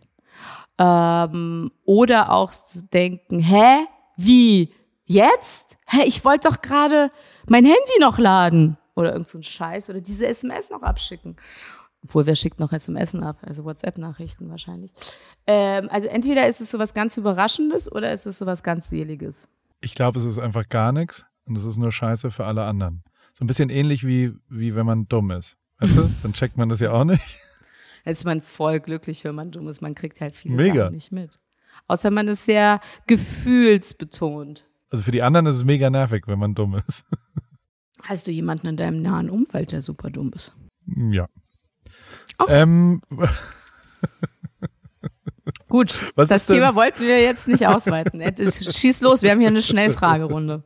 Ähm, 0.78 1.72
oder 1.86 2.32
auch 2.32 2.54
denken, 2.92 3.40
hä? 3.40 3.86
Wie? 4.18 4.74
Jetzt? 5.06 5.78
Hä, 5.88 6.04
ich 6.06 6.24
wollte 6.26 6.50
doch 6.50 6.62
gerade 6.62 7.10
mein 7.48 7.66
Handy 7.66 8.00
noch 8.00 8.20
laden 8.20 8.78
oder 8.96 9.14
irgend 9.14 9.28
so 9.28 9.38
ein 9.38 9.44
Scheiß 9.44 9.90
oder 9.90 10.02
diese 10.02 10.28
SMS 10.28 10.70
noch 10.70 10.82
abschicken. 10.82 11.36
Obwohl, 12.04 12.26
wer 12.26 12.36
schickt 12.36 12.60
noch 12.60 12.74
SMS 12.74 13.16
ab? 13.16 13.38
Also 13.42 13.64
WhatsApp-Nachrichten 13.64 14.50
wahrscheinlich. 14.50 14.92
Ähm, 15.48 15.88
also 15.90 16.08
entweder 16.08 16.48
ist 16.48 16.60
es 16.60 16.70
so 16.72 16.80
was 16.80 16.94
ganz 16.94 17.16
Überraschendes 17.16 17.90
oder 17.92 18.12
ist 18.12 18.26
es 18.26 18.38
so 18.38 18.46
was 18.46 18.62
ganz 18.62 18.90
Seliges. 18.90 19.48
Ich 19.80 19.96
glaube, 19.96 20.20
es 20.20 20.26
ist 20.26 20.40
einfach 20.40 20.68
gar 20.68 20.92
nichts 20.92 21.26
und 21.46 21.58
es 21.58 21.66
ist 21.66 21.78
nur 21.78 21.92
Scheiße 21.92 22.30
für 22.30 22.46
alle 22.46 22.66
anderen. 22.66 23.04
So 23.34 23.46
ein 23.46 23.48
bisschen 23.48 23.70
ähnlich 23.70 24.06
wie, 24.06 24.34
wie 24.50 24.76
wenn 24.76 24.86
man 24.86 25.08
dumm 25.08 25.32
ist. 25.32 25.58
Weißt 25.80 25.98
du? 25.98 26.10
Dann 26.24 26.34
checkt 26.34 26.58
man 26.58 26.70
das 26.70 26.82
ja 26.82 26.92
auch 26.92 27.06
nicht. 27.06 27.40
Jetzt 28.06 28.20
ist 28.20 28.26
man 28.26 28.42
voll 28.42 28.82
glücklich, 28.82 29.24
wenn 29.24 29.36
man 29.36 29.52
dumm 29.52 29.70
ist. 29.70 29.82
Man 29.82 29.96
kriegt 29.96 30.20
halt 30.20 30.36
viele 30.36 30.56
Mega. 30.56 30.84
Sachen 30.84 30.94
nicht 30.94 31.12
mit. 31.12 31.40
Außer 31.88 32.12
man 32.12 32.28
ist 32.28 32.46
sehr 32.46 32.82
gefühlsbetont. 33.08 34.66
Also 34.90 35.04
für 35.04 35.12
die 35.12 35.22
anderen 35.22 35.48
ist 35.48 35.56
es 35.58 35.64
mega 35.64 35.90
nervig, 35.90 36.28
wenn 36.28 36.38
man 36.38 36.54
dumm 36.54 36.82
ist. 36.88 37.06
Hast 38.04 38.28
du 38.28 38.32
jemanden 38.32 38.68
in 38.68 38.78
deinem 38.78 39.02
nahen 39.02 39.30
Umfeld, 39.30 39.72
der 39.72 39.82
super 39.82 40.10
dumm 40.10 40.32
ist? 40.34 40.56
Ja. 40.88 41.28
Ähm, 42.48 43.02
Gut, 45.68 45.98
Was 46.16 46.30
das 46.30 46.42
ist 46.42 46.50
denn- 46.50 46.58
Thema 46.58 46.76
wollten 46.76 47.02
wir 47.02 47.22
jetzt 47.22 47.48
nicht 47.48 47.66
ausweiten. 47.68 48.22
Schieß 48.72 49.02
los, 49.02 49.22
wir 49.22 49.32
haben 49.32 49.40
hier 49.40 49.48
eine 49.50 49.62
Schnellfragerunde. 49.62 50.64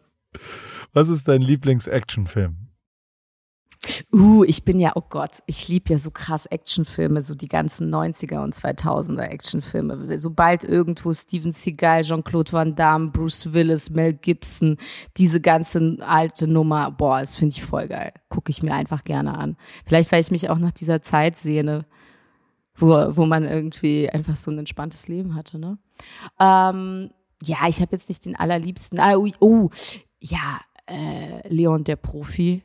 was 0.94 1.08
ist 1.10 1.28
dein 1.28 1.42
Lieblings-Actionfilm? 1.42 2.67
Uh, 4.12 4.44
ich 4.44 4.64
bin 4.64 4.80
ja, 4.80 4.94
oh 4.96 5.04
Gott, 5.10 5.40
ich 5.46 5.68
liebe 5.68 5.94
ja 5.94 6.00
so 6.00 6.12
krass 6.12 6.46
Actionfilme, 6.46 7.22
so 7.22 7.36
die 7.36 7.48
ganzen 7.48 7.94
90er 7.94 8.44
und 8.44 8.56
2000er 8.56 9.24
Actionfilme. 9.24 10.18
Sobald 10.18 10.64
irgendwo 10.64 11.14
Steven 11.14 11.52
Seagal, 11.52 12.04
Jean-Claude 12.04 12.52
Van 12.52 12.76
Damme, 12.76 13.12
Bruce 13.12 13.54
Willis, 13.54 13.90
Mel 13.90 14.14
Gibson, 14.14 14.78
diese 15.18 15.42
ganze 15.42 15.98
alte 16.02 16.48
Nummer, 16.48 16.92
boah, 16.92 17.20
das 17.20 17.36
finde 17.36 17.56
ich 17.56 17.64
voll 17.64 17.88
geil. 17.88 18.14
Gucke 18.30 18.50
ich 18.52 18.64
mir 18.64 18.74
einfach 18.74 19.04
gerne 19.04 19.38
an. 19.38 19.58
Vielleicht, 19.86 20.12
weil 20.12 20.22
ich 20.22 20.32
mich 20.32 20.50
auch 20.50 20.60
nach 20.60 20.72
dieser 20.72 21.02
Zeit 21.02 21.38
sehne, 21.38 21.86
wo, 22.76 22.90
wo 23.16 23.26
man 23.26 23.46
irgendwie 23.46 24.10
einfach 24.10 24.36
so 24.36 24.52
ein 24.52 24.60
entspanntes 24.60 25.08
Leben 25.08 25.36
hatte, 25.36 25.58
ne? 25.58 25.78
Ähm, 26.40 27.10
ja, 27.44 27.68
ich 27.68 27.82
habe 27.82 27.92
jetzt 27.92 28.10
nicht 28.10 28.26
den 28.26 28.36
allerliebsten. 28.36 29.00
Ah, 29.00 29.16
ui, 29.16 29.34
oh, 29.40 29.70
ja, 30.20 30.60
äh, 30.88 31.48
Leon 31.48 31.84
der 31.84 31.96
Profi. 31.96 32.64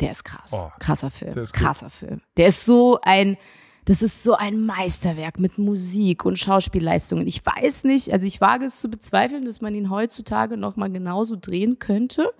Der 0.00 0.12
ist 0.12 0.24
krass. 0.24 0.50
Oh, 0.52 0.70
krasser 0.78 1.10
Film. 1.10 1.36
ist 1.38 1.52
gut. 1.52 1.62
krasser 1.62 1.90
Film. 1.90 2.20
Der 2.36 2.48
ist 2.48 2.64
so 2.64 2.98
ein, 3.02 3.36
das 3.84 4.02
ist 4.02 4.22
so 4.22 4.34
ein 4.34 4.64
Meisterwerk 4.64 5.38
mit 5.38 5.58
Musik 5.58 6.24
und 6.24 6.38
Schauspielleistungen. 6.38 7.26
Ich 7.26 7.44
weiß 7.44 7.84
nicht, 7.84 8.12
also 8.12 8.26
ich 8.26 8.40
wage 8.40 8.64
es 8.64 8.78
zu 8.78 8.88
bezweifeln, 8.88 9.44
dass 9.44 9.60
man 9.60 9.74
ihn 9.74 9.90
heutzutage 9.90 10.56
noch 10.56 10.76
mal 10.76 10.90
genauso 10.90 11.36
drehen 11.36 11.78
könnte. 11.78 12.30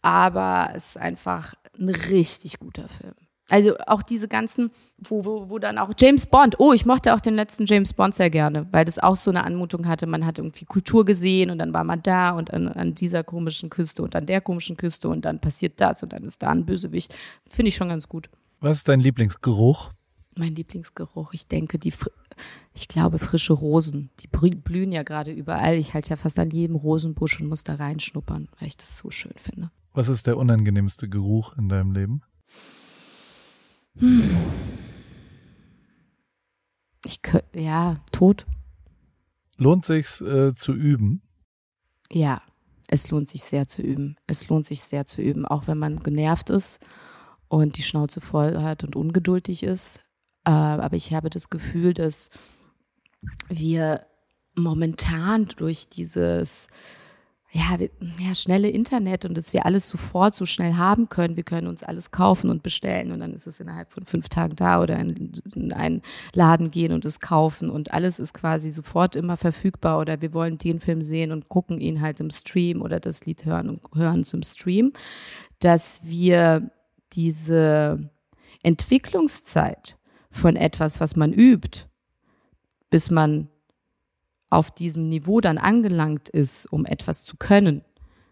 Aber 0.00 0.70
es 0.74 0.90
ist 0.90 0.96
einfach 0.96 1.54
ein 1.78 1.88
richtig 1.88 2.58
guter 2.58 2.88
Film. 2.88 3.14
Also 3.50 3.76
auch 3.86 4.02
diese 4.02 4.28
ganzen, 4.28 4.70
wo, 4.98 5.24
wo, 5.24 5.50
wo 5.50 5.58
dann 5.58 5.76
auch 5.76 5.92
James 5.98 6.26
Bond, 6.26 6.58
oh, 6.58 6.72
ich 6.72 6.86
mochte 6.86 7.12
auch 7.12 7.20
den 7.20 7.34
letzten 7.34 7.66
James 7.66 7.92
Bond 7.92 8.14
sehr 8.14 8.30
gerne, 8.30 8.66
weil 8.70 8.84
das 8.84 8.98
auch 8.98 9.16
so 9.16 9.30
eine 9.30 9.44
Anmutung 9.44 9.86
hatte, 9.88 10.06
man 10.06 10.24
hat 10.24 10.38
irgendwie 10.38 10.64
Kultur 10.64 11.04
gesehen 11.04 11.50
und 11.50 11.58
dann 11.58 11.72
war 11.74 11.84
man 11.84 12.02
da 12.02 12.30
und 12.30 12.52
an, 12.54 12.68
an 12.68 12.94
dieser 12.94 13.24
komischen 13.24 13.68
Küste 13.68 14.02
und 14.02 14.16
an 14.16 14.26
der 14.26 14.40
komischen 14.40 14.76
Küste 14.76 15.08
und 15.08 15.24
dann 15.24 15.40
passiert 15.40 15.80
das 15.80 16.02
und 16.02 16.12
dann 16.12 16.24
ist 16.24 16.42
da 16.42 16.48
ein 16.50 16.64
Bösewicht. 16.64 17.14
Finde 17.48 17.68
ich 17.68 17.74
schon 17.74 17.88
ganz 17.88 18.08
gut. 18.08 18.30
Was 18.60 18.78
ist 18.78 18.88
dein 18.88 19.00
Lieblingsgeruch? 19.00 19.90
Mein 20.38 20.54
Lieblingsgeruch, 20.54 21.34
ich 21.34 21.46
denke, 21.46 21.78
die, 21.78 21.92
fr- 21.92 22.12
ich 22.74 22.88
glaube, 22.88 23.18
frische 23.18 23.52
Rosen, 23.52 24.08
die 24.20 24.28
blühen 24.28 24.92
ja 24.92 25.02
gerade 25.02 25.30
überall. 25.30 25.74
Ich 25.74 25.92
halte 25.92 26.08
ja 26.10 26.16
fast 26.16 26.38
an 26.38 26.48
jedem 26.50 26.76
Rosenbusch 26.76 27.38
und 27.40 27.48
muss 27.48 27.64
da 27.64 27.74
reinschnuppern, 27.74 28.48
weil 28.58 28.68
ich 28.68 28.78
das 28.78 28.96
so 28.96 29.10
schön 29.10 29.34
finde. 29.36 29.70
Was 29.92 30.08
ist 30.08 30.26
der 30.26 30.38
unangenehmste 30.38 31.06
Geruch 31.10 31.54
in 31.58 31.68
deinem 31.68 31.92
Leben? 31.92 32.22
Ich 37.04 37.20
kö- 37.22 37.42
ja, 37.54 37.96
tot. 38.12 38.46
Lohnt 39.56 39.84
sich's 39.84 40.20
äh, 40.20 40.54
zu 40.54 40.72
üben? 40.72 41.22
Ja, 42.10 42.42
es 42.88 43.10
lohnt 43.10 43.28
sich 43.28 43.42
sehr 43.42 43.66
zu 43.66 43.82
üben. 43.82 44.16
Es 44.26 44.48
lohnt 44.48 44.66
sich 44.66 44.82
sehr 44.82 45.06
zu 45.06 45.22
üben, 45.22 45.46
auch 45.46 45.66
wenn 45.66 45.78
man 45.78 46.02
genervt 46.02 46.50
ist 46.50 46.80
und 47.48 47.76
die 47.76 47.82
Schnauze 47.82 48.20
voll 48.20 48.58
hat 48.62 48.84
und 48.84 48.96
ungeduldig 48.96 49.62
ist. 49.62 49.98
Äh, 50.44 50.50
aber 50.50 50.96
ich 50.96 51.12
habe 51.12 51.30
das 51.30 51.50
Gefühl, 51.50 51.94
dass 51.94 52.30
wir 53.48 54.06
momentan 54.54 55.46
durch 55.56 55.88
dieses 55.88 56.66
ja, 57.54 57.76
ja, 58.18 58.34
schnelle 58.34 58.70
Internet 58.70 59.26
und 59.26 59.36
dass 59.36 59.52
wir 59.52 59.66
alles 59.66 59.86
sofort 59.86 60.34
so 60.34 60.46
schnell 60.46 60.74
haben 60.76 61.10
können. 61.10 61.36
Wir 61.36 61.42
können 61.42 61.66
uns 61.66 61.82
alles 61.82 62.10
kaufen 62.10 62.48
und 62.48 62.62
bestellen 62.62 63.12
und 63.12 63.20
dann 63.20 63.34
ist 63.34 63.46
es 63.46 63.60
innerhalb 63.60 63.92
von 63.92 64.06
fünf 64.06 64.30
Tagen 64.30 64.56
da 64.56 64.80
oder 64.80 64.98
in, 64.98 65.32
in 65.54 65.70
einen 65.74 66.00
Laden 66.32 66.70
gehen 66.70 66.92
und 66.92 67.04
es 67.04 67.20
kaufen 67.20 67.68
und 67.68 67.92
alles 67.92 68.18
ist 68.18 68.32
quasi 68.32 68.70
sofort 68.70 69.16
immer 69.16 69.36
verfügbar 69.36 69.98
oder 69.98 70.22
wir 70.22 70.32
wollen 70.32 70.56
den 70.56 70.80
Film 70.80 71.02
sehen 71.02 71.30
und 71.30 71.50
gucken 71.50 71.78
ihn 71.78 72.00
halt 72.00 72.20
im 72.20 72.30
Stream 72.30 72.80
oder 72.80 73.00
das 73.00 73.26
Lied 73.26 73.44
hören 73.44 73.68
und 73.68 73.82
hören 73.94 74.20
es 74.20 74.32
im 74.32 74.42
Stream, 74.42 74.94
dass 75.58 76.00
wir 76.04 76.70
diese 77.12 78.10
Entwicklungszeit 78.62 79.98
von 80.30 80.56
etwas, 80.56 81.00
was 81.00 81.16
man 81.16 81.34
übt, 81.34 81.84
bis 82.88 83.10
man 83.10 83.48
auf 84.52 84.70
diesem 84.70 85.08
Niveau 85.08 85.40
dann 85.40 85.56
angelangt 85.56 86.28
ist, 86.28 86.66
um 86.70 86.84
etwas 86.84 87.24
zu 87.24 87.36
können, 87.38 87.82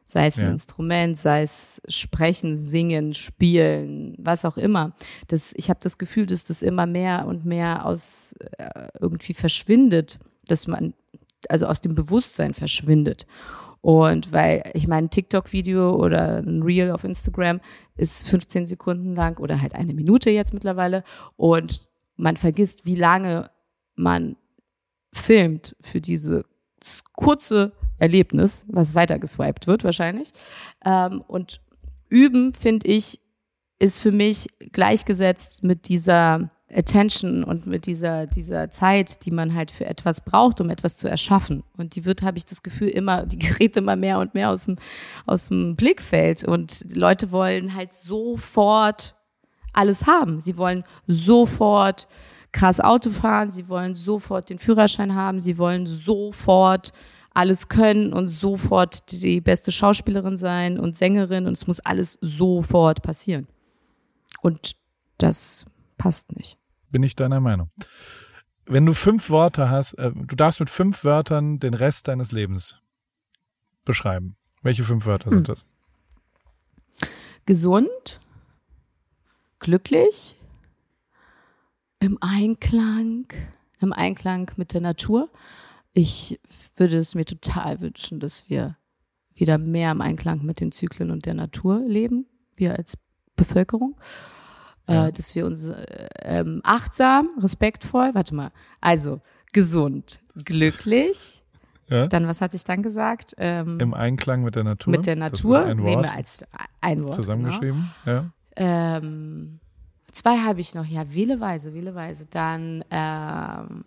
sei 0.04 0.26
es 0.26 0.38
ein 0.38 0.46
Ja. 0.46 0.50
Instrument, 0.52 1.18
sei 1.18 1.42
es 1.42 1.80
sprechen, 1.88 2.58
singen, 2.58 3.14
spielen, 3.14 4.14
was 4.18 4.44
auch 4.44 4.58
immer. 4.58 4.92
Das, 5.28 5.54
ich 5.56 5.70
habe 5.70 5.80
das 5.82 5.96
Gefühl, 5.96 6.26
dass 6.26 6.44
das 6.44 6.60
immer 6.60 6.84
mehr 6.84 7.26
und 7.26 7.46
mehr 7.46 7.86
aus 7.86 8.34
äh, 8.58 8.88
irgendwie 9.00 9.32
verschwindet, 9.32 10.18
dass 10.46 10.66
man 10.66 10.92
also 11.48 11.66
aus 11.66 11.80
dem 11.80 11.94
Bewusstsein 11.94 12.52
verschwindet. 12.52 13.26
Und 13.80 14.30
weil, 14.30 14.70
ich 14.74 14.86
meine, 14.86 15.06
ein 15.06 15.10
TikTok-Video 15.10 15.96
oder 15.96 16.42
ein 16.42 16.62
Reel 16.62 16.90
auf 16.90 17.04
Instagram 17.04 17.60
ist 17.96 18.28
15 18.28 18.66
Sekunden 18.66 19.14
lang 19.14 19.38
oder 19.38 19.62
halt 19.62 19.74
eine 19.74 19.94
Minute 19.94 20.28
jetzt 20.28 20.52
mittlerweile 20.52 21.02
und 21.36 21.88
man 22.16 22.36
vergisst, 22.36 22.84
wie 22.84 22.96
lange 22.96 23.50
man 23.94 24.36
filmt 25.12 25.76
für 25.80 26.00
dieses 26.00 26.44
kurze 27.12 27.72
Erlebnis, 27.98 28.64
was 28.68 28.94
weitergeswiped 28.94 29.66
wird 29.66 29.84
wahrscheinlich. 29.84 30.32
Ähm, 30.84 31.22
und 31.26 31.60
üben, 32.08 32.54
finde 32.54 32.88
ich, 32.88 33.20
ist 33.78 33.98
für 33.98 34.12
mich 34.12 34.48
gleichgesetzt 34.72 35.62
mit 35.62 35.88
dieser 35.88 36.50
Attention 36.72 37.42
und 37.42 37.66
mit 37.66 37.86
dieser, 37.86 38.26
dieser 38.26 38.70
Zeit, 38.70 39.24
die 39.24 39.30
man 39.30 39.54
halt 39.54 39.70
für 39.70 39.86
etwas 39.86 40.24
braucht, 40.24 40.60
um 40.60 40.70
etwas 40.70 40.96
zu 40.96 41.08
erschaffen. 41.08 41.64
Und 41.76 41.96
die 41.96 42.04
wird, 42.04 42.22
habe 42.22 42.38
ich 42.38 42.46
das 42.46 42.62
Gefühl, 42.62 42.88
immer, 42.88 43.26
die 43.26 43.38
gerät 43.40 43.76
immer 43.76 43.96
mehr 43.96 44.18
und 44.18 44.34
mehr 44.34 44.50
aus 44.50 44.66
dem, 44.66 44.76
aus 45.26 45.48
dem 45.48 45.76
Blickfeld. 45.76 46.44
Und 46.44 46.84
Leute 46.94 47.32
wollen 47.32 47.74
halt 47.74 47.92
sofort 47.92 49.16
alles 49.72 50.06
haben. 50.06 50.40
Sie 50.40 50.56
wollen 50.56 50.84
sofort 51.06 52.08
krass 52.52 52.80
Auto 52.80 53.10
fahren, 53.10 53.50
sie 53.50 53.68
wollen 53.68 53.94
sofort 53.94 54.50
den 54.50 54.58
Führerschein 54.58 55.14
haben, 55.14 55.40
sie 55.40 55.58
wollen 55.58 55.86
sofort 55.86 56.92
alles 57.32 57.68
können 57.68 58.12
und 58.12 58.28
sofort 58.28 59.12
die 59.12 59.40
beste 59.40 59.70
Schauspielerin 59.70 60.36
sein 60.36 60.78
und 60.78 60.96
Sängerin 60.96 61.46
und 61.46 61.52
es 61.52 61.66
muss 61.66 61.80
alles 61.80 62.18
sofort 62.20 63.02
passieren. 63.02 63.46
Und 64.42 64.76
das 65.18 65.64
passt 65.96 66.36
nicht. 66.36 66.58
Bin 66.90 67.02
ich 67.02 67.14
deiner 67.14 67.40
Meinung. 67.40 67.70
Wenn 68.66 68.86
du 68.86 68.94
fünf 68.94 69.30
Worte 69.30 69.70
hast, 69.70 69.94
äh, 69.94 70.12
du 70.12 70.36
darfst 70.36 70.60
mit 70.60 70.70
fünf 70.70 71.04
Wörtern 71.04 71.58
den 71.58 71.74
Rest 71.74 72.08
deines 72.08 72.32
Lebens 72.32 72.78
beschreiben. 73.84 74.36
Welche 74.62 74.84
fünf 74.84 75.06
Wörter 75.06 75.30
sind 75.30 75.48
das? 75.48 75.64
Gesund, 77.46 78.20
glücklich, 79.58 80.36
im 82.00 82.18
Einklang, 82.20 83.26
im 83.80 83.92
Einklang 83.92 84.50
mit 84.56 84.74
der 84.74 84.80
Natur. 84.80 85.30
Ich 85.92 86.40
würde 86.76 86.98
es 86.98 87.14
mir 87.14 87.24
total 87.24 87.80
wünschen, 87.80 88.20
dass 88.20 88.48
wir 88.48 88.76
wieder 89.34 89.58
mehr 89.58 89.92
im 89.92 90.00
Einklang 90.00 90.42
mit 90.44 90.60
den 90.60 90.72
Zyklen 90.72 91.10
und 91.10 91.26
der 91.26 91.34
Natur 91.34 91.80
leben, 91.86 92.26
wir 92.56 92.76
als 92.76 92.98
Bevölkerung. 93.36 93.96
Ja. 94.88 95.06
Äh, 95.06 95.12
dass 95.12 95.34
wir 95.34 95.46
uns 95.46 95.66
äh, 95.66 96.08
ähm, 96.22 96.60
achtsam, 96.64 97.30
respektvoll, 97.40 98.10
warte 98.14 98.34
mal, 98.34 98.50
also 98.80 99.20
gesund, 99.52 100.20
glücklich. 100.44 101.42
Ja? 101.88 102.06
Dann, 102.06 102.26
was 102.26 102.40
hatte 102.40 102.56
ich 102.56 102.64
dann 102.64 102.82
gesagt? 102.82 103.34
Ähm, 103.36 103.78
Im 103.80 103.94
Einklang 103.94 104.42
mit 104.42 104.54
der 104.56 104.64
Natur. 104.64 104.90
mit 104.90 105.06
der 105.06 105.16
Das 105.16 105.32
ist 105.32 105.44
Natur, 105.44 105.64
ein 105.64 105.76
nehmen 105.76 105.96
Wort 105.96 106.04
wir 106.04 106.12
als 106.12 106.44
ein 106.80 106.98
Wort. 106.98 107.10
Genau. 107.10 107.16
zusammengeschrieben. 107.16 107.90
Ja. 108.06 108.30
Ähm, 108.56 109.60
zwei 110.12 110.38
habe 110.38 110.60
ich 110.60 110.74
noch, 110.74 110.84
ja, 110.86 111.12
wähleweise, 111.12 111.74
wähleweise. 111.74 112.26
Dann 112.26 112.84
ähm, 112.90 113.84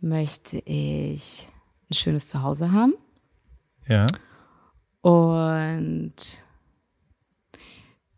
möchte 0.00 0.58
ich 0.58 1.48
ein 1.90 1.94
schönes 1.94 2.28
Zuhause 2.28 2.72
haben 2.72 2.94
ja. 3.86 4.06
und 5.00 6.14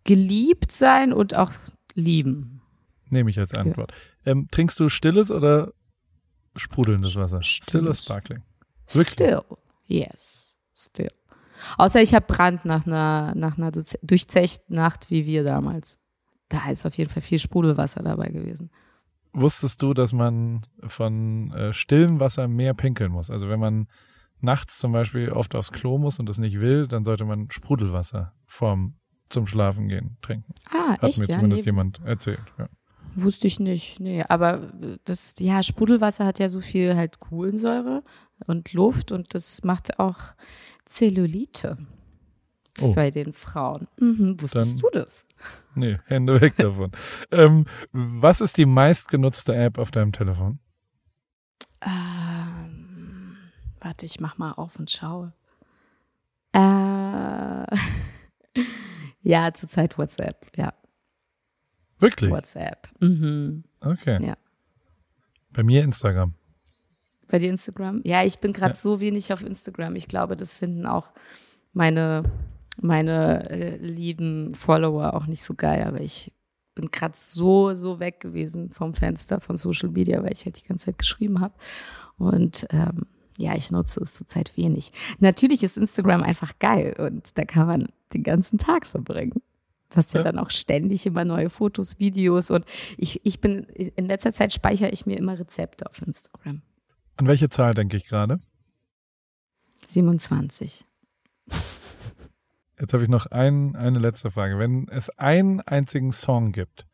geliebt 0.05 0.73
sein 0.73 1.13
und 1.13 1.37
auch 1.37 1.53
lieben. 1.95 2.63
Nehme 3.09 3.31
ich 3.31 3.39
als 3.39 3.55
Antwort. 3.55 3.93
Ähm, 4.25 4.49
trinkst 4.51 4.79
du 4.81 4.89
stilles 4.89 5.31
oder 5.31 5.73
sprudelndes 6.57 7.17
Wasser? 7.17 7.43
Still 7.43 7.83
oder 7.83 7.95
Stilles. 7.95 8.05
sparkling? 8.05 8.43
Wirklich? 8.89 9.13
Still. 9.13 9.43
Yes, 9.87 10.57
still. 10.75 11.09
Außer 11.77 12.01
ich 12.01 12.15
habe 12.15 12.27
Brand 12.27 12.65
nach 12.65 12.87
einer, 12.87 13.35
nach 13.35 13.59
einer 13.59 13.71
durchze- 13.71 13.99
durchzechten 14.03 14.75
Nacht 14.75 15.11
wie 15.11 15.27
wir 15.27 15.45
damals. 15.45 15.99
Da 16.51 16.69
ist 16.69 16.85
auf 16.85 16.95
jeden 16.95 17.09
Fall 17.09 17.23
viel 17.23 17.39
Sprudelwasser 17.39 18.03
dabei 18.03 18.29
gewesen. 18.29 18.71
Wusstest 19.33 19.81
du, 19.81 19.95
dass 19.95 20.13
man 20.13 20.67
von 20.87 21.53
äh, 21.53 21.73
stillem 21.73 22.21
Wasser 22.21 22.49
mehr 22.49 22.75
pinkeln 22.75 23.13
muss? 23.13 23.31
Also 23.31 23.49
wenn 23.49 23.61
man 23.61 23.87
nachts 24.41 24.79
zum 24.79 24.93
Beispiel 24.93 25.31
oft 25.31 25.55
aufs 25.55 25.73
Klo 25.73 25.97
muss 25.97 26.19
und 26.19 26.29
das 26.29 26.39
nicht 26.39 26.61
will, 26.61 26.87
dann 26.87 27.05
sollte 27.05 27.25
man 27.25 27.51
Sprudelwasser 27.51 28.35
vorm 28.47 28.95
zum 29.29 29.47
Schlafen 29.47 29.89
gehen 29.89 30.17
trinken. 30.21 30.53
Ah, 30.69 30.95
Hat 30.95 31.05
echt, 31.05 31.21
mir 31.21 31.27
ja? 31.27 31.37
zumindest 31.37 31.63
Nee, 31.63 31.67
jemand 31.67 32.01
erzählt. 32.05 32.43
Ja. 32.59 32.69
Wusste 33.15 33.47
ich 33.47 33.61
nicht, 33.61 34.01
nee. 34.01 34.25
Aber 34.29 34.73
das, 35.05 35.35
ja, 35.39 35.63
Sprudelwasser 35.63 36.27
hat 36.27 36.41
ja 36.41 36.49
so 36.49 36.61
viel 36.61 36.97
halt 36.97 37.21
Kohlensäure 37.21 38.03
und 38.47 38.73
Luft 38.73 39.13
und 39.13 39.35
das 39.35 39.63
macht 39.63 39.99
auch 40.01 40.19
Zellulite 40.85 41.79
Oh. 42.81 42.95
bei 42.95 43.11
den 43.11 43.33
Frauen. 43.33 43.89
Mhm, 43.99 44.41
wusstest 44.41 44.75
Dann- 44.75 44.79
du 44.79 44.89
das? 44.93 45.27
Nee, 45.75 45.99
Hände 46.07 46.41
weg 46.41 46.57
davon. 46.57 46.93
ähm, 47.31 47.67
was 47.93 48.41
ist 48.41 48.57
die 48.57 48.67
meistgenutzte 48.67 49.55
App 49.55 49.79
auf 49.79 49.91
deinem 49.91 50.13
Telefon? 50.13 50.59
Ähm, 51.83 53.37
warte, 53.81 54.07
ich 54.07 54.21
mach 54.21 54.39
mal 54.39 54.53
auf 54.53 54.79
und 54.79 54.91
schaue. 54.91 55.33
Äh, 56.53 56.59
ja, 59.23 59.53
zurzeit 59.55 59.97
WhatsApp. 59.99 60.47
Ja, 60.57 60.75
Wirklich? 61.99 62.31
WhatsApp. 62.31 62.89
Mhm. 63.01 63.65
Okay. 63.81 64.25
Ja. 64.25 64.35
Bei 65.53 65.63
mir 65.63 65.83
Instagram. 65.85 66.35
Bei 67.29 67.39
dir 67.39 67.51
Instagram? 67.51 68.01
Ja, 68.05 68.25
ich 68.25 68.39
bin 68.39 68.53
gerade 68.53 68.73
Ja. 68.73 68.77
so 68.77 69.01
wenig 69.01 69.33
auf 69.33 69.43
Instagram. 69.43 69.97
Ich 69.97 70.09
glaube, 70.09 70.37
das 70.37 70.55
finden 70.55 70.87
auch 70.87 71.13
meine, 71.73 72.25
meine 72.83 73.51
äh, 73.51 73.77
lieben 73.77 74.55
Follower 74.55 75.15
auch 75.15 75.27
nicht 75.27 75.43
so 75.43 75.55
geil. 75.55 75.85
Aber 75.85 76.01
ich 76.01 76.33
bin 76.75 76.91
gerade 76.91 77.15
so, 77.17 77.75
so 77.75 78.01
weg 78.01 78.21
gewesen 78.21 78.71
vom 78.71 78.95
Fenster 78.95 79.41
von 79.41 79.57
Social 79.57 79.89
Media, 79.91 80.23
weil 80.23 80.33
ich 80.33 80.45
halt 80.45 80.59
die 80.59 80.67
ganze 80.67 80.87
Zeit 80.87 80.99
geschrieben 80.99 81.41
habe. 81.41 81.55
Und 82.17 82.67
ähm, 82.71 83.07
ja, 83.37 83.55
ich 83.55 83.71
nutze 83.71 84.01
es 84.03 84.15
zurzeit 84.15 84.57
wenig. 84.57 84.93
Natürlich 85.19 85.63
ist 85.63 85.79
Instagram 85.79 86.23
einfach 86.23 86.59
geil 86.59 86.95
und 86.99 87.37
da 87.39 87.45
kann 87.45 87.67
man 87.67 87.89
den 88.13 88.23
ganzen 88.23 88.59
Tag 88.59 88.87
verbringen. 88.87 89.43
Du 89.89 89.97
hast 89.97 90.13
ja, 90.13 90.21
Ja. 90.21 90.25
dann 90.25 90.39
auch 90.39 90.51
ständig 90.51 91.07
immer 91.07 91.25
neue 91.25 91.51
Fotos, 91.51 91.99
Videos 91.99 92.51
und 92.51 92.65
ich, 92.97 93.25
ich 93.25 93.41
bin, 93.41 93.61
in 93.65 94.07
letzter 94.07 94.33
Zeit 94.33 94.53
speichere 94.53 94.91
ich 94.91 95.07
mir 95.07 95.17
immer 95.19 95.39
Rezepte 95.39 95.87
auf 95.89 96.03
Instagram. 96.03 96.63
An 97.17 97.27
welche 97.27 97.49
Zahl 97.49 97.75
denke 97.75 97.97
ich 97.97 98.07
gerade? 98.07 98.41
27. 99.89 100.85
Jetzt 102.81 102.95
habe 102.95 103.03
ich 103.03 103.11
noch 103.11 103.27
ein, 103.27 103.77
eine 103.77 103.99
letzte 103.99 104.31
Frage. 104.31 104.59
Wenn 104.59 104.89
es 104.89 105.11
einen 105.19 105.61
einzigen 105.61 106.13
Song 106.13 106.53
gibt, 106.53 106.87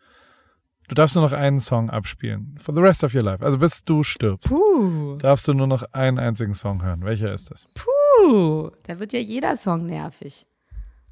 du 0.89 0.95
darfst 0.97 1.15
nur 1.15 1.23
noch 1.23 1.33
einen 1.33 1.61
Song 1.61 1.91
abspielen. 1.91 2.57
For 2.61 2.75
the 2.75 2.81
rest 2.81 3.05
of 3.05 3.15
your 3.15 3.23
life. 3.23 3.45
Also 3.45 3.59
bis 3.59 3.85
du 3.85 4.03
stirbst. 4.03 4.53
Puh. 4.53 5.17
Darfst 5.19 5.47
du 5.47 5.55
nur 5.55 5.69
noch 5.69 5.85
einen 5.93 6.19
einzigen 6.19 6.55
Song 6.55 6.83
hören. 6.83 7.05
Welcher 7.05 7.33
ist 7.33 7.53
das? 7.53 7.69
Puh. 7.75 8.71
Da 8.83 8.99
wird 8.99 9.13
ja 9.13 9.21
jeder 9.21 9.55
Song 9.55 9.87
nervig. 9.87 10.47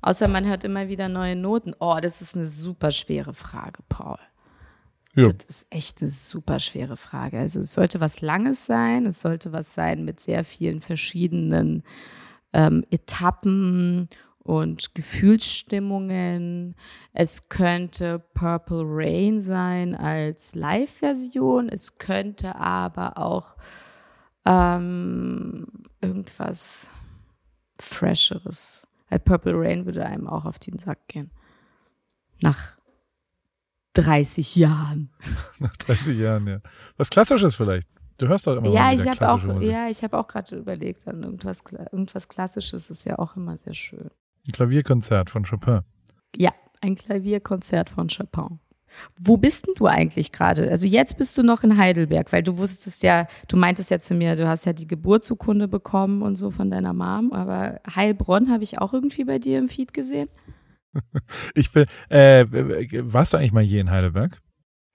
Außer 0.03 0.27
man 0.27 0.47
hört 0.47 0.65
immer 0.65 0.89
wieder 0.89 1.09
neue 1.09 1.37
Noten. 1.37 1.75
Oh, 1.79 1.99
das 2.03 2.21
ist 2.21 2.35
eine 2.35 2.47
super 2.47 2.91
schwere 2.91 3.33
Frage, 3.33 3.81
Paul. 3.89 4.19
Ja. 5.15 5.33
Das 5.33 5.45
ist 5.45 5.67
echt 5.71 6.03
eine 6.03 6.11
super 6.11 6.59
schwere 6.59 6.97
Frage. 6.97 7.39
Also 7.39 7.61
es 7.61 7.73
sollte 7.73 8.01
was 8.01 8.21
Langes 8.21 8.67
sein, 8.67 9.07
es 9.07 9.21
sollte 9.21 9.53
was 9.53 9.73
sein 9.73 10.05
mit 10.05 10.19
sehr 10.19 10.45
vielen 10.45 10.81
verschiedenen 10.81 11.85
ähm, 12.53 12.85
Etappen 12.91 14.09
und 14.45 14.95
Gefühlsstimmungen. 14.95 16.77
Es 17.13 17.49
könnte 17.49 18.21
Purple 18.35 18.85
Rain 18.85 19.41
sein 19.41 19.95
als 19.97 20.55
Live-Version. 20.55 21.69
Es 21.69 21.99
könnte 21.99 22.55
aber 22.57 23.19
auch 23.19 23.57
ähm, 24.45 25.67
irgendwas 26.01 26.91
Fresheres. 27.81 28.87
Weil 29.09 29.19
Purple 29.19 29.55
Rain 29.57 29.87
würde 29.87 30.05
einem 30.05 30.29
auch 30.29 30.45
auf 30.45 30.59
den 30.59 30.79
Sack 30.79 31.09
gehen. 31.09 31.31
Nach 32.43 32.77
30 33.95 34.57
Jahren. 34.57 35.11
Nach 35.59 35.75
30 35.77 36.19
Jahren, 36.19 36.47
ja. 36.47 36.61
Was 36.97 37.09
Klassisches 37.09 37.57
vielleicht. 37.57 37.89
Du 38.19 38.29
hörst 38.29 38.47
doch 38.47 38.57
immer 38.57 38.69
ja, 38.69 38.93
ich 38.93 39.03
klassische 39.03 39.29
auch, 39.29 39.43
Musik. 39.43 39.71
ja, 39.71 39.89
ich 39.89 40.05
habe 40.05 40.19
auch 40.19 40.29
gerade 40.29 40.57
überlegt 40.57 41.07
irgendwas, 41.07 41.65
irgendwas 41.91 42.29
Klassisches 42.29 42.91
ist 42.91 43.05
ja 43.05 43.19
auch 43.19 43.37
immer 43.37 43.57
sehr 43.57 43.75
schön. 43.75 44.11
Ein 44.47 44.53
Klavierkonzert 44.53 45.31
von 45.31 45.45
Chopin. 45.45 45.81
Ja, 46.37 46.51
ein 46.81 46.95
Klavierkonzert 46.95 47.89
von 47.89 48.09
Chopin. 48.09 48.61
Wo 49.19 49.37
bist 49.37 49.67
denn 49.67 49.75
du 49.77 49.87
eigentlich 49.87 50.33
gerade? 50.33 50.71
Also 50.71 50.87
jetzt 50.87 51.19
bist 51.19 51.37
du 51.37 51.43
noch 51.43 51.65
in 51.65 51.77
Heidelberg, 51.77 52.33
weil 52.33 52.43
du 52.43 52.59
wusstest 52.59 53.03
ja, 53.03 53.27
du 53.49 53.57
meintest 53.57 53.91
ja 53.91 53.99
zu 53.99 54.15
mir, 54.15 54.37
du 54.37 54.47
hast 54.47 54.67
ja 54.67 54.73
die 54.73 54.87
Geburtsurkunde 54.87 55.69
bekommen 55.69 56.23
und 56.23 56.37
so 56.37 56.51
von 56.51 56.71
deiner 56.71 56.93
Mom, 56.93 57.33
aber 57.33 57.81
Heilbronn 57.93 58.51
habe 58.51 58.63
ich 58.63 58.79
auch 58.79 58.93
irgendwie 58.93 59.25
bei 59.25 59.39
dir 59.39 59.59
im 59.59 59.69
Feed 59.69 59.93
gesehen. 59.93 60.29
Ich 61.55 61.73
bin, 61.73 61.87
äh, 62.09 62.47
warst 63.13 63.33
du 63.33 63.37
eigentlich 63.37 63.53
mal 63.53 63.65
je 63.65 63.81
in 63.81 63.91
Heidelberg? 63.91 64.41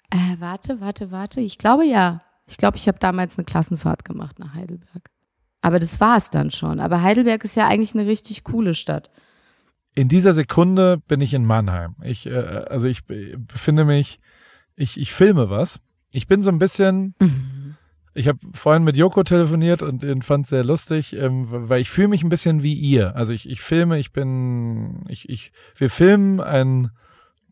Äh, 0.09 0.39
warte, 0.39 0.79
warte, 0.79 1.11
warte. 1.11 1.41
Ich 1.41 1.57
glaube 1.57 1.85
ja. 1.85 2.21
Ich 2.47 2.55
glaube, 2.55 2.77
ich 2.77 2.87
habe 2.87 2.99
damals 2.99 3.37
eine 3.37 3.43
Klassenfahrt 3.43 4.05
gemacht 4.05 4.39
nach 4.39 4.53
Heidelberg. 4.53 5.09
Aber 5.61 5.77
das 5.77 5.99
war 5.99 6.15
es 6.15 6.29
dann 6.29 6.51
schon. 6.51 6.79
Aber 6.79 7.01
Heidelberg 7.01 7.43
ist 7.43 7.55
ja 7.55 7.67
eigentlich 7.67 7.93
eine 7.93 8.07
richtig 8.07 8.45
coole 8.45 8.73
Stadt. 8.73 9.11
In 9.99 10.07
dieser 10.07 10.31
Sekunde 10.31 11.01
bin 11.09 11.19
ich 11.19 11.33
in 11.33 11.43
Mannheim. 11.43 11.95
Ich, 12.01 12.25
äh, 12.25 12.31
also 12.69 12.87
ich 12.87 13.03
be- 13.03 13.37
befinde 13.37 13.83
mich, 13.83 14.21
ich, 14.77 14.97
ich 14.97 15.11
filme 15.11 15.49
was. 15.49 15.81
Ich 16.09 16.25
bin 16.25 16.41
so 16.41 16.49
ein 16.51 16.57
bisschen, 16.57 17.15
ich 18.13 18.29
habe 18.29 18.39
vorhin 18.53 18.85
mit 18.85 18.95
Joko 18.95 19.23
telefoniert 19.23 19.83
und 19.83 20.01
ihn 20.05 20.21
fand 20.21 20.47
sehr 20.47 20.63
lustig, 20.63 21.17
ähm, 21.17 21.47
weil 21.49 21.81
ich 21.81 21.89
fühle 21.89 22.07
mich 22.07 22.23
ein 22.23 22.29
bisschen 22.29 22.63
wie 22.63 22.75
ihr. 22.75 23.13
Also 23.17 23.33
ich, 23.33 23.49
ich 23.49 23.59
filme, 23.59 23.99
ich 23.99 24.13
bin, 24.13 25.03
ich, 25.09 25.27
ich, 25.27 25.51
wir 25.75 25.89
filmen 25.89 26.39
ein 26.39 26.91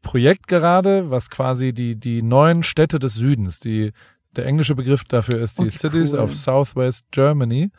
Projekt 0.02 0.48
gerade, 0.48 1.12
was 1.12 1.30
quasi 1.30 1.74
die, 1.74 2.00
die 2.00 2.22
neuen 2.22 2.64
Städte 2.64 2.98
des 2.98 3.16
Südens, 3.16 3.60
die, 3.60 3.92
der 4.36 4.46
englische 4.46 4.76
Begriff 4.76 5.04
dafür 5.06 5.40
ist 5.40 5.60
die 5.60 5.66
Oh, 5.66 5.70
Cities 5.70 6.14
cool. 6.14 6.20
of 6.20 6.36
Southwest 6.36 7.06
Germany. 7.12 7.72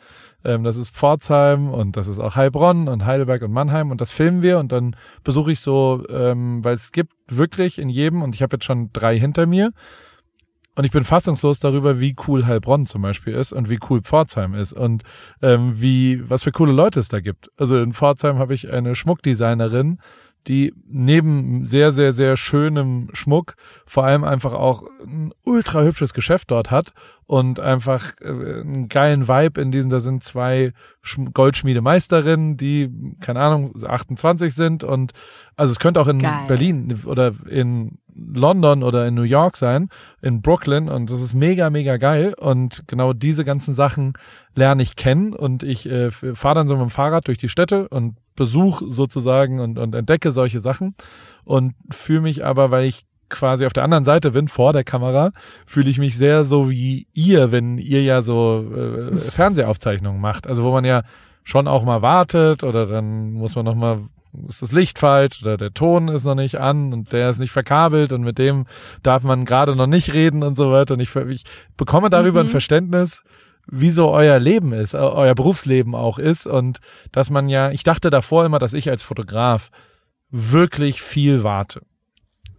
Ähm, 0.43 0.63
das 0.63 0.75
ist 0.77 0.89
Pforzheim 0.89 1.69
und 1.69 1.95
das 1.97 2.07
ist 2.07 2.19
auch 2.19 2.35
Heilbronn 2.35 2.87
und 2.87 3.05
Heidelberg 3.05 3.41
und 3.43 3.51
Mannheim 3.51 3.91
und 3.91 4.01
das 4.01 4.11
filmen 4.11 4.41
wir 4.41 4.59
und 4.59 4.71
dann 4.71 4.95
besuche 5.23 5.51
ich 5.51 5.59
so, 5.61 6.03
ähm, 6.09 6.63
weil 6.63 6.73
es 6.75 6.91
gibt 6.91 7.13
wirklich 7.27 7.77
in 7.79 7.89
jedem 7.89 8.21
und 8.21 8.35
ich 8.35 8.41
habe 8.41 8.55
jetzt 8.55 8.65
schon 8.65 8.89
drei 8.93 9.17
hinter 9.17 9.45
mir 9.45 9.71
und 10.75 10.85
ich 10.85 10.91
bin 10.91 11.03
fassungslos 11.03 11.59
darüber, 11.59 11.99
wie 11.99 12.15
cool 12.27 12.45
Heilbronn 12.45 12.85
zum 12.85 13.01
Beispiel 13.01 13.33
ist 13.33 13.51
und 13.51 13.69
wie 13.69 13.79
cool 13.89 14.01
Pforzheim 14.01 14.53
ist 14.53 14.71
und 14.71 15.03
ähm, 15.41 15.73
wie 15.81 16.29
was 16.29 16.43
für 16.43 16.51
coole 16.51 16.71
Leute 16.71 16.99
es 16.99 17.09
da 17.09 17.19
gibt. 17.19 17.49
Also 17.57 17.77
in 17.81 17.93
Pforzheim 17.93 18.37
habe 18.39 18.53
ich 18.53 18.71
eine 18.71 18.95
Schmuckdesignerin, 18.95 19.99
die 20.47 20.73
neben 20.87 21.65
sehr, 21.65 21.91
sehr, 21.91 22.13
sehr 22.13 22.37
schönem 22.37 23.09
Schmuck 23.13 23.55
vor 23.85 24.05
allem 24.05 24.23
einfach 24.23 24.53
auch 24.53 24.83
ein 25.03 25.31
ultra 25.43 25.83
hübsches 25.83 26.13
Geschäft 26.13 26.51
dort 26.51 26.71
hat 26.71 26.93
und 27.25 27.59
einfach 27.59 28.13
äh, 28.21 28.61
einen 28.61 28.89
geilen 28.89 29.27
Vibe 29.27 29.61
in 29.61 29.71
diesem, 29.71 29.89
da 29.89 29.99
sind 29.99 30.23
zwei 30.23 30.73
Schm- 31.03 31.31
Goldschmiedemeisterinnen, 31.33 32.57
die, 32.57 32.89
keine 33.19 33.41
Ahnung, 33.41 33.73
28 33.83 34.53
sind 34.53 34.83
und 34.83 35.11
also 35.55 35.71
es 35.71 35.79
könnte 35.79 36.01
auch 36.01 36.07
in 36.07 36.19
Geil. 36.19 36.45
Berlin 36.47 36.99
oder 37.05 37.33
in 37.47 37.99
London 38.15 38.83
oder 38.83 39.07
in 39.07 39.15
New 39.15 39.23
York 39.23 39.57
sein, 39.57 39.89
in 40.21 40.41
Brooklyn 40.41 40.89
und 40.89 41.09
das 41.09 41.21
ist 41.21 41.33
mega, 41.33 41.69
mega 41.69 41.97
geil 41.97 42.33
und 42.37 42.83
genau 42.87 43.13
diese 43.13 43.45
ganzen 43.45 43.73
Sachen 43.73 44.13
lerne 44.55 44.83
ich 44.83 44.95
kennen 44.95 45.33
und 45.33 45.63
ich 45.63 45.89
äh, 45.89 46.11
fahre 46.11 46.55
dann 46.55 46.67
so 46.67 46.75
mit 46.75 46.83
dem 46.83 46.89
Fahrrad 46.89 47.27
durch 47.27 47.37
die 47.37 47.49
Städte 47.49 47.87
und 47.89 48.15
besuche 48.35 48.85
sozusagen 48.87 49.59
und, 49.59 49.77
und 49.77 49.95
entdecke 49.95 50.31
solche 50.31 50.59
Sachen 50.59 50.95
und 51.43 51.73
fühle 51.91 52.21
mich 52.21 52.45
aber, 52.45 52.71
weil 52.71 52.85
ich 52.85 53.05
quasi 53.29 53.65
auf 53.65 53.73
der 53.73 53.83
anderen 53.83 54.03
Seite 54.03 54.31
bin, 54.31 54.47
vor 54.47 54.73
der 54.73 54.83
Kamera, 54.83 55.31
fühle 55.65 55.89
ich 55.89 55.99
mich 55.99 56.17
sehr 56.17 56.43
so 56.43 56.69
wie 56.69 57.07
ihr, 57.13 57.51
wenn 57.51 57.77
ihr 57.77 58.03
ja 58.03 58.21
so 58.21 58.65
äh, 58.75 59.15
Fernsehaufzeichnungen 59.15 60.19
macht. 60.19 60.47
Also 60.47 60.63
wo 60.63 60.71
man 60.71 60.85
ja 60.85 61.03
schon 61.43 61.67
auch 61.67 61.83
mal 61.83 62.01
wartet 62.01 62.63
oder 62.63 62.85
dann 62.85 63.31
muss 63.31 63.55
man 63.55 63.65
noch 63.65 63.75
mal 63.75 63.99
ist 64.47 64.61
das 64.61 64.71
Licht 64.71 64.99
falsch 64.99 65.41
oder 65.41 65.57
der 65.57 65.73
Ton 65.73 66.07
ist 66.07 66.23
noch 66.25 66.35
nicht 66.35 66.59
an 66.59 66.93
und 66.93 67.11
der 67.13 67.29
ist 67.29 67.39
nicht 67.39 67.51
verkabelt 67.51 68.13
und 68.13 68.21
mit 68.21 68.37
dem 68.37 68.65
darf 69.03 69.23
man 69.23 69.45
gerade 69.45 69.75
noch 69.75 69.87
nicht 69.87 70.13
reden 70.13 70.43
und 70.43 70.55
so 70.57 70.71
weiter. 70.71 70.93
Und 70.93 70.99
ich, 70.99 71.15
ich 71.15 71.43
bekomme 71.77 72.09
darüber 72.09 72.41
Mhm. 72.43 72.47
ein 72.47 72.51
Verständnis, 72.51 73.23
wie 73.71 73.89
so 73.91 74.09
euer 74.11 74.39
Leben 74.39 74.73
ist, 74.73 74.95
eu- 74.95 75.11
euer 75.13 75.35
Berufsleben 75.35 75.93
auch 75.95 76.17
ist 76.19 76.47
und 76.47 76.79
dass 77.11 77.29
man 77.29 77.49
ja, 77.49 77.71
ich 77.71 77.83
dachte 77.83 78.09
davor 78.09 78.45
immer, 78.45 78.59
dass 78.59 78.73
ich 78.73 78.89
als 78.89 79.03
Fotograf 79.03 79.69
wirklich 80.31 81.01
viel 81.01 81.43
warte. 81.43 81.81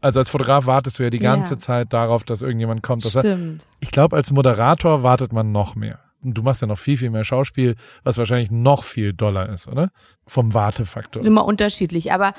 Also 0.00 0.20
als 0.20 0.30
Fotograf 0.30 0.66
wartest 0.66 0.98
du 0.98 1.02
ja 1.02 1.10
die 1.10 1.18
ganze 1.18 1.58
Zeit 1.58 1.92
darauf, 1.92 2.24
dass 2.24 2.42
irgendjemand 2.42 2.82
kommt. 2.82 3.04
Das 3.04 3.12
Stimmt. 3.12 3.62
ich 3.80 3.90
glaube, 3.90 4.16
als 4.16 4.30
Moderator 4.30 5.02
wartet 5.02 5.32
man 5.32 5.52
noch 5.52 5.74
mehr. 5.74 5.98
Du 6.22 6.42
machst 6.42 6.62
ja 6.62 6.68
noch 6.68 6.78
viel, 6.78 6.96
viel 6.96 7.10
mehr 7.10 7.24
Schauspiel, 7.24 7.76
was 8.04 8.18
wahrscheinlich 8.18 8.50
noch 8.50 8.84
viel 8.84 9.12
doller 9.12 9.48
ist, 9.48 9.68
oder? 9.68 9.90
Vom 10.26 10.54
Wartefaktor. 10.54 11.24
Immer 11.24 11.44
unterschiedlich. 11.44 12.12
Aber 12.12 12.34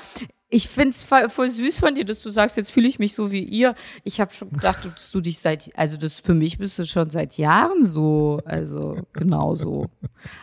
ich 0.52 0.68
find's 0.68 1.02
voll, 1.02 1.30
voll 1.30 1.48
süß 1.48 1.78
von 1.78 1.94
dir, 1.94 2.04
dass 2.04 2.22
du 2.22 2.28
sagst, 2.28 2.58
jetzt 2.58 2.70
fühle 2.70 2.86
ich 2.86 2.98
mich 2.98 3.14
so 3.14 3.32
wie 3.32 3.42
ihr. 3.42 3.74
Ich 4.04 4.20
habe 4.20 4.34
schon 4.34 4.50
gedacht, 4.50 4.84
dass 4.94 5.10
du 5.10 5.22
dich 5.22 5.38
seit, 5.38 5.70
also 5.76 5.96
das 5.96 6.20
für 6.20 6.34
mich 6.34 6.58
bist 6.58 6.78
du 6.78 6.84
schon 6.84 7.08
seit 7.08 7.38
Jahren 7.38 7.84
so, 7.84 8.42
also 8.44 8.98
genau 9.14 9.54
so. 9.54 9.86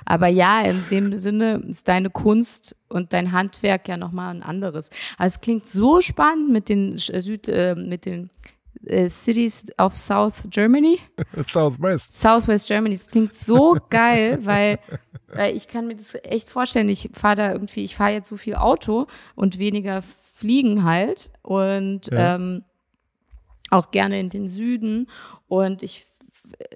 Aber 0.05 0.27
ja, 0.27 0.61
in 0.61 0.83
dem 0.89 1.13
Sinne 1.13 1.63
ist 1.67 1.87
deine 1.87 2.09
Kunst 2.09 2.75
und 2.87 3.13
dein 3.13 3.31
Handwerk 3.31 3.87
ja 3.87 3.97
nochmal 3.97 4.33
ein 4.33 4.41
anderes. 4.41 4.89
Aber 5.17 5.27
es 5.27 5.41
klingt 5.41 5.69
so 5.69 6.01
spannend 6.01 6.49
mit 6.49 6.69
den 6.69 6.97
Süd, 6.97 7.47
äh, 7.47 7.75
mit 7.75 8.05
den 8.05 8.31
äh, 8.85 9.09
Cities 9.09 9.65
of 9.77 9.95
South 9.95 10.43
Germany. 10.49 10.99
Southwest. 11.47 12.13
Southwest 12.13 12.67
Germany. 12.67 12.95
Das 12.95 13.07
klingt 13.07 13.33
so 13.33 13.77
geil, 13.89 14.39
weil, 14.43 14.79
weil 15.27 15.55
ich 15.55 15.67
kann 15.67 15.87
mir 15.87 15.95
das 15.95 16.15
echt 16.23 16.49
vorstellen. 16.49 16.89
Ich 16.89 17.09
fahre 17.13 17.35
da 17.35 17.51
irgendwie, 17.51 17.83
ich 17.83 17.95
fahre 17.95 18.11
jetzt 18.13 18.27
so 18.29 18.37
viel 18.37 18.55
Auto 18.55 19.07
und 19.35 19.59
weniger 19.59 20.01
fliegen 20.01 20.83
halt 20.85 21.31
und 21.41 22.07
Ja. 22.11 22.35
ähm, 22.35 22.63
auch 23.69 23.91
gerne 23.91 24.19
in 24.19 24.29
den 24.29 24.47
Süden. 24.47 25.09
Und 25.47 25.83
ich 25.83 26.05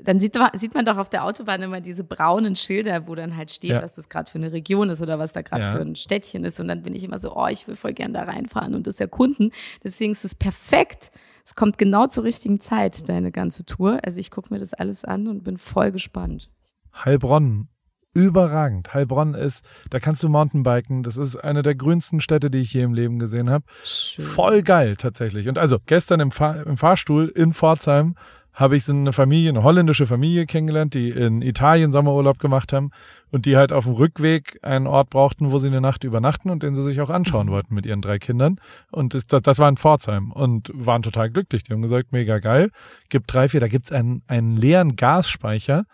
dann 0.04 0.20
sieht, 0.20 0.36
man- 0.36 0.52
sieht 0.54 0.76
man 0.76 0.86
doch 0.86 0.98
auf 0.98 1.10
der 1.10 1.24
Autobahn 1.26 1.64
immer 1.64 1.82
diese 1.82 2.04
braunen 2.04 2.56
Schilder, 2.56 3.08
wo 3.08 3.16
dann 3.16 3.36
halt 3.36 3.50
steht, 3.50 3.72
Ja. 3.72 3.82
was 3.82 3.96
das 3.96 4.08
gerade 4.08 4.30
für 4.30 4.38
eine 4.38 4.52
Region 4.52 4.92
ist 4.92 5.02
oder 5.02 5.18
was 5.18 5.34
da 5.34 5.42
gerade 5.42 5.64
Ja. 5.64 5.72
für 5.74 5.80
ein 5.82 5.96
Städtchen 5.96 6.44
ist. 6.46 6.60
Und 6.60 6.68
dann 6.68 6.84
bin 6.84 6.94
ich 6.94 7.04
immer 7.04 7.18
so, 7.18 7.36
oh, 7.36 7.48
ich 7.48 7.68
will 7.68 7.76
voll 7.76 7.94
gern 7.94 8.14
da 8.14 8.22
reinfahren 8.22 8.76
und 8.76 8.86
das 8.86 9.00
erkunden. 9.00 9.52
Deswegen 9.84 10.12
ist 10.12 10.26
es 10.26 10.36
perfekt. 10.36 11.12
Es 11.46 11.56
kommt 11.56 11.78
genau 11.78 12.08
zur 12.08 12.24
richtigen 12.24 12.62
Zeit, 12.62 13.10
deine 13.10 13.32
ganze 13.32 13.66
Tour. 13.66 14.00
Also 14.04 14.20
ich 14.20 14.32
gucke 14.32 14.54
mir 14.54 14.60
das 14.60 14.74
alles 14.74 15.04
an 15.04 15.28
und 15.28 15.44
bin 15.44 15.58
voll 15.58 15.92
gespannt. 15.92 16.50
Heilbronn. 16.94 17.68
Überragend. 18.16 18.94
Heilbronn 18.94 19.34
ist, 19.34 19.66
da 19.90 20.00
kannst 20.00 20.22
du 20.22 20.30
Mountainbiken. 20.30 21.02
Das 21.02 21.18
ist 21.18 21.36
eine 21.36 21.64
der 21.64 21.74
grünsten 21.74 22.22
Städte, 22.22 22.52
die 22.52 22.60
ich 22.60 22.72
je 22.72 22.84
im 22.84 22.94
Leben 22.94 23.18
gesehen 23.18 23.50
habe. 23.50 23.66
Schön. 23.84 24.24
Voll 24.24 24.62
geil 24.62 24.96
tatsächlich. 24.98 25.48
Und 25.48 25.58
also 25.58 25.80
gestern 25.86 26.20
im, 26.20 26.32
Fahr 26.32 26.66
im 26.66 26.78
Fahrstuhl 26.78 27.28
in 27.30 27.54
Pforzheim 27.54 28.16
habe 28.54 28.78
ich 28.78 28.86
so 28.86 28.94
eine 28.94 29.14
Familie, 29.14 29.50
eine 29.50 29.64
holländische 29.64 30.06
Familie 30.06 30.46
kennengelernt, 30.46 30.94
die 30.94 31.10
in 31.10 31.42
Italien 31.42 31.92
Sommerurlaub 31.92 32.38
gemacht 32.38 32.72
haben 32.72 32.92
und 33.32 33.46
die 33.46 33.58
halt 33.58 33.72
auf 33.72 33.86
dem 33.86 33.94
Rückweg 33.94 34.60
einen 34.62 34.86
Ort 34.86 35.10
brauchten, 35.10 35.52
wo 35.52 35.58
sie 35.58 35.68
eine 35.68 35.82
Nacht 35.82 36.04
übernachten 36.04 36.50
und 36.52 36.62
den 36.62 36.76
sie 36.76 36.84
sich 36.84 37.02
auch 37.02 37.10
anschauen 37.10 37.50
wollten 37.50 37.74
mit 37.74 37.86
ihren 37.86 38.02
drei 38.02 38.20
Kindern. 38.20 38.58
Und 38.92 39.16
das, 39.16 39.26
das, 39.26 39.60
war 39.60 39.70
in 39.70 39.78
Pforzheim 39.78 40.32
und 40.32 40.72
waren 40.74 41.02
total 41.02 41.32
glücklich. 41.32 41.64
Die 41.64 41.74
haben 41.74 41.82
gesagt, 41.82 42.12
mega 42.12 42.40
geil. 42.40 42.70
Gibt 43.10 43.34
drei, 43.34 43.50
vier, 43.50 43.60
da 43.60 43.68
gibt's 43.68 43.92
einen, 43.92 44.22
einen 44.28 44.56
leeren 44.56 44.96
Gasspeicher. 44.96 45.86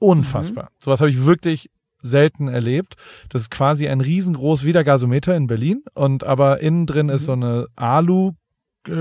Unfassbar. 0.00 0.70
Sowas 0.80 1.00
habe 1.00 1.10
ich 1.10 1.24
wirklich 1.24 1.70
selten 2.02 2.48
erlebt. 2.48 2.96
Das 3.28 3.42
ist 3.42 3.50
quasi 3.50 3.86
ein 3.86 4.00
riesengroß 4.00 4.64
wie 4.64 4.72
der 4.72 4.84
Gasometer 4.84 5.36
in 5.36 5.46
Berlin 5.46 5.82
und 5.94 6.24
aber 6.24 6.60
innen 6.60 6.86
drin 6.86 7.08
ist 7.08 7.24
so 7.24 7.32
eine 7.32 7.66
Alu 7.76 8.32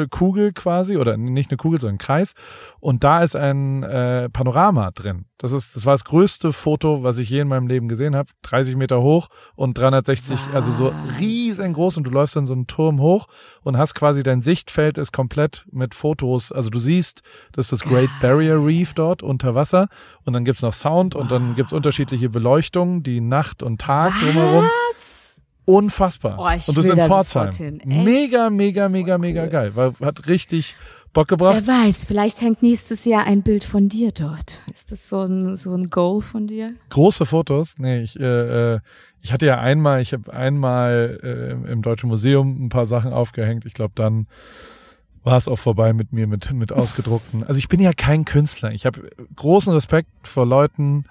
Kugel 0.09 0.53
quasi 0.53 0.97
oder 0.97 1.17
nicht 1.17 1.51
eine 1.51 1.57
Kugel, 1.57 1.79
sondern 1.79 1.95
ein 1.95 1.99
Kreis 1.99 2.33
und 2.79 3.03
da 3.03 3.23
ist 3.23 3.35
ein 3.35 3.83
äh, 3.83 4.29
Panorama 4.29 4.91
drin. 4.91 5.25
Das 5.37 5.53
ist 5.53 5.75
das 5.75 5.85
war 5.85 5.93
das 5.93 6.03
größte 6.03 6.51
Foto, 6.51 7.01
was 7.03 7.17
ich 7.17 7.29
je 7.29 7.39
in 7.39 7.47
meinem 7.47 7.67
Leben 7.67 7.87
gesehen 7.87 8.15
habe. 8.15 8.29
30 8.41 8.75
Meter 8.75 9.01
hoch 9.01 9.29
und 9.55 9.77
360, 9.77 10.37
also 10.53 10.69
so 10.71 10.85
Was? 10.87 11.19
riesengroß 11.19 11.97
und 11.97 12.03
du 12.03 12.11
läufst 12.11 12.35
dann 12.35 12.45
so 12.45 12.53
einen 12.53 12.67
Turm 12.67 12.99
hoch 12.99 13.27
und 13.61 13.77
hast 13.77 13.95
quasi 13.95 14.21
dein 14.23 14.41
Sichtfeld 14.41 14.97
ist 14.97 15.13
komplett 15.13 15.65
mit 15.71 15.95
Fotos. 15.95 16.51
Also 16.51 16.69
du 16.69 16.79
siehst, 16.79 17.21
das 17.53 17.65
ist 17.65 17.71
das 17.71 17.83
Great 17.83 18.09
Barrier 18.21 18.63
Reef 18.63 18.93
dort 18.93 19.23
unter 19.23 19.55
Wasser 19.55 19.87
und 20.25 20.33
dann 20.33 20.43
gibt's 20.43 20.61
noch 20.61 20.73
Sound 20.73 21.15
und 21.15 21.31
dann 21.31 21.55
gibt's 21.55 21.71
unterschiedliche 21.73 22.29
Beleuchtungen, 22.29 23.03
die 23.03 23.21
Nacht 23.21 23.63
und 23.63 23.79
Tag 23.79 24.13
drumherum. 24.19 24.65
Unfassbar. 25.69 26.37
Oh, 26.39 26.49
ich 26.55 26.67
und 26.67 26.77
das 26.77 26.85
will 26.85 26.97
in 26.97 27.05
Pforzheim. 27.05 27.51
hin. 27.51 27.81
Mega, 27.85 28.49
mega, 28.49 28.89
mega, 28.89 29.17
mega 29.17 29.43
cool. 29.43 29.49
geil. 29.49 29.75
War, 29.75 29.93
hat 30.01 30.27
richtig 30.27 30.75
Bock 31.13 31.27
gebracht. 31.27 31.61
Wer 31.65 31.85
weiß, 31.85 32.05
vielleicht 32.05 32.41
hängt 32.41 32.61
nächstes 32.63 33.05
Jahr 33.05 33.25
ein 33.25 33.41
Bild 33.43 33.63
von 33.63 33.87
dir 33.89 34.11
dort. 34.11 34.63
Ist 34.73 34.91
das 34.91 35.07
so 35.09 35.21
ein, 35.21 35.55
so 35.55 35.73
ein 35.75 35.87
Goal 35.87 36.21
von 36.21 36.47
dir? 36.47 36.73
Große 36.89 37.25
Fotos. 37.25 37.75
Nee, 37.77 38.01
ich, 38.01 38.19
äh, 38.19 38.73
äh, 38.75 38.79
ich 39.21 39.31
hatte 39.33 39.45
ja 39.45 39.59
einmal, 39.59 40.01
ich 40.01 40.13
habe 40.13 40.31
einmal 40.33 41.19
äh, 41.23 41.51
im- 41.51 41.65
im 41.65 41.81
Deutschen 41.81 42.09
Museum 42.09 42.65
ein 42.65 42.69
paar 42.69 42.85
Sachen 42.85 43.11
aufgehängt. 43.13 43.65
Ich 43.65 43.73
glaube, 43.73 43.93
dann 43.95 44.27
war 45.23 45.35
es 45.37 45.47
auch 45.47 45.57
vorbei 45.57 45.93
mit 45.93 46.13
mir 46.13 46.25
mit 46.27 46.51
mit 46.53 46.71
ausgedruckten. 46.73 47.43
Also 47.43 47.57
ich 47.59 47.67
bin 47.69 47.79
ja 47.79 47.91
kein 47.93 48.25
Künstler. 48.25 48.71
Ich 48.71 48.85
habe 48.85 49.09
großen 49.35 49.73
Respekt 49.73 50.09
vor 50.23 50.45
Leuten, 50.45 51.05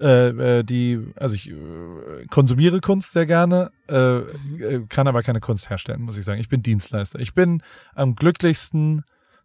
äh, 0.00 0.58
äh, 0.58 0.62
die, 0.64 1.00
also 1.16 1.34
ich 1.34 1.50
äh, 1.50 2.26
konsumiere 2.30 2.80
Kunst 2.80 3.12
sehr 3.12 3.26
gerne, 3.26 3.70
äh, 3.88 4.18
äh, 4.18 4.86
kann 4.88 5.08
aber 5.08 5.22
keine 5.22 5.40
Kunst 5.40 5.70
herstellen, 5.70 6.02
muss 6.02 6.16
ich 6.16 6.24
sagen. 6.24 6.40
Ich 6.40 6.48
bin 6.48 6.62
Dienstleister. 6.62 7.18
Ich 7.18 7.34
bin 7.34 7.62
am 7.94 8.14
glücklichsten, 8.14 9.04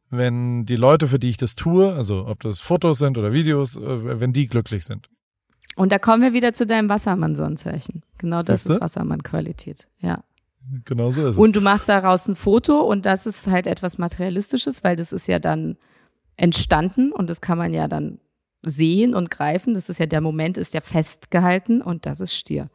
wenn 0.09 0.65
die 0.65 0.75
Leute, 0.75 1.07
für 1.07 1.19
die 1.19 1.29
ich 1.29 1.37
das 1.37 1.55
tue, 1.55 1.93
also 1.93 2.27
ob 2.27 2.41
das 2.41 2.59
Fotos 2.59 2.99
sind 2.99 3.17
oder 3.17 3.33
Videos, 3.33 3.77
äh, 3.77 4.19
wenn 4.19 4.33
die 4.33 4.47
glücklich 4.47 4.85
sind. 4.85 5.09
Und 5.75 5.91
da 5.91 5.97
kommen 5.97 6.21
wir 6.21 6.33
wieder 6.33 6.53
zu 6.53 6.67
deinem 6.67 6.87
Wassermann-Sonnenzeichen. 6.87 8.03
Genau 8.19 8.43
das 8.43 8.63
Siehste? 8.63 8.75
ist 8.75 8.81
Wassermann-Qualität. 8.81 9.87
Ja. 9.99 10.23
Genau 10.85 11.11
so 11.11 11.21
ist 11.21 11.35
es. 11.35 11.37
Und 11.37 11.55
du 11.55 11.61
machst 11.61 11.89
daraus 11.89 12.27
ein 12.27 12.35
Foto 12.35 12.81
und 12.81 13.05
das 13.05 13.25
ist 13.25 13.47
halt 13.47 13.67
etwas 13.67 13.97
Materialistisches, 13.97 14.83
weil 14.83 14.95
das 14.95 15.11
ist 15.11 15.27
ja 15.27 15.39
dann 15.39 15.77
entstanden 16.37 17.11
und 17.11 17.29
das 17.29 17.41
kann 17.41 17.57
man 17.57 17.73
ja 17.73 17.87
dann 17.87 18.19
sehen 18.63 19.13
und 19.13 19.29
greifen. 19.29 19.73
Das 19.73 19.89
ist 19.89 19.99
ja 19.99 20.05
der 20.05 20.21
Moment, 20.21 20.57
ist 20.57 20.73
ja 20.73 20.81
festgehalten 20.81 21.81
und 21.81 22.05
das 22.05 22.19
ist 22.19 22.33
Stier. 22.33 22.69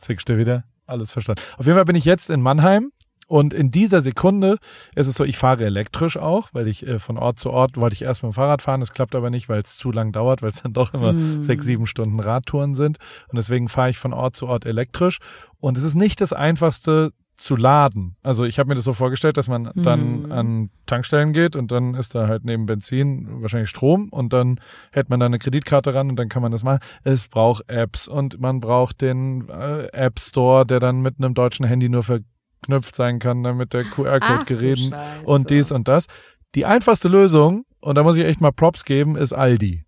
Siehst 0.00 0.28
du 0.28 0.38
wieder? 0.38 0.64
Alles 0.86 1.10
verstanden. 1.10 1.42
Auf 1.56 1.66
jeden 1.66 1.76
Fall 1.76 1.84
bin 1.84 1.96
ich 1.96 2.04
jetzt 2.04 2.30
in 2.30 2.40
Mannheim 2.40 2.90
und 3.26 3.54
in 3.54 3.70
dieser 3.70 4.00
Sekunde 4.02 4.58
ist 4.94 5.06
es 5.06 5.14
so, 5.14 5.24
ich 5.24 5.38
fahre 5.38 5.64
elektrisch 5.64 6.18
auch, 6.18 6.50
weil 6.52 6.68
ich 6.68 6.86
äh, 6.86 6.98
von 6.98 7.16
Ort 7.16 7.38
zu 7.38 7.50
Ort 7.50 7.76
wollte 7.78 7.94
ich 7.94 8.02
erst 8.02 8.22
mit 8.22 8.32
dem 8.32 8.34
Fahrrad 8.34 8.60
fahren. 8.60 8.80
Das 8.80 8.92
klappt 8.92 9.14
aber 9.14 9.30
nicht, 9.30 9.48
weil 9.48 9.62
es 9.62 9.76
zu 9.76 9.92
lang 9.92 10.12
dauert, 10.12 10.42
weil 10.42 10.50
es 10.50 10.62
dann 10.62 10.74
doch 10.74 10.92
immer 10.92 11.12
Mm. 11.14 11.42
sechs, 11.42 11.64
sieben 11.64 11.86
Stunden 11.86 12.20
Radtouren 12.20 12.74
sind. 12.74 12.98
Und 13.28 13.36
deswegen 13.36 13.68
fahre 13.68 13.90
ich 13.90 13.98
von 13.98 14.12
Ort 14.12 14.36
zu 14.36 14.46
Ort 14.46 14.66
elektrisch. 14.66 15.18
Und 15.58 15.78
es 15.78 15.84
ist 15.84 15.94
nicht 15.94 16.20
das 16.20 16.32
einfachste 16.34 17.12
zu 17.36 17.56
laden. 17.56 18.16
Also 18.22 18.44
ich 18.44 18.58
habe 18.58 18.68
mir 18.68 18.74
das 18.76 18.84
so 18.84 18.92
vorgestellt, 18.92 19.36
dass 19.36 19.48
man 19.48 19.70
dann 19.74 20.22
Mm. 20.28 20.32
an 20.32 20.70
Tankstellen 20.86 21.32
geht 21.32 21.56
und 21.56 21.72
dann 21.72 21.94
ist 21.94 22.14
da 22.14 22.28
halt 22.28 22.44
neben 22.44 22.66
Benzin 22.66 23.26
wahrscheinlich 23.42 23.70
Strom 23.70 24.08
und 24.10 24.32
dann 24.32 24.60
hält 24.92 25.10
man 25.10 25.18
da 25.18 25.26
eine 25.26 25.38
Kreditkarte 25.38 25.94
ran 25.94 26.10
und 26.10 26.16
dann 26.16 26.28
kann 26.28 26.42
man 26.42 26.52
das 26.52 26.62
machen. 26.62 26.78
Es 27.02 27.26
braucht 27.26 27.68
Apps 27.68 28.06
und 28.06 28.40
man 28.40 28.60
braucht 28.60 29.00
den 29.00 29.48
äh, 29.48 29.86
App 29.88 30.20
Store, 30.20 30.64
der 30.64 30.78
dann 30.78 31.00
mit 31.00 31.16
einem 31.18 31.34
deutschen 31.34 31.66
Handy 31.66 31.88
nur 31.88 32.04
verknüpft 32.04 32.94
sein 32.94 33.18
kann, 33.18 33.42
damit 33.42 33.72
der 33.72 33.84
QR-Code 33.84 34.44
gereden 34.46 34.94
und 35.24 35.50
dies 35.50 35.72
und 35.72 35.88
das. 35.88 36.06
Die 36.54 36.66
einfachste 36.66 37.08
Lösung, 37.08 37.64
und 37.80 37.96
da 37.96 38.04
muss 38.04 38.16
ich 38.16 38.24
echt 38.24 38.40
mal 38.40 38.52
Props 38.52 38.84
geben, 38.84 39.16
ist 39.16 39.32
Aldi. 39.32 39.84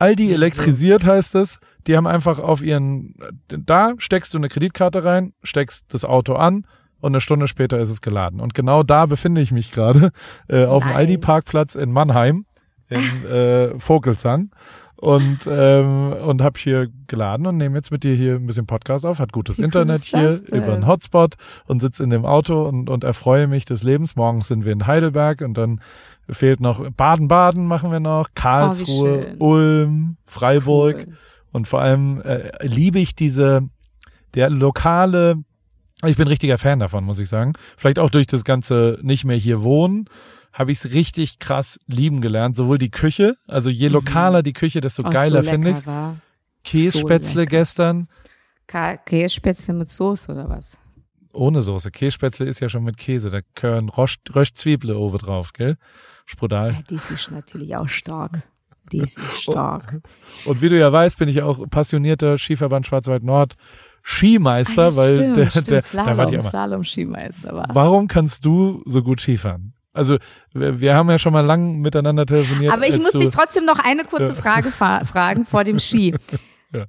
Aldi 0.00 0.32
elektrisiert 0.32 1.04
heißt 1.04 1.34
es. 1.36 1.60
Die 1.86 1.96
haben 1.96 2.06
einfach 2.06 2.38
auf 2.38 2.62
ihren, 2.62 3.14
da 3.48 3.94
steckst 3.98 4.34
du 4.34 4.38
eine 4.38 4.48
Kreditkarte 4.48 5.04
rein, 5.04 5.34
steckst 5.42 5.92
das 5.94 6.04
Auto 6.04 6.34
an 6.34 6.66
und 7.00 7.12
eine 7.12 7.20
Stunde 7.20 7.48
später 7.48 7.78
ist 7.78 7.90
es 7.90 8.00
geladen. 8.00 8.40
Und 8.40 8.54
genau 8.54 8.82
da 8.82 9.06
befinde 9.06 9.40
ich 9.40 9.52
mich 9.52 9.72
gerade, 9.72 10.10
äh, 10.48 10.64
auf 10.64 10.82
dem 10.82 10.90
Nein. 10.90 10.98
Aldi-Parkplatz 10.98 11.74
in 11.74 11.92
Mannheim, 11.92 12.46
in 12.88 13.30
äh, 13.30 13.78
Vogelsang. 13.78 14.50
Und, 14.96 15.48
ähm, 15.50 16.12
und 16.12 16.42
habe 16.42 16.60
hier 16.60 16.88
geladen 17.06 17.46
und 17.46 17.56
nehme 17.56 17.74
jetzt 17.74 17.90
mit 17.90 18.04
dir 18.04 18.14
hier 18.14 18.34
ein 18.34 18.44
bisschen 18.44 18.66
Podcast 18.66 19.06
auf, 19.06 19.18
hat 19.18 19.32
gutes 19.32 19.56
Wie 19.56 19.62
Internet 19.62 20.02
hier 20.02 20.42
über 20.52 20.74
einen 20.74 20.86
Hotspot 20.86 21.36
und 21.64 21.80
sitze 21.80 22.04
in 22.04 22.10
dem 22.10 22.26
Auto 22.26 22.68
und, 22.68 22.90
und 22.90 23.02
erfreue 23.02 23.46
mich 23.46 23.64
des 23.64 23.82
Lebens. 23.82 24.14
Morgens 24.14 24.48
sind 24.48 24.66
wir 24.66 24.72
in 24.72 24.86
Heidelberg 24.86 25.40
und 25.40 25.54
dann 25.54 25.80
fehlt 26.28 26.60
noch 26.60 26.90
Baden-Baden 26.90 27.66
machen 27.66 27.90
wir 27.90 28.00
noch, 28.00 28.28
Karlsruhe, 28.34 29.36
Oh. 29.38 29.50
Ulm, 29.52 30.16
Freiburg. 30.26 31.06
Cool. 31.06 31.16
Und 31.52 31.66
vor 31.68 31.80
allem 31.80 32.20
äh, 32.22 32.50
liebe 32.64 33.00
ich 33.00 33.14
diese, 33.16 33.68
der 34.34 34.50
lokale, 34.50 35.42
ich 36.04 36.16
bin 36.16 36.28
richtiger 36.28 36.58
Fan 36.58 36.78
davon, 36.78 37.02
muss 37.04 37.18
ich 37.18 37.28
sagen. 37.28 37.54
Vielleicht 37.76 37.98
auch 37.98 38.10
durch 38.10 38.26
das 38.28 38.44
ganze 38.44 38.98
nicht 39.02 39.24
mehr 39.24 39.36
hier 39.36 39.62
wohnen, 39.62 40.04
habe 40.52 40.70
ich 40.72 40.78
es 40.78 40.92
richtig 40.92 41.38
krass 41.40 41.78
lieben 41.86 42.20
gelernt. 42.20 42.54
Sowohl 42.56 42.78
die 42.78 42.90
Küche, 42.90 43.36
also 43.48 43.68
je 43.70 43.88
lokaler 43.88 44.42
die 44.42 44.52
Küche, 44.52 44.80
desto 44.80 45.02
Mhm. 45.02 45.08
Oh, 45.08 45.10
geiler 45.12 45.42
so 45.42 45.50
finde 45.50 45.70
ich. 45.70 45.76
Kässpätzle 46.62 47.42
lecker. 47.42 47.50
gestern. 47.50 48.08
Kässpätzle 48.66 49.74
mit 49.74 49.90
Soße 49.90 50.30
oder 50.30 50.48
was? 50.48 50.78
Ohne 51.32 51.62
Soße. 51.62 51.90
Kässpätzle 51.90 52.46
ist 52.46 52.60
ja 52.60 52.68
schon 52.68 52.84
mit 52.84 52.96
Käse. 52.96 53.30
Da 53.30 53.40
gehören 53.54 53.88
Röst, 53.88 54.20
Röstzwiebel 54.34 54.94
oben 54.94 55.18
drauf, 55.18 55.52
gell? 55.52 55.76
Sprudal. 56.30 56.72
Ja, 56.72 56.78
das 56.88 57.10
ist 57.10 57.30
natürlich 57.30 57.74
auch 57.76 57.88
stark. 57.88 58.42
Das 58.92 59.16
ist 59.16 59.20
stark. 59.42 60.00
Und 60.44 60.62
wie 60.62 60.68
du 60.68 60.78
ja 60.78 60.92
weißt, 60.92 61.18
bin 61.18 61.28
ich 61.28 61.42
auch 61.42 61.68
passionierter 61.68 62.38
Skiverband 62.38 62.86
Schwarzwald 62.86 63.24
Nord 63.24 63.56
Skimeister, 64.02 64.88
Ah, 64.88 64.96
weil 64.96 65.14
stimmt, 65.14 65.36
der, 65.36 65.50
stimmt. 65.50 65.66
der, 65.68 65.76
da 65.78 65.82
Slalom, 65.82 66.16
war 66.18 66.26
ich 66.26 66.32
immer. 66.32 66.42
Slalom-Skimeister 66.42 67.54
war. 67.54 67.68
Warum 67.72 68.08
kannst 68.08 68.44
du 68.44 68.82
so 68.86 69.02
gut 69.02 69.20
Skifahren? 69.20 69.74
Also 69.92 70.16
wir, 70.52 70.80
wir 70.80 70.94
haben 70.94 71.10
ja 71.10 71.18
schon 71.18 71.32
mal 71.32 71.44
lang 71.44 71.80
miteinander 71.80 72.24
telefoniert. 72.24 72.72
Aber 72.72 72.86
ich 72.88 72.96
muss 72.98 73.10
dich 73.10 73.30
trotzdem 73.30 73.64
noch 73.64 73.78
eine 73.78 74.04
kurze 74.04 74.34
Frage 74.34 74.70
fa- 74.70 75.04
fragen 75.04 75.44
vor 75.44 75.64
dem 75.64 75.78
Ski. 75.78 76.14
Ja. 76.72 76.86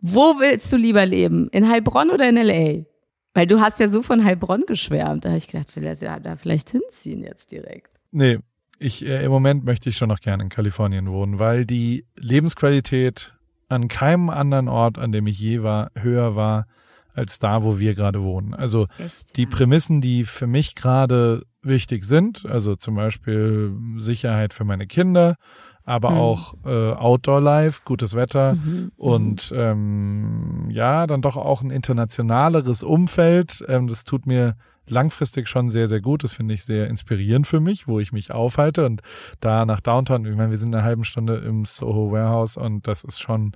Wo 0.00 0.40
willst 0.40 0.72
du 0.72 0.76
lieber 0.76 1.06
leben? 1.06 1.48
In 1.52 1.68
Heilbronn 1.68 2.10
oder 2.10 2.28
in 2.28 2.36
L.A.? 2.36 2.84
Weil 3.32 3.46
du 3.46 3.60
hast 3.60 3.78
ja 3.78 3.86
so 3.86 4.02
von 4.02 4.24
Heilbronn 4.24 4.64
geschwärmt. 4.66 5.24
Da 5.24 5.28
habe 5.28 5.38
ich 5.38 5.46
gedacht, 5.46 5.76
will 5.76 5.84
er 5.84 5.94
ja 5.94 6.18
da 6.18 6.34
vielleicht 6.34 6.70
hinziehen 6.70 7.22
jetzt 7.22 7.52
direkt. 7.52 7.92
Nee, 8.10 8.40
ich 8.80 9.04
äh, 9.06 9.24
im 9.24 9.30
Moment 9.30 9.64
möchte 9.64 9.88
ich 9.90 9.96
schon 9.96 10.08
noch 10.08 10.20
gerne 10.20 10.42
in 10.42 10.48
Kalifornien 10.48 11.06
wohnen, 11.12 11.38
weil 11.38 11.66
die 11.66 12.06
Lebensqualität 12.16 13.34
an 13.68 13.86
keinem 13.88 14.30
anderen 14.30 14.68
Ort, 14.68 14.98
an 14.98 15.12
dem 15.12 15.26
ich 15.28 15.38
je 15.38 15.62
war, 15.62 15.90
höher 15.94 16.34
war 16.34 16.66
als 17.14 17.38
da, 17.38 17.62
wo 17.62 17.78
wir 17.78 17.94
gerade 17.94 18.22
wohnen. 18.22 18.54
Also 18.54 18.86
Echt, 18.98 19.36
die 19.36 19.42
ja. 19.42 19.48
Prämissen, 19.48 20.00
die 20.00 20.24
für 20.24 20.46
mich 20.46 20.74
gerade 20.74 21.44
wichtig 21.62 22.04
sind, 22.04 22.46
also 22.46 22.74
zum 22.74 22.94
Beispiel 22.94 23.76
Sicherheit 23.98 24.54
für 24.54 24.64
meine 24.64 24.86
Kinder, 24.86 25.36
aber 25.84 26.10
Mhm. 26.10 26.16
auch 26.16 26.54
äh, 26.64 26.92
Outdoor-Life, 26.92 27.82
gutes 27.84 28.14
Wetter 28.14 28.54
Mhm. 28.54 28.92
und 28.96 29.52
ähm, 29.54 30.68
ja, 30.70 31.06
dann 31.06 31.20
doch 31.20 31.36
auch 31.36 31.62
ein 31.62 31.70
internationaleres 31.70 32.82
Umfeld. 32.82 33.62
Ähm, 33.68 33.86
das 33.88 34.04
tut 34.04 34.26
mir 34.26 34.54
langfristig 34.90 35.48
schon 35.48 35.70
sehr, 35.70 35.88
sehr 35.88 36.00
gut. 36.00 36.24
Das 36.24 36.32
finde 36.32 36.54
ich 36.54 36.64
sehr 36.64 36.88
inspirierend 36.88 37.46
für 37.46 37.60
mich, 37.60 37.88
wo 37.88 38.00
ich 38.00 38.12
mich 38.12 38.30
aufhalte 38.30 38.86
und 38.86 39.02
da 39.40 39.64
nach 39.64 39.80
Downtown, 39.80 40.24
ich 40.24 40.36
meine, 40.36 40.50
wir 40.50 40.58
sind 40.58 40.74
eine 40.74 40.84
halbe 40.84 41.04
Stunde 41.04 41.36
im 41.36 41.64
Soho 41.64 42.10
Warehouse 42.12 42.56
und 42.56 42.86
das 42.86 43.04
ist 43.04 43.20
schon 43.20 43.52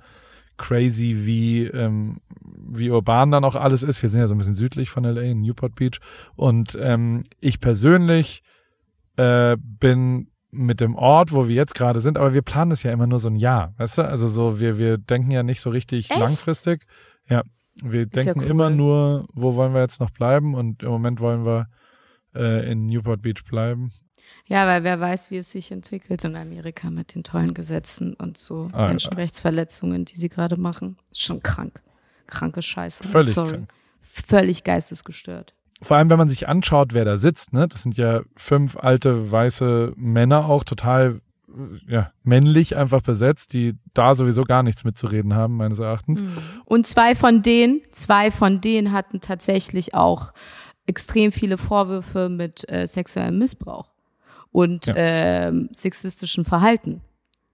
crazy, 0.57 1.25
wie, 1.25 1.65
ähm, 1.65 2.21
wie 2.41 2.89
urban 2.89 3.31
dann 3.31 3.43
auch 3.43 3.55
alles 3.55 3.83
ist. 3.83 4.01
Wir 4.01 4.09
sind 4.09 4.21
ja 4.21 4.27
so 4.27 4.35
ein 4.35 4.37
bisschen 4.37 4.55
südlich 4.55 4.89
von 4.89 5.03
LA, 5.03 5.21
in 5.21 5.41
Newport 5.41 5.75
Beach. 5.75 5.99
Und 6.35 6.77
ähm, 6.79 7.23
ich 7.39 7.59
persönlich 7.59 8.41
äh, 9.17 9.57
bin 9.59 10.27
mit 10.51 10.79
dem 10.79 10.95
Ort, 10.95 11.33
wo 11.33 11.47
wir 11.47 11.55
jetzt 11.55 11.75
gerade 11.75 11.99
sind, 11.99 12.17
aber 12.17 12.33
wir 12.33 12.41
planen 12.41 12.69
das 12.69 12.83
ja 12.83 12.91
immer 12.91 13.07
nur 13.07 13.19
so 13.19 13.27
ein 13.27 13.35
Jahr, 13.35 13.73
weißt 13.77 13.97
du? 13.97 14.01
Also 14.07 14.27
so, 14.27 14.59
wir, 14.59 14.77
wir 14.77 14.97
denken 14.97 15.31
ja 15.31 15.43
nicht 15.43 15.59
so 15.59 15.69
richtig 15.69 16.09
Echt? 16.09 16.19
langfristig. 16.19 16.85
Ja, 17.27 17.43
wir 17.83 18.01
Ist 18.03 18.15
ja 18.15 18.23
denken 18.23 18.41
cool. 18.41 18.49
immer 18.49 18.69
nur, 18.69 19.27
wo 19.33 19.55
wollen 19.55 19.73
wir 19.73 19.81
jetzt 19.81 19.99
noch 19.99 20.09
bleiben? 20.11 20.55
Und 20.55 20.83
im 20.83 20.89
Moment 20.89 21.19
wollen 21.19 21.45
wir 21.45 21.67
äh, 22.35 22.71
in 22.71 22.85
Newport 22.85 23.21
Beach 23.21 23.43
bleiben. 23.49 23.91
Ja, 24.47 24.67
weil 24.67 24.83
wer 24.83 24.99
weiß, 24.99 25.31
wie 25.31 25.37
es 25.37 25.51
sich 25.51 25.71
entwickelt 25.71 26.23
in 26.23 26.35
Amerika 26.35 26.89
mit 26.91 27.15
den 27.15 27.23
tollen 27.23 27.53
Gesetzen 27.53 28.13
und 28.13 28.37
so 28.37 28.69
Ah, 28.73 28.83
ja. 28.83 28.87
Menschenrechtsverletzungen, 28.89 30.05
die 30.05 30.17
sie 30.17 30.29
gerade 30.29 30.59
machen. 30.59 30.97
Ist 31.11 31.21
schon 31.23 31.41
krank. 31.41 31.81
Kranke 32.27 32.61
Scheiße. 32.61 33.03
Völlig 33.03 33.33
Sorry. 33.33 33.51
krank. 33.51 33.69
Völlig 33.99 34.63
geistesgestört. 34.63 35.55
Vor 35.81 35.97
allem, 35.97 36.09
wenn 36.09 36.17
man 36.17 36.29
sich 36.29 36.47
anschaut, 36.47 36.93
wer 36.93 37.05
da 37.05 37.17
sitzt, 37.17 37.53
ne? 37.53 37.67
Das 37.67 37.81
sind 37.83 37.97
ja 37.97 38.21
fünf 38.35 38.77
alte 38.77 39.31
weiße 39.31 39.93
Männer 39.97 40.45
auch 40.45 40.63
total 40.63 41.21
ja, 41.87 42.11
männlich 42.23 42.75
einfach 42.75 43.01
besetzt, 43.01 43.53
die 43.53 43.75
da 43.93 44.15
sowieso 44.15 44.43
gar 44.43 44.63
nichts 44.63 44.83
mitzureden 44.83 45.33
haben, 45.33 45.57
meines 45.57 45.79
Erachtens. 45.79 46.23
Und 46.65 46.87
zwei 46.87 47.15
von 47.15 47.41
denen, 47.41 47.81
zwei 47.91 48.31
von 48.31 48.61
denen 48.61 48.91
hatten 48.91 49.21
tatsächlich 49.21 49.93
auch 49.93 50.33
extrem 50.85 51.31
viele 51.31 51.57
Vorwürfe 51.57 52.29
mit 52.29 52.69
äh, 52.71 52.87
sexuellem 52.87 53.37
Missbrauch 53.39 53.91
und 54.51 54.85
Ja. 54.87 54.93
ähm, 54.97 55.69
sexistischem 55.71 56.45
Verhalten. 56.45 57.01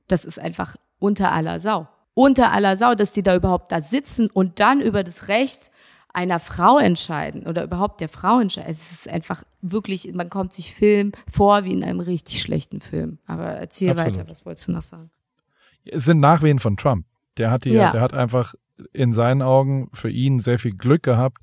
Das 0.08 0.26
ist 0.26 0.40
einfach 0.40 0.76
unter 1.00 1.32
aller 1.32 1.60
Sau. 1.60 1.88
Unter 2.14 2.52
aller 2.52 2.76
Sau, 2.76 2.94
dass 2.94 3.14
die 3.14 3.24
da 3.24 3.36
überhaupt 3.36 3.72
da 3.72 3.80
sitzen 3.80 4.30
und 4.32 4.60
dann 4.60 4.82
über 4.82 5.04
das 5.04 5.30
Recht 5.30 5.72
einer 6.14 6.40
Frau 6.40 6.78
entscheiden 6.78 7.46
oder 7.48 7.64
überhaupt 7.64 8.02
der 8.02 8.10
Frau 8.10 8.40
entscheiden. 8.40 8.70
Es 8.70 8.92
ist 8.92 9.10
einfach 9.10 9.44
wirklich, 9.62 10.14
man 10.14 10.30
kommt 10.30 10.54
sich 10.54 10.74
Film 10.74 11.12
vor 11.30 11.64
wie 11.66 11.74
in 11.74 11.84
einem 11.84 12.00
richtig 12.00 12.42
schlechten 12.42 12.82
Film. 12.82 13.20
Aber 13.26 13.46
erzähl 13.46 13.92
Absolut. 13.92 14.18
weiter, 14.18 14.30
was 14.30 14.46
wolltest 14.46 14.68
du 14.68 14.72
noch 14.72 14.82
sagen? 14.82 15.10
Es 15.86 16.06
sind 16.06 16.20
Nachwehen 16.20 16.60
von 16.60 16.78
Trump. 16.78 17.06
Der 17.38 17.50
hat 17.52 17.66
die, 17.66 17.72
Ja. 17.72 17.92
der 17.92 18.02
hat 18.02 18.14
einfach 18.14 18.54
in 18.94 19.14
seinen 19.14 19.42
Augen 19.42 19.90
für 19.94 20.10
ihn 20.10 20.40
sehr 20.40 20.60
viel 20.60 20.74
Glück 20.74 21.04
gehabt, 21.04 21.38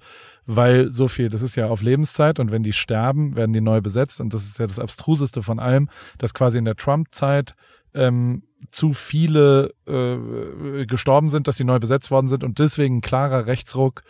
weil 0.46 0.90
so 0.90 1.08
viel, 1.08 1.28
das 1.28 1.42
ist 1.42 1.54
ja 1.56 1.68
auf 1.68 1.82
Lebenszeit 1.82 2.40
und 2.40 2.50
wenn 2.50 2.62
die 2.62 2.72
sterben, 2.72 3.36
werden 3.36 3.52
die 3.52 3.60
neu 3.60 3.80
besetzt 3.80 4.20
und 4.20 4.34
das 4.34 4.44
ist 4.44 4.58
ja 4.58 4.66
das 4.66 4.78
abstruseste 4.80 5.42
von 5.42 5.60
allem, 5.60 5.88
dass 6.18 6.34
quasi 6.34 6.58
in 6.58 6.64
der 6.64 6.74
Trump-Zeit 6.76 7.54
ähm, 7.94 8.42
zu 8.70 8.92
viele 8.92 9.72
äh, 9.86 10.84
gestorben 10.86 11.28
sind, 11.30 11.46
dass 11.46 11.56
die 11.56 11.64
neu 11.64 11.78
besetzt 11.78 12.10
worden 12.10 12.28
sind 12.28 12.42
und 12.44 12.58
deswegen 12.58 13.00
klarer 13.00 13.46
Rechtsruck 13.46 14.02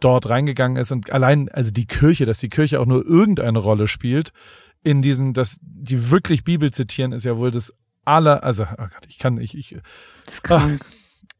dort 0.00 0.28
reingegangen 0.28 0.76
ist 0.76 0.92
und 0.92 1.10
allein, 1.10 1.48
also 1.48 1.70
die 1.70 1.86
Kirche, 1.86 2.26
dass 2.26 2.38
die 2.38 2.48
Kirche 2.48 2.80
auch 2.80 2.86
nur 2.86 3.04
irgendeine 3.06 3.58
Rolle 3.58 3.88
spielt, 3.88 4.32
in 4.82 5.00
diesem, 5.00 5.32
dass 5.32 5.58
die 5.62 6.10
wirklich 6.10 6.44
Bibel 6.44 6.70
zitieren, 6.72 7.12
ist 7.12 7.24
ja 7.24 7.38
wohl 7.38 7.50
das 7.50 7.72
aller, 8.04 8.44
also 8.44 8.64
oh 8.64 8.76
Gott, 8.76 9.06
ich 9.08 9.18
kann, 9.18 9.38
ich, 9.38 9.56
ich, 9.56 9.76
Das 10.24 10.34
ist 10.34 10.42
krank. 10.42 10.84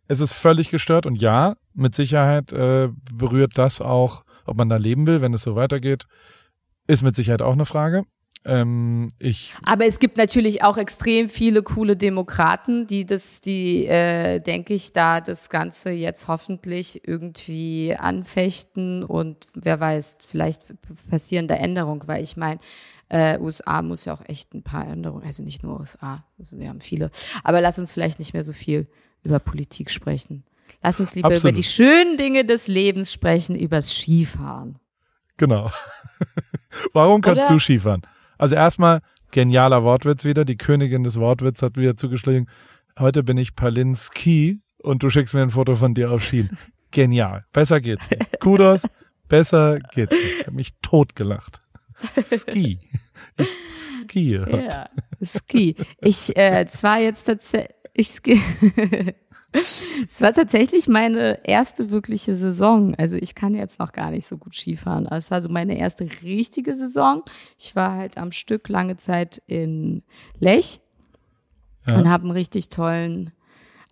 es 0.09 0.21
ist 0.21 0.33
völlig 0.33 0.71
gestört 0.71 1.07
und 1.07 1.17
ja, 1.17 1.57
mit 1.75 1.95
Sicherheit 1.95 2.53
äh, 2.53 2.89
berührt 3.13 3.59
das 3.59 3.81
auch, 3.81 4.25
ob 4.47 4.57
man 4.57 4.69
da 4.69 4.77
leben 4.77 5.07
will, 5.07 5.21
wenn 5.21 5.35
es 5.35 5.43
so 5.43 5.57
weitergeht, 5.57 6.07
ist 6.87 7.03
mit 7.03 7.17
Sicherheit 7.17 7.43
auch 7.43 7.53
eine 7.53 7.67
Frage. 7.67 8.05
Ähm, 8.47 9.13
ich, 9.19 9.55
Aber 9.65 9.87
es 9.87 9.99
gibt 9.99 10.19
natürlich 10.19 10.63
auch 10.63 10.77
extrem 10.77 11.31
viele 11.31 11.63
coole 11.63 11.97
Demokraten, 11.97 12.87
die 12.87 13.07
das, 13.07 13.41
die, 13.41 13.87
äh, 13.87 14.41
denke 14.41 14.75
ich, 14.75 14.93
da 14.93 15.23
das 15.23 15.49
Ganze 15.49 15.91
jetzt 15.91 16.29
hoffentlich 16.29 17.09
irgendwie 17.09 17.97
anfechten 17.97 19.03
und 19.03 19.47
wer 19.55 19.81
weiß, 19.81 20.19
vielleicht 20.27 20.65
passieren 21.09 21.49
da 21.49 21.55
Änderungen, 21.55 22.07
weil 22.07 22.23
ich 22.23 22.37
meine, 22.37 22.61
äh, 23.09 23.39
USA 23.39 23.81
muss 23.81 24.05
ja 24.05 24.13
auch 24.13 24.23
echt 24.27 24.53
ein 24.55 24.63
paar 24.63 24.87
Änderungen, 24.87 25.25
also 25.25 25.43
nicht 25.43 25.63
nur 25.63 25.81
USA, 25.81 26.25
also 26.39 26.59
wir 26.59 26.69
haben 26.69 26.81
viele. 26.81 27.11
Aber 27.45 27.63
lass 27.63 27.79
uns 27.79 27.93
vielleicht 27.93 28.19
nicht 28.19 28.35
mehr 28.35 28.45
so 28.45 28.53
viel 28.53 28.89
über 29.23 29.39
Politik 29.39 29.91
sprechen. 29.91 30.45
Lass 30.83 31.01
uns 31.01 31.15
lieber 31.15 31.29
Absolut. 31.29 31.45
über 31.45 31.53
die 31.53 31.65
schönen 31.65 32.19
Dinge 32.19 32.45
des 32.45 32.69
Lebens 32.69 33.11
sprechen, 33.11 33.57
übers 33.57 33.91
Skifahren. 33.91 34.79
genau. 35.39 35.71
Warum 36.93 37.23
kannst 37.23 37.47
Oder? 37.47 37.55
du 37.55 37.59
Skifahren? 37.59 38.03
Also 38.39 38.55
erstmal 38.55 39.01
genialer 39.33 39.83
Wortwitz 39.83 40.25
wieder. 40.25 40.45
Die 40.45 40.57
Königin 40.57 41.05
des 41.05 41.19
Wortwitz 41.19 41.63
hat 41.63 41.77
wieder 41.77 41.97
zugeschlagen. 41.97 42.49
Heute 42.99 43.23
bin 43.23 43.37
ich 43.37 43.55
Palinski 43.55 44.61
und 44.79 45.03
du 45.03 45.11
schickst 45.11 45.35
mir 45.35 45.43
ein 45.43 45.51
Foto 45.51 45.75
von 45.75 45.95
dir 45.95 46.11
auf 46.11 46.25
Skien. 46.25 46.49
Genial. 46.91 47.45
Besser 47.53 47.81
geht's 47.81 48.11
nicht. 48.11 48.41
Kudos. 48.41 48.87
Besser 49.29 49.79
geht's 49.95 50.13
nicht. 50.13 50.41
Ich 50.41 50.47
habe 50.47 50.57
mich 50.57 50.71
totgelacht. 50.81 51.61
Ski. 52.23 52.79
Ich 53.37 53.49
heute. 54.47 54.69
Ja, 54.69 54.89
Ski. 55.23 55.75
Ich, 56.01 56.37
äh, 56.37 56.63
es 56.63 56.83
war 56.83 57.01
jetzt 57.01 57.25
tatsächlich, 57.25 57.75
ich 57.95 58.09
ski. 58.09 58.41
Es 59.55 60.21
war 60.21 60.33
tatsächlich 60.33 60.89
meine 60.89 61.47
erste 61.47 61.91
wirkliche 61.91 62.35
Saison. 62.35 62.95
Also 62.97 63.17
ich 63.17 63.35
kann 63.37 63.55
jetzt 63.55 63.79
noch 63.79 63.93
gar 63.93 64.11
nicht 64.11 64.27
so 64.27 64.37
gut 64.37 64.55
Skifahren. 64.57 65.07
Aber 65.07 65.17
es 65.17 65.31
war 65.31 65.41
so 65.41 65.49
meine 65.49 65.79
erste 65.79 66.09
richtige 66.23 66.75
Saison. 66.75 67.23
Ich 67.59 67.77
war 67.77 67.93
halt 67.93 68.19
am 68.19 68.33
Stück 68.33 68.69
lange 68.69 68.97
Zeit 68.97 69.41
in 69.47 70.03
Lech 70.41 70.81
Ja. 71.87 71.97
und 71.99 72.09
habe 72.09 72.25
einen 72.25 72.33
richtig 72.33 72.69
tollen, 72.69 73.31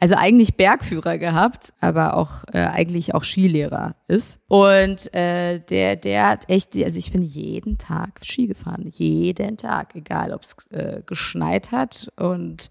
also 0.03 0.16
eigentlich 0.16 0.57
Bergführer 0.57 1.16
gehabt, 1.16 1.74
aber 1.78 2.16
auch 2.16 2.42
äh, 2.53 2.59
eigentlich 2.59 3.14
auch 3.14 3.22
Skilehrer 3.22 3.94
ist. 4.09 4.40
Und 4.48 5.14
äh, 5.14 5.61
der, 5.61 5.94
der 5.94 6.26
hat 6.26 6.48
echt, 6.48 6.74
also 6.74 6.98
ich 6.98 7.12
bin 7.12 7.22
jeden 7.22 7.78
Tag 7.78 8.18
Ski 8.24 8.48
gefahren, 8.48 8.90
jeden 8.90 9.57
Tag, 9.59 9.94
egal 9.94 10.32
ob 10.32 10.42
es 10.42 10.57
äh, 10.70 11.03
geschneit 11.07 11.70
hat 11.70 12.11
und 12.16 12.68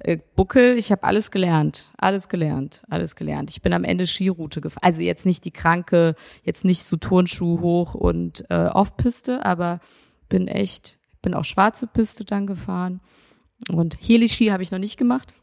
äh, 0.00 0.18
Buckel. 0.36 0.76
Ich 0.76 0.92
habe 0.92 1.04
alles 1.04 1.30
gelernt, 1.30 1.88
alles 1.96 2.28
gelernt, 2.28 2.82
alles 2.90 3.16
gelernt. 3.16 3.50
Ich 3.50 3.62
bin 3.62 3.72
am 3.72 3.84
Ende 3.84 4.06
Skiroute 4.06 4.60
gefahren, 4.60 4.84
also 4.84 5.00
jetzt 5.00 5.24
nicht 5.24 5.46
die 5.46 5.52
kranke, 5.52 6.14
jetzt 6.42 6.66
nicht 6.66 6.84
so 6.84 6.98
Turnschuh 6.98 7.62
hoch 7.62 7.94
und 7.94 8.44
äh, 8.50 8.66
Off-Piste, 8.66 9.42
aber 9.46 9.80
bin 10.28 10.48
echt, 10.48 10.98
bin 11.22 11.32
auch 11.32 11.44
schwarze 11.44 11.86
Piste 11.86 12.26
dann 12.26 12.46
gefahren. 12.46 13.00
Und 13.70 13.96
Heli-Ski 14.02 14.48
habe 14.48 14.62
ich 14.62 14.70
noch 14.70 14.78
nicht 14.78 14.98
gemacht. 14.98 15.34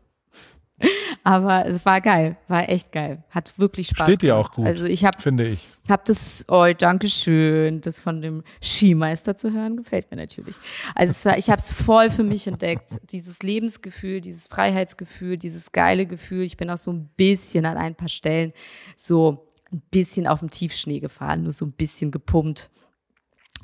Aber 1.23 1.65
es 1.65 1.85
war 1.85 2.01
geil, 2.01 2.37
war 2.47 2.67
echt 2.69 2.91
geil. 2.91 3.23
Hat 3.29 3.57
wirklich 3.57 3.87
Spaß 3.89 4.07
Steht 4.07 4.21
dir 4.21 4.37
auch 4.37 4.51
gut. 4.51 4.65
Also 4.65 4.85
ich 4.85 5.05
habe 5.05 5.21
Finde 5.21 5.47
ich. 5.47 5.67
hab 5.87 6.05
das, 6.05 6.45
oh, 6.47 6.65
danke 6.77 7.07
schön, 7.07 7.81
das 7.81 7.99
von 7.99 8.21
dem 8.21 8.43
Skimeister 8.61 9.35
zu 9.35 9.53
hören, 9.53 9.77
gefällt 9.77 10.09
mir 10.11 10.17
natürlich. 10.17 10.55
Also 10.95 11.11
es 11.11 11.25
war, 11.25 11.37
ich 11.37 11.49
habe 11.49 11.61
es 11.61 11.71
voll 11.71 12.09
für 12.09 12.23
mich 12.23 12.47
entdeckt, 12.47 12.99
dieses 13.11 13.43
Lebensgefühl, 13.43 14.21
dieses 14.21 14.47
Freiheitsgefühl, 14.47 15.37
dieses 15.37 15.71
geile 15.71 16.05
Gefühl. 16.05 16.43
Ich 16.43 16.57
bin 16.57 16.69
auch 16.69 16.77
so 16.77 16.91
ein 16.91 17.09
bisschen 17.17 17.65
an 17.65 17.77
ein 17.77 17.95
paar 17.95 18.09
Stellen 18.09 18.53
so 18.95 19.47
ein 19.71 19.81
bisschen 19.91 20.27
auf 20.27 20.39
dem 20.39 20.49
Tiefschnee 20.49 20.99
gefahren, 20.99 21.43
nur 21.43 21.51
so 21.51 21.65
ein 21.65 21.71
bisschen 21.71 22.11
gepumpt. 22.11 22.69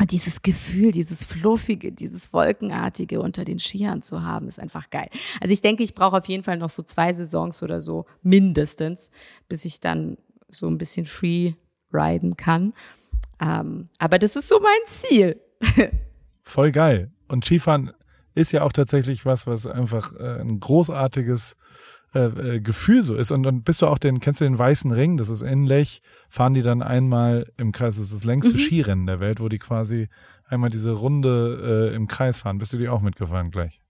Dieses 0.05 0.41
Gefühl, 0.41 0.91
dieses 0.91 1.25
Fluffige, 1.25 1.91
dieses 1.91 2.31
Wolkenartige 2.31 3.19
unter 3.19 3.43
den 3.45 3.59
Skiern 3.59 4.01
zu 4.01 4.23
haben, 4.23 4.47
ist 4.47 4.59
einfach 4.59 4.89
geil. 4.89 5.09
Also 5.41 5.53
ich 5.53 5.61
denke, 5.61 5.83
ich 5.83 5.95
brauche 5.95 6.17
auf 6.17 6.27
jeden 6.27 6.43
Fall 6.43 6.57
noch 6.57 6.69
so 6.69 6.83
zwei 6.83 7.11
Saisons 7.13 7.63
oder 7.63 7.81
so, 7.81 8.05
mindestens, 8.21 9.11
bis 9.49 9.65
ich 9.65 9.79
dann 9.79 10.17
so 10.49 10.67
ein 10.67 10.77
bisschen 10.77 11.05
free 11.05 11.53
riden 11.91 12.37
kann. 12.37 12.73
Ähm, 13.39 13.89
aber 13.99 14.19
das 14.19 14.35
ist 14.35 14.49
so 14.49 14.59
mein 14.59 14.85
Ziel. 14.85 15.41
Voll 16.43 16.71
geil. 16.71 17.11
Und 17.27 17.45
Skifahren 17.45 17.91
ist 18.35 18.51
ja 18.51 18.61
auch 18.61 18.71
tatsächlich 18.71 19.25
was, 19.25 19.47
was 19.47 19.65
einfach 19.65 20.13
äh, 20.13 20.41
ein 20.41 20.59
großartiges 20.59 21.57
äh, 22.13 22.55
äh, 22.55 22.59
Gefühl 22.59 23.03
so 23.03 23.15
ist. 23.15 23.31
Und 23.31 23.43
dann 23.43 23.63
bist 23.63 23.81
du 23.81 23.87
auch 23.87 23.97
den, 23.97 24.19
kennst 24.19 24.41
du 24.41 24.45
den 24.45 24.57
Weißen 24.57 24.91
Ring? 24.91 25.17
Das 25.17 25.29
ist 25.29 25.41
in 25.41 25.65
Lech, 25.65 26.01
fahren 26.29 26.53
die 26.53 26.61
dann 26.61 26.81
einmal 26.81 27.51
im 27.57 27.71
Kreis. 27.71 27.97
Das 27.97 28.05
ist 28.05 28.13
das 28.13 28.23
längste 28.23 28.55
Mhm. 28.55 28.61
Skirennen 28.61 29.05
der 29.07 29.19
Welt, 29.19 29.39
wo 29.39 29.49
die 29.49 29.59
quasi 29.59 30.07
einmal 30.47 30.69
diese 30.69 30.91
Runde 30.91 31.91
äh, 31.91 31.95
im 31.95 32.07
Kreis 32.07 32.39
fahren. 32.39 32.57
Bist 32.57 32.73
du 32.73 32.77
die 32.77 32.89
auch 32.89 33.01
mitgefahren 33.01 33.51
gleich? 33.51 33.81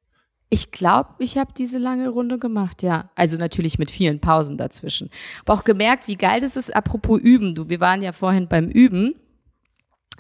Ich 0.49 0.71
glaube, 0.71 1.09
ich 1.19 1.37
habe 1.37 1.51
diese 1.57 1.77
lange 1.77 2.09
Runde 2.09 2.39
gemacht, 2.39 2.81
ja. 2.81 3.09
Also 3.15 3.37
natürlich 3.37 3.79
mit 3.79 3.91
vielen 3.91 4.21
Pausen 4.21 4.57
dazwischen. 4.57 5.09
Aber 5.45 5.53
auch 5.55 5.63
gemerkt, 5.65 6.07
wie 6.07 6.15
geil 6.15 6.39
das 6.39 6.55
ist, 6.55 6.73
apropos 6.75 7.19
Üben. 7.19 7.53
Du, 7.53 7.67
wir 7.67 7.81
waren 7.81 8.01
ja 8.01 8.13
vorhin 8.13 8.47
beim 8.47 8.69
Üben. 8.69 9.13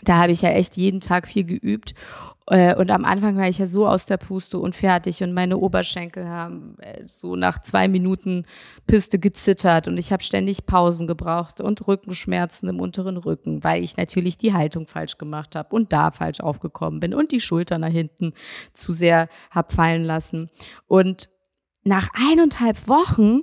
Da 0.03 0.17
habe 0.17 0.31
ich 0.31 0.41
ja 0.41 0.49
echt 0.49 0.77
jeden 0.77 1.01
Tag 1.01 1.27
viel 1.27 1.43
geübt. 1.43 1.93
Äh, 2.49 2.75
und 2.75 2.91
am 2.91 3.03
Anfang 3.03 3.35
war 3.37 3.47
ich 3.47 3.57
ja 3.57 3.65
so 3.65 3.87
aus 3.87 4.05
der 4.05 4.17
Puste 4.17 4.57
und 4.57 4.73
fertig 4.73 5.21
und 5.21 5.33
meine 5.33 5.57
Oberschenkel 5.57 6.27
haben 6.29 6.77
äh, 6.79 7.03
so 7.05 7.35
nach 7.35 7.59
zwei 7.59 7.87
Minuten 7.87 8.45
Piste 8.85 9.19
gezittert 9.19 9.87
und 9.87 9.97
ich 9.97 10.13
habe 10.13 10.23
ständig 10.23 10.65
Pausen 10.65 11.07
gebraucht 11.07 11.59
und 11.59 11.85
Rückenschmerzen 11.87 12.69
im 12.69 12.79
unteren 12.79 13.17
Rücken, 13.17 13.63
weil 13.65 13.83
ich 13.83 13.97
natürlich 13.97 14.37
die 14.37 14.53
Haltung 14.53 14.87
falsch 14.87 15.17
gemacht 15.17 15.55
habe 15.55 15.75
und 15.75 15.91
da 15.91 16.11
falsch 16.11 16.39
aufgekommen 16.39 17.01
bin 17.01 17.13
und 17.13 17.33
die 17.33 17.41
Schultern 17.41 17.81
nach 17.81 17.89
hinten 17.89 18.33
zu 18.71 18.93
sehr 18.93 19.27
hab 19.51 19.73
fallen 19.73 20.03
lassen. 20.03 20.49
Und 20.87 21.29
nach 21.83 22.07
eineinhalb 22.13 22.87
Wochen 22.87 23.41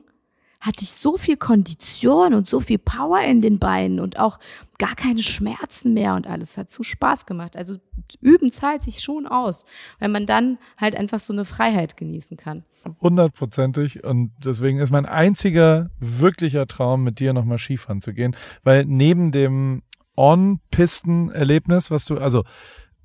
hatte 0.65 0.83
ich 0.83 0.91
so 0.93 1.19
viel 1.19 1.37
Kondition 1.37 2.33
und 2.33 2.49
so 2.49 2.59
viel 2.59 2.79
Power 2.79 3.21
in 3.21 3.43
den 3.43 3.59
Beinen 3.59 4.01
und 4.01 4.19
auch 4.19 4.39
gar 4.79 4.95
keine 4.95 5.23
Schmerzen 5.23 5.93
mehr 5.93 6.15
und 6.15 6.27
alles. 6.27 6.57
Hat 6.57 6.71
so 6.71 6.83
Spaß 6.83 7.27
gemacht. 7.27 7.55
Also 7.55 7.77
üben 8.23 8.51
zahlt 8.51 8.83
sich 8.83 9.01
schon 9.01 9.27
aus, 9.27 9.67
wenn 9.99 10.11
man 10.11 10.25
dann 10.25 10.59
halt 10.79 10.97
einfach 10.97 11.19
so 11.19 11.35
eine 11.35 11.45
Freiheit 11.45 11.99
genießen 11.99 12.39
kann. 12.39 12.65
Hundertprozentig. 13.03 14.05
Und 14.05 14.33
deswegen 14.43 14.79
ist 14.79 14.91
mein 14.91 15.05
einziger 15.05 15.91
wirklicher 16.01 16.67
Traum, 16.67 17.05
mit 17.05 17.21
dir 17.21 17.35
nochmal 17.35 17.59
Skifahren 17.59 18.01
zu 18.01 18.15
gehen, 18.15 18.35
weil 18.63 18.87
neben 18.87 19.33
dem 19.33 19.83
On-Pisten-Erlebnis, 20.17 21.91
was 21.91 22.07
du, 22.07 22.17
also 22.17 22.45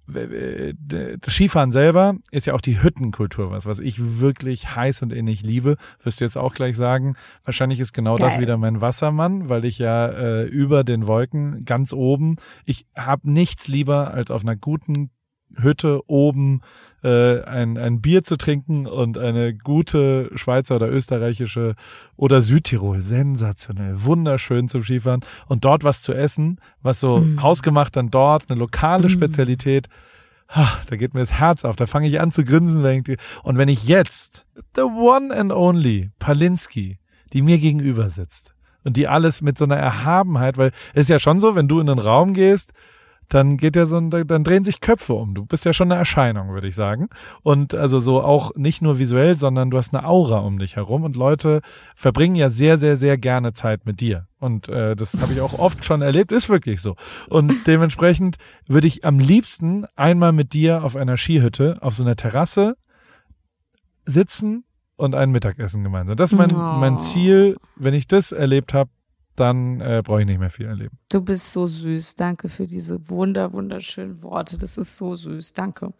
das 0.09 1.33
Skifahren 1.33 1.71
selber 1.71 2.15
ist 2.31 2.47
ja 2.47 2.53
auch 2.53 2.61
die 2.61 2.81
Hüttenkultur 2.81 3.51
was, 3.51 3.65
was 3.65 3.79
ich 3.79 4.19
wirklich 4.19 4.75
heiß 4.75 5.01
und 5.01 5.13
innig 5.13 5.43
liebe. 5.43 5.75
Wirst 6.03 6.19
du 6.19 6.25
jetzt 6.25 6.37
auch 6.37 6.53
gleich 6.53 6.75
sagen. 6.75 7.15
Wahrscheinlich 7.43 7.79
ist 7.79 7.93
genau 7.93 8.15
Geil. 8.15 8.29
das 8.29 8.39
wieder 8.39 8.57
mein 8.57 8.81
Wassermann, 8.81 9.49
weil 9.49 9.65
ich 9.65 9.79
ja 9.79 10.07
äh, 10.07 10.43
über 10.43 10.83
den 10.83 11.07
Wolken 11.07 11.65
ganz 11.65 11.93
oben, 11.93 12.37
ich 12.65 12.85
habe 12.95 13.29
nichts 13.31 13.67
lieber 13.67 14.13
als 14.13 14.31
auf 14.31 14.41
einer 14.41 14.55
guten 14.55 15.11
Hütte 15.55 16.01
oben 16.07 16.61
äh, 17.03 17.41
ein, 17.43 17.77
ein 17.77 18.01
Bier 18.01 18.23
zu 18.23 18.37
trinken 18.37 18.85
und 18.85 19.17
eine 19.17 19.53
gute 19.53 20.29
Schweizer 20.35 20.75
oder 20.75 20.89
österreichische 20.89 21.75
oder 22.15 22.41
Südtirol, 22.41 23.01
sensationell, 23.01 24.03
wunderschön 24.03 24.67
zum 24.67 24.83
Skifahren 24.83 25.21
und 25.47 25.65
dort 25.65 25.83
was 25.83 26.01
zu 26.01 26.13
essen, 26.13 26.59
was 26.81 26.99
so 26.99 27.19
mm. 27.19 27.41
hausgemacht 27.41 27.95
dann 27.95 28.11
dort, 28.11 28.49
eine 28.49 28.59
lokale 28.59 29.07
mm. 29.07 29.11
Spezialität. 29.11 29.87
Da 30.87 30.95
geht 30.95 31.13
mir 31.13 31.19
das 31.19 31.33
Herz 31.33 31.63
auf, 31.63 31.75
da 31.75 31.85
fange 31.85 32.07
ich 32.07 32.19
an 32.19 32.31
zu 32.31 32.43
grinsen. 32.43 32.81
Wenn 32.81 33.03
ich, 33.05 33.17
und 33.43 33.57
wenn 33.57 33.69
ich 33.69 33.83
jetzt 33.83 34.45
the 34.75 34.81
one 34.81 35.31
and 35.35 35.51
only 35.51 36.09
Palinski, 36.17 36.97
die 37.33 37.43
mir 37.43 37.59
gegenüber 37.59 38.09
sitzt 38.09 38.55
und 38.83 38.97
die 38.97 39.07
alles 39.07 39.41
mit 39.41 39.57
so 39.57 39.65
einer 39.65 39.77
Erhabenheit, 39.77 40.57
weil 40.57 40.71
es 40.93 41.01
ist 41.01 41.09
ja 41.09 41.19
schon 41.19 41.39
so, 41.39 41.55
wenn 41.55 41.67
du 41.67 41.79
in 41.79 41.85
den 41.85 41.99
Raum 41.99 42.33
gehst, 42.33 42.73
dann 43.29 43.57
geht 43.57 43.75
ja 43.75 43.85
so 43.85 43.97
ein, 43.97 44.09
dann 44.09 44.43
drehen 44.43 44.65
sich 44.65 44.81
Köpfe 44.81 45.13
um. 45.13 45.35
Du 45.35 45.45
bist 45.45 45.63
ja 45.63 45.71
schon 45.71 45.91
eine 45.91 45.99
Erscheinung, 45.99 46.49
würde 46.49 46.67
ich 46.67 46.75
sagen. 46.75 47.09
Und 47.43 47.75
also 47.75 47.99
so 47.99 48.21
auch 48.21 48.55
nicht 48.55 48.81
nur 48.81 48.97
visuell, 48.97 49.37
sondern 49.37 49.69
du 49.69 49.77
hast 49.77 49.93
eine 49.93 50.05
Aura 50.05 50.39
um 50.39 50.57
dich 50.57 50.75
herum 50.75 51.03
und 51.03 51.15
Leute 51.15 51.61
verbringen 51.95 52.35
ja 52.35 52.49
sehr, 52.49 52.77
sehr, 52.77 52.97
sehr 52.97 53.17
gerne 53.17 53.53
Zeit 53.53 53.85
mit 53.85 54.01
dir. 54.01 54.27
Und 54.39 54.67
äh, 54.67 54.95
das 54.95 55.13
habe 55.21 55.31
ich 55.31 55.41
auch 55.41 55.59
oft 55.59 55.85
schon 55.85 56.01
erlebt, 56.01 56.31
ist 56.31 56.49
wirklich 56.49 56.81
so. 56.81 56.95
Und 57.29 57.67
dementsprechend 57.67 58.37
würde 58.67 58.87
ich 58.87 59.05
am 59.05 59.19
liebsten 59.19 59.85
einmal 59.95 60.31
mit 60.31 60.53
dir 60.53 60.83
auf 60.83 60.95
einer 60.95 61.17
Skihütte, 61.17 61.77
auf 61.81 61.93
so 61.93 62.03
einer 62.03 62.15
Terrasse 62.15 62.75
sitzen 64.05 64.63
und 64.95 65.13
ein 65.13 65.31
Mittagessen 65.31 65.83
gemeinsam. 65.83 66.17
Das 66.17 66.31
ist 66.31 66.37
mein, 66.37 66.51
oh. 66.51 66.79
mein 66.79 66.97
Ziel. 66.97 67.57
Wenn 67.75 67.93
ich 67.93 68.07
das 68.07 68.31
erlebt 68.31 68.73
habe, 68.73 68.89
dann 69.39 69.81
äh, 69.81 70.01
brauche 70.03 70.21
ich 70.21 70.25
nicht 70.25 70.39
mehr 70.39 70.49
viel 70.49 70.65
erleben. 70.65 70.97
Du 71.09 71.21
bist 71.21 71.51
so 71.51 71.65
süß. 71.65 72.15
Danke 72.15 72.49
für 72.49 72.67
diese 72.67 73.09
wunder, 73.09 73.53
wunderschönen 73.53 74.21
Worte. 74.21 74.57
Das 74.57 74.77
ist 74.77 74.97
so 74.97 75.15
süß. 75.15 75.53
Danke. 75.53 75.93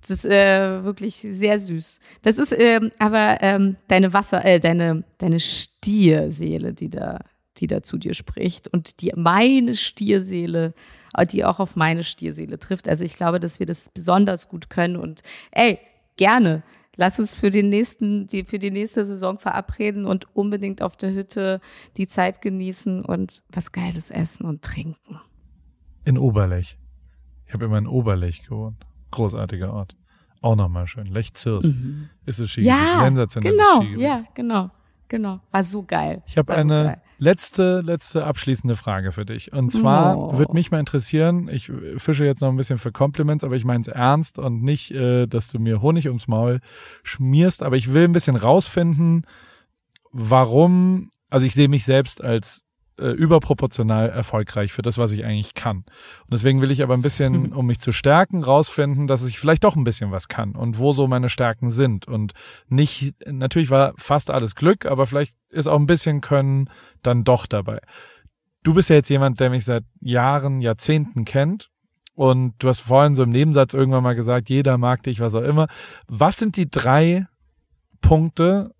Das 0.00 0.10
ist 0.10 0.26
äh, 0.26 0.84
wirklich 0.84 1.14
sehr 1.16 1.58
süß. 1.58 2.00
Das 2.22 2.38
ist 2.38 2.54
ähm, 2.56 2.90
aber 2.98 3.38
ähm, 3.40 3.76
deine 3.88 4.12
Wasser, 4.12 4.44
äh, 4.44 4.60
deine 4.60 5.04
deine 5.18 5.40
Stierseele, 5.40 6.72
die 6.72 6.88
da, 6.88 7.18
die 7.56 7.66
da 7.66 7.82
zu 7.82 7.98
dir 7.98 8.14
spricht 8.14 8.68
und 8.68 9.00
die 9.02 9.12
meine 9.16 9.74
Stierseele, 9.74 10.74
äh, 11.14 11.26
die 11.26 11.44
auch 11.44 11.58
auf 11.58 11.74
meine 11.74 12.04
Stierseele 12.04 12.58
trifft. 12.58 12.88
Also 12.88 13.04
ich 13.04 13.14
glaube, 13.14 13.40
dass 13.40 13.58
wir 13.58 13.66
das 13.66 13.90
besonders 13.92 14.48
gut 14.48 14.70
können 14.70 14.96
und 14.96 15.22
ey, 15.50 15.78
gerne 16.16 16.62
lass 16.98 17.18
uns 17.18 17.34
für 17.34 17.48
den 17.48 17.70
nächsten, 17.70 18.26
die, 18.26 18.44
für 18.44 18.58
die 18.58 18.70
nächste 18.70 19.06
Saison 19.06 19.38
verabreden 19.38 20.04
und 20.04 20.36
unbedingt 20.36 20.82
auf 20.82 20.96
der 20.96 21.14
Hütte 21.14 21.60
die 21.96 22.06
Zeit 22.06 22.42
genießen 22.42 23.02
und 23.04 23.42
was 23.48 23.72
Geiles 23.72 24.10
essen 24.10 24.44
und 24.44 24.62
trinken. 24.62 25.18
In 26.04 26.18
Oberlech. 26.18 26.76
Ich 27.46 27.54
habe 27.54 27.64
immer 27.64 27.78
in 27.78 27.86
Oberlech 27.86 28.42
gewohnt. 28.42 28.84
Großartiger 29.12 29.72
Ort. 29.72 29.96
Auch 30.42 30.56
nochmal 30.56 30.86
schön. 30.86 31.06
Lech 31.06 31.32
Zirs 31.34 31.66
mhm. 31.66 32.10
ist 32.26 32.40
es 32.40 32.50
Ski. 32.50 32.62
Ja, 32.62 33.00
Sensationelles 33.04 33.60
genau. 33.80 34.00
Ja, 34.00 34.24
genau, 34.34 34.70
genau. 35.08 35.40
War 35.50 35.62
so 35.62 35.84
geil. 35.84 36.22
Ich 36.26 36.36
habe 36.36 36.54
eine, 36.54 37.00
Letzte, 37.20 37.80
letzte 37.80 38.24
abschließende 38.24 38.76
Frage 38.76 39.10
für 39.10 39.24
dich. 39.24 39.52
Und 39.52 39.72
zwar 39.72 40.16
oh. 40.16 40.38
würde 40.38 40.52
mich 40.52 40.70
mal 40.70 40.78
interessieren, 40.78 41.48
ich 41.48 41.72
fische 41.96 42.24
jetzt 42.24 42.40
noch 42.40 42.48
ein 42.48 42.56
bisschen 42.56 42.78
für 42.78 42.92
Compliments, 42.92 43.42
aber 43.42 43.56
ich 43.56 43.64
meine 43.64 43.80
es 43.80 43.88
ernst 43.88 44.38
und 44.38 44.62
nicht, 44.62 44.92
äh, 44.92 45.26
dass 45.26 45.48
du 45.48 45.58
mir 45.58 45.82
Honig 45.82 46.06
ums 46.06 46.28
Maul 46.28 46.60
schmierst, 47.02 47.64
aber 47.64 47.76
ich 47.76 47.92
will 47.92 48.04
ein 48.04 48.12
bisschen 48.12 48.36
rausfinden, 48.36 49.26
warum, 50.12 51.10
also 51.28 51.44
ich 51.44 51.54
sehe 51.54 51.68
mich 51.68 51.84
selbst 51.84 52.22
als 52.22 52.67
äh, 52.98 53.10
überproportional 53.10 54.08
erfolgreich 54.08 54.72
für 54.72 54.82
das, 54.82 54.98
was 54.98 55.12
ich 55.12 55.24
eigentlich 55.24 55.54
kann. 55.54 55.78
Und 55.78 56.32
deswegen 56.32 56.60
will 56.60 56.70
ich 56.70 56.82
aber 56.82 56.94
ein 56.94 57.02
bisschen, 57.02 57.52
um 57.52 57.66
mich 57.66 57.80
zu 57.80 57.92
stärken, 57.92 58.42
rausfinden, 58.42 59.06
dass 59.06 59.24
ich 59.24 59.38
vielleicht 59.38 59.64
doch 59.64 59.76
ein 59.76 59.84
bisschen 59.84 60.10
was 60.10 60.28
kann 60.28 60.52
und 60.52 60.78
wo 60.78 60.92
so 60.92 61.06
meine 61.06 61.28
Stärken 61.28 61.70
sind. 61.70 62.06
Und 62.06 62.32
nicht, 62.68 63.14
natürlich 63.26 63.70
war 63.70 63.94
fast 63.96 64.30
alles 64.30 64.54
Glück, 64.54 64.86
aber 64.86 65.06
vielleicht 65.06 65.34
ist 65.50 65.66
auch 65.66 65.78
ein 65.78 65.86
bisschen 65.86 66.20
Können 66.20 66.70
dann 67.02 67.24
doch 67.24 67.46
dabei. 67.46 67.80
Du 68.62 68.74
bist 68.74 68.90
ja 68.90 68.96
jetzt 68.96 69.08
jemand, 69.08 69.40
der 69.40 69.50
mich 69.50 69.64
seit 69.64 69.84
Jahren, 70.00 70.60
Jahrzehnten 70.60 71.24
kennt. 71.24 71.70
Und 72.14 72.54
du 72.58 72.68
hast 72.68 72.80
vorhin 72.80 73.14
so 73.14 73.22
im 73.22 73.30
Nebensatz 73.30 73.74
irgendwann 73.74 74.02
mal 74.02 74.16
gesagt, 74.16 74.48
jeder 74.48 74.76
mag 74.76 75.04
dich, 75.04 75.20
was 75.20 75.36
auch 75.36 75.42
immer. 75.42 75.68
Was 76.08 76.36
sind 76.36 76.56
die 76.56 76.68
drei 76.68 77.26
Punkte, 78.00 78.74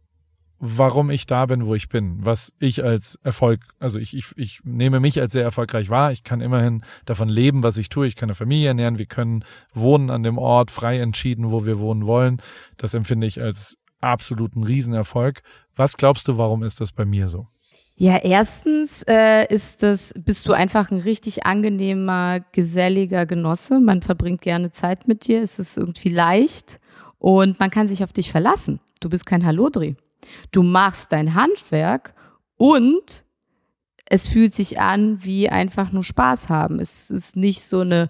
warum 0.61 1.11
ich 1.11 1.26
da 1.26 1.46
bin, 1.46 1.66
wo 1.66 1.74
ich 1.74 1.88
bin, 1.88 2.18
was 2.24 2.52
ich 2.59 2.82
als 2.82 3.18
Erfolg, 3.22 3.61
also 3.78 3.98
ich, 3.98 4.16
ich, 4.16 4.32
ich 4.36 4.61
nehme 4.64 5.00
mich 5.00 5.20
als 5.20 5.32
sehr 5.32 5.44
erfolgreich 5.44 5.88
wahr. 5.88 6.12
Ich 6.12 6.24
kann 6.24 6.40
immerhin 6.40 6.82
davon 7.04 7.28
leben, 7.28 7.62
was 7.62 7.76
ich 7.76 7.88
tue. 7.88 8.06
Ich 8.06 8.16
kann 8.16 8.28
eine 8.28 8.34
Familie 8.34 8.68
ernähren. 8.68 8.98
Wir 8.98 9.06
können 9.06 9.44
wohnen 9.72 10.11
an 10.11 10.22
dem 10.22 10.38
Ort, 10.38 10.70
frei 10.70 10.98
entschieden, 10.98 11.50
wo 11.50 11.64
wir 11.64 11.78
wohnen 11.78 12.06
wollen. 12.06 12.42
Das 12.76 12.94
empfinde 12.94 13.26
ich 13.26 13.40
als 13.40 13.78
absoluten 14.00 14.64
Riesenerfolg. 14.64 15.42
Was 15.76 15.96
glaubst 15.96 16.26
du, 16.28 16.38
warum 16.38 16.62
ist 16.62 16.80
das 16.80 16.92
bei 16.92 17.04
mir 17.04 17.28
so? 17.28 17.46
Ja, 18.00 18.16
erstens 18.16 19.02
äh, 19.09 19.52
ist 19.52 19.82
das, 19.82 20.14
bist 20.16 20.46
du 20.46 20.52
einfach 20.52 20.92
ein 20.92 21.00
richtig 21.00 21.46
angenehmer, 21.46 22.40
geselliger 22.52 23.26
Genosse. 23.26 23.80
Man 23.80 24.02
verbringt 24.02 24.40
gerne 24.40 24.70
Zeit 24.70 25.09
mit 25.09 25.26
dir. 25.26 25.42
Es 25.42 25.59
ist 25.59 25.76
irgendwie 25.76 26.11
leicht 26.11 26.78
und 27.18 27.59
man 27.59 27.70
kann 27.70 27.88
sich 27.88 28.04
auf 28.04 28.12
dich 28.12 28.30
verlassen. 28.30 28.80
Du 29.00 29.09
bist 29.09 29.26
kein 29.26 29.44
Hallodri. 29.44 29.96
Du 30.51 30.62
machst 30.62 31.12
dein 31.12 31.35
Handwerk 31.35 32.14
und 32.57 33.25
es 34.07 34.27
fühlt 34.27 34.55
sich 34.55 34.81
an 34.81 35.23
wie 35.25 35.49
einfach 35.49 35.93
nur 35.93 36.03
Spaß 36.03 36.49
haben. 36.49 36.81
Es 36.81 37.11
ist 37.11 37.37
nicht 37.37 37.62
so 37.62 37.81
eine 37.81 38.09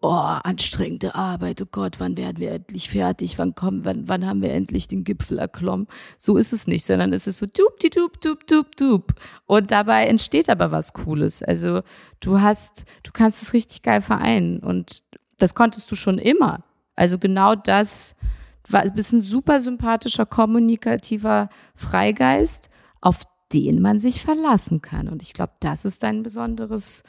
oh, 0.00 0.10
anstrengende 0.10 1.14
Arbeit, 1.14 1.60
oh 1.62 1.66
Gott, 1.70 1.98
wann 1.98 2.16
werden 2.16 2.38
wir 2.38 2.52
endlich 2.52 2.90
fertig, 2.90 3.38
wann 3.38 3.54
kommen, 3.54 3.84
wann, 3.84 4.08
wann 4.08 4.26
haben 4.26 4.42
wir 4.42 4.52
endlich 4.52 4.88
den 4.88 5.04
Gipfel 5.04 5.38
erklommen. 5.38 5.88
So 6.18 6.36
ist 6.36 6.52
es 6.52 6.66
nicht, 6.66 6.84
sondern 6.84 7.12
es 7.12 7.26
ist 7.26 7.38
so 7.38 7.46
dup, 7.46 7.80
die 7.80 7.90
dup, 7.90 8.20
dup, 8.20 8.46
dup, 8.46 8.76
dup. 8.76 9.14
Und 9.46 9.70
dabei 9.70 10.06
entsteht 10.06 10.50
aber 10.50 10.70
was 10.70 10.92
Cooles. 10.92 11.42
Also 11.42 11.82
du 12.20 12.40
hast, 12.40 12.84
du 13.02 13.10
kannst 13.12 13.42
es 13.42 13.52
richtig 13.52 13.82
geil 13.82 14.00
vereinen 14.00 14.60
und 14.60 15.02
das 15.38 15.54
konntest 15.54 15.90
du 15.90 15.96
schon 15.96 16.18
immer. 16.18 16.62
Also 16.94 17.18
genau 17.18 17.54
das 17.54 18.16
war, 18.72 18.84
bist 18.94 19.12
ein 19.12 19.22
super 19.22 19.60
sympathischer, 19.60 20.26
kommunikativer 20.26 21.48
Freigeist, 21.74 22.68
auf 23.00 23.22
den 23.52 23.80
man 23.80 23.98
sich 23.98 24.22
verlassen 24.22 24.82
kann. 24.82 25.08
Und 25.08 25.22
ich 25.22 25.32
glaube, 25.32 25.52
das 25.60 25.84
ist 25.84 26.02
dein 26.02 26.22
besonderes, 26.22 27.02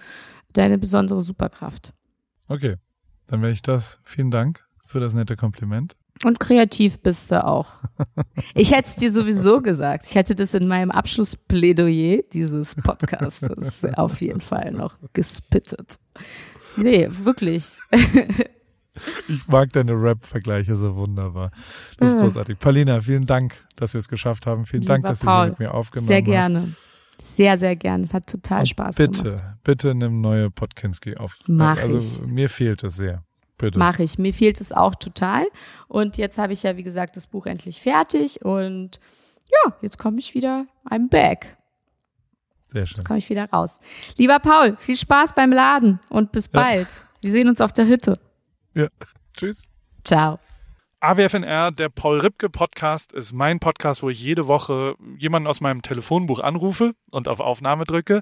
deine 0.53 0.77
besondere 0.77 1.21
Superkraft. 1.21 1.93
Okay, 2.47 2.77
dann 3.27 3.41
wäre 3.41 3.51
ich 3.51 3.61
das. 3.61 3.99
Vielen 4.03 4.31
Dank 4.31 4.65
für 4.85 4.99
das 4.99 5.13
nette 5.13 5.35
Kompliment. 5.35 5.95
Und 6.25 6.39
kreativ 6.39 6.99
bist 6.99 7.31
du 7.31 7.43
auch. 7.45 7.77
Ich 8.55 8.71
hätte 8.71 8.89
es 8.89 8.95
dir 8.95 9.11
sowieso 9.11 9.61
gesagt. 9.61 10.07
Ich 10.07 10.15
hätte 10.15 10.35
das 10.35 10.53
in 10.53 10.67
meinem 10.67 10.91
Abschlussplädoyer 10.91 12.23
dieses 12.33 12.75
Podcasts 12.75 13.85
auf 13.95 14.19
jeden 14.21 14.41
Fall 14.41 14.71
noch 14.71 14.97
gespittet. 15.13 15.97
Nee, 16.75 17.07
wirklich. 17.23 17.79
Ich 19.27 19.47
mag 19.47 19.69
deine 19.73 19.93
Rap-Vergleiche 19.93 20.75
so 20.75 20.95
wunderbar. 20.95 21.51
Das 21.97 22.09
ist 22.09 22.15
Mhm. 22.15 22.21
großartig. 22.21 22.59
Paulina, 22.59 23.01
vielen 23.01 23.25
Dank, 23.25 23.55
dass 23.75 23.93
wir 23.93 23.99
es 23.99 24.07
geschafft 24.09 24.45
haben. 24.45 24.65
Vielen 24.65 24.83
Dank, 24.85 24.99
Lieber 24.99 25.09
dass 25.09 25.19
du 25.19 25.25
Paul, 25.25 25.43
hier 25.43 25.49
mit 25.51 25.59
mir 25.59 25.73
aufgenommen 25.73 26.07
Sehr 26.07 26.17
hast. 26.19 26.25
gerne. 26.25 26.73
Sehr, 27.21 27.57
sehr 27.57 27.75
gerne. 27.75 28.03
Es 28.05 28.13
hat 28.13 28.27
total 28.27 28.65
Spaß 28.65 28.95
bitte, 28.95 29.23
gemacht. 29.23 29.43
bitte 29.63 29.93
nimm 29.93 30.21
neue 30.21 30.49
Podkinski 30.49 31.17
auf. 31.17 31.37
Mach 31.47 31.77
also 31.81 32.25
mir 32.25 32.49
fehlt 32.49 32.83
es 32.83 32.95
sehr. 32.95 33.23
Bitte. 33.57 33.77
Mache 33.77 34.03
ich. 34.03 34.17
Mir 34.17 34.33
fehlt 34.33 34.61
es 34.61 34.71
auch 34.71 34.95
total. 34.95 35.45
Und 35.89 36.15
jetzt 36.17 36.37
habe 36.37 36.53
ich 36.53 36.63
ja, 36.63 36.77
wie 36.77 36.83
gesagt, 36.83 37.17
das 37.17 37.27
Buch 37.27 37.45
endlich 37.45 37.81
fertig. 37.81 38.45
Und 38.45 39.01
ja, 39.65 39.73
jetzt 39.81 39.97
komme 39.97 40.17
ich 40.19 40.33
wieder, 40.33 40.65
I'm 40.89 41.09
back. 41.09 41.57
Sehr 42.69 42.85
schön. 42.85 42.95
Jetzt 42.97 43.05
komme 43.05 43.19
ich 43.19 43.29
wieder 43.29 43.49
raus. 43.49 43.79
Lieber 44.15 44.39
Paul, 44.39 44.77
viel 44.77 44.95
Spaß 44.95 45.33
beim 45.35 45.51
Laden 45.51 45.99
und 46.09 46.31
bis 46.31 46.47
bald. 46.47 46.87
Wir 47.19 47.31
sehen 47.31 47.49
uns 47.49 47.59
auf 47.59 47.73
der 47.73 47.87
Hütte. 47.87 48.13
Ja. 48.79 48.87
Tschüss. 49.37 49.67
Ciao. 50.05 50.39
AWFNR, 51.01 51.71
der 51.71 51.89
Paul 51.89 52.19
Ripke 52.19 52.49
Podcast, 52.49 53.13
ist 53.13 53.33
mein 53.33 53.59
Podcast, 53.59 54.03
wo 54.03 54.09
ich 54.09 54.21
jede 54.21 54.47
Woche 54.47 54.95
jemanden 55.17 55.47
aus 55.47 55.61
meinem 55.61 55.81
Telefonbuch 55.81 56.39
anrufe 56.39 56.93
und 57.11 57.27
auf 57.27 57.39
Aufnahme 57.39 57.85
drücke. 57.85 58.21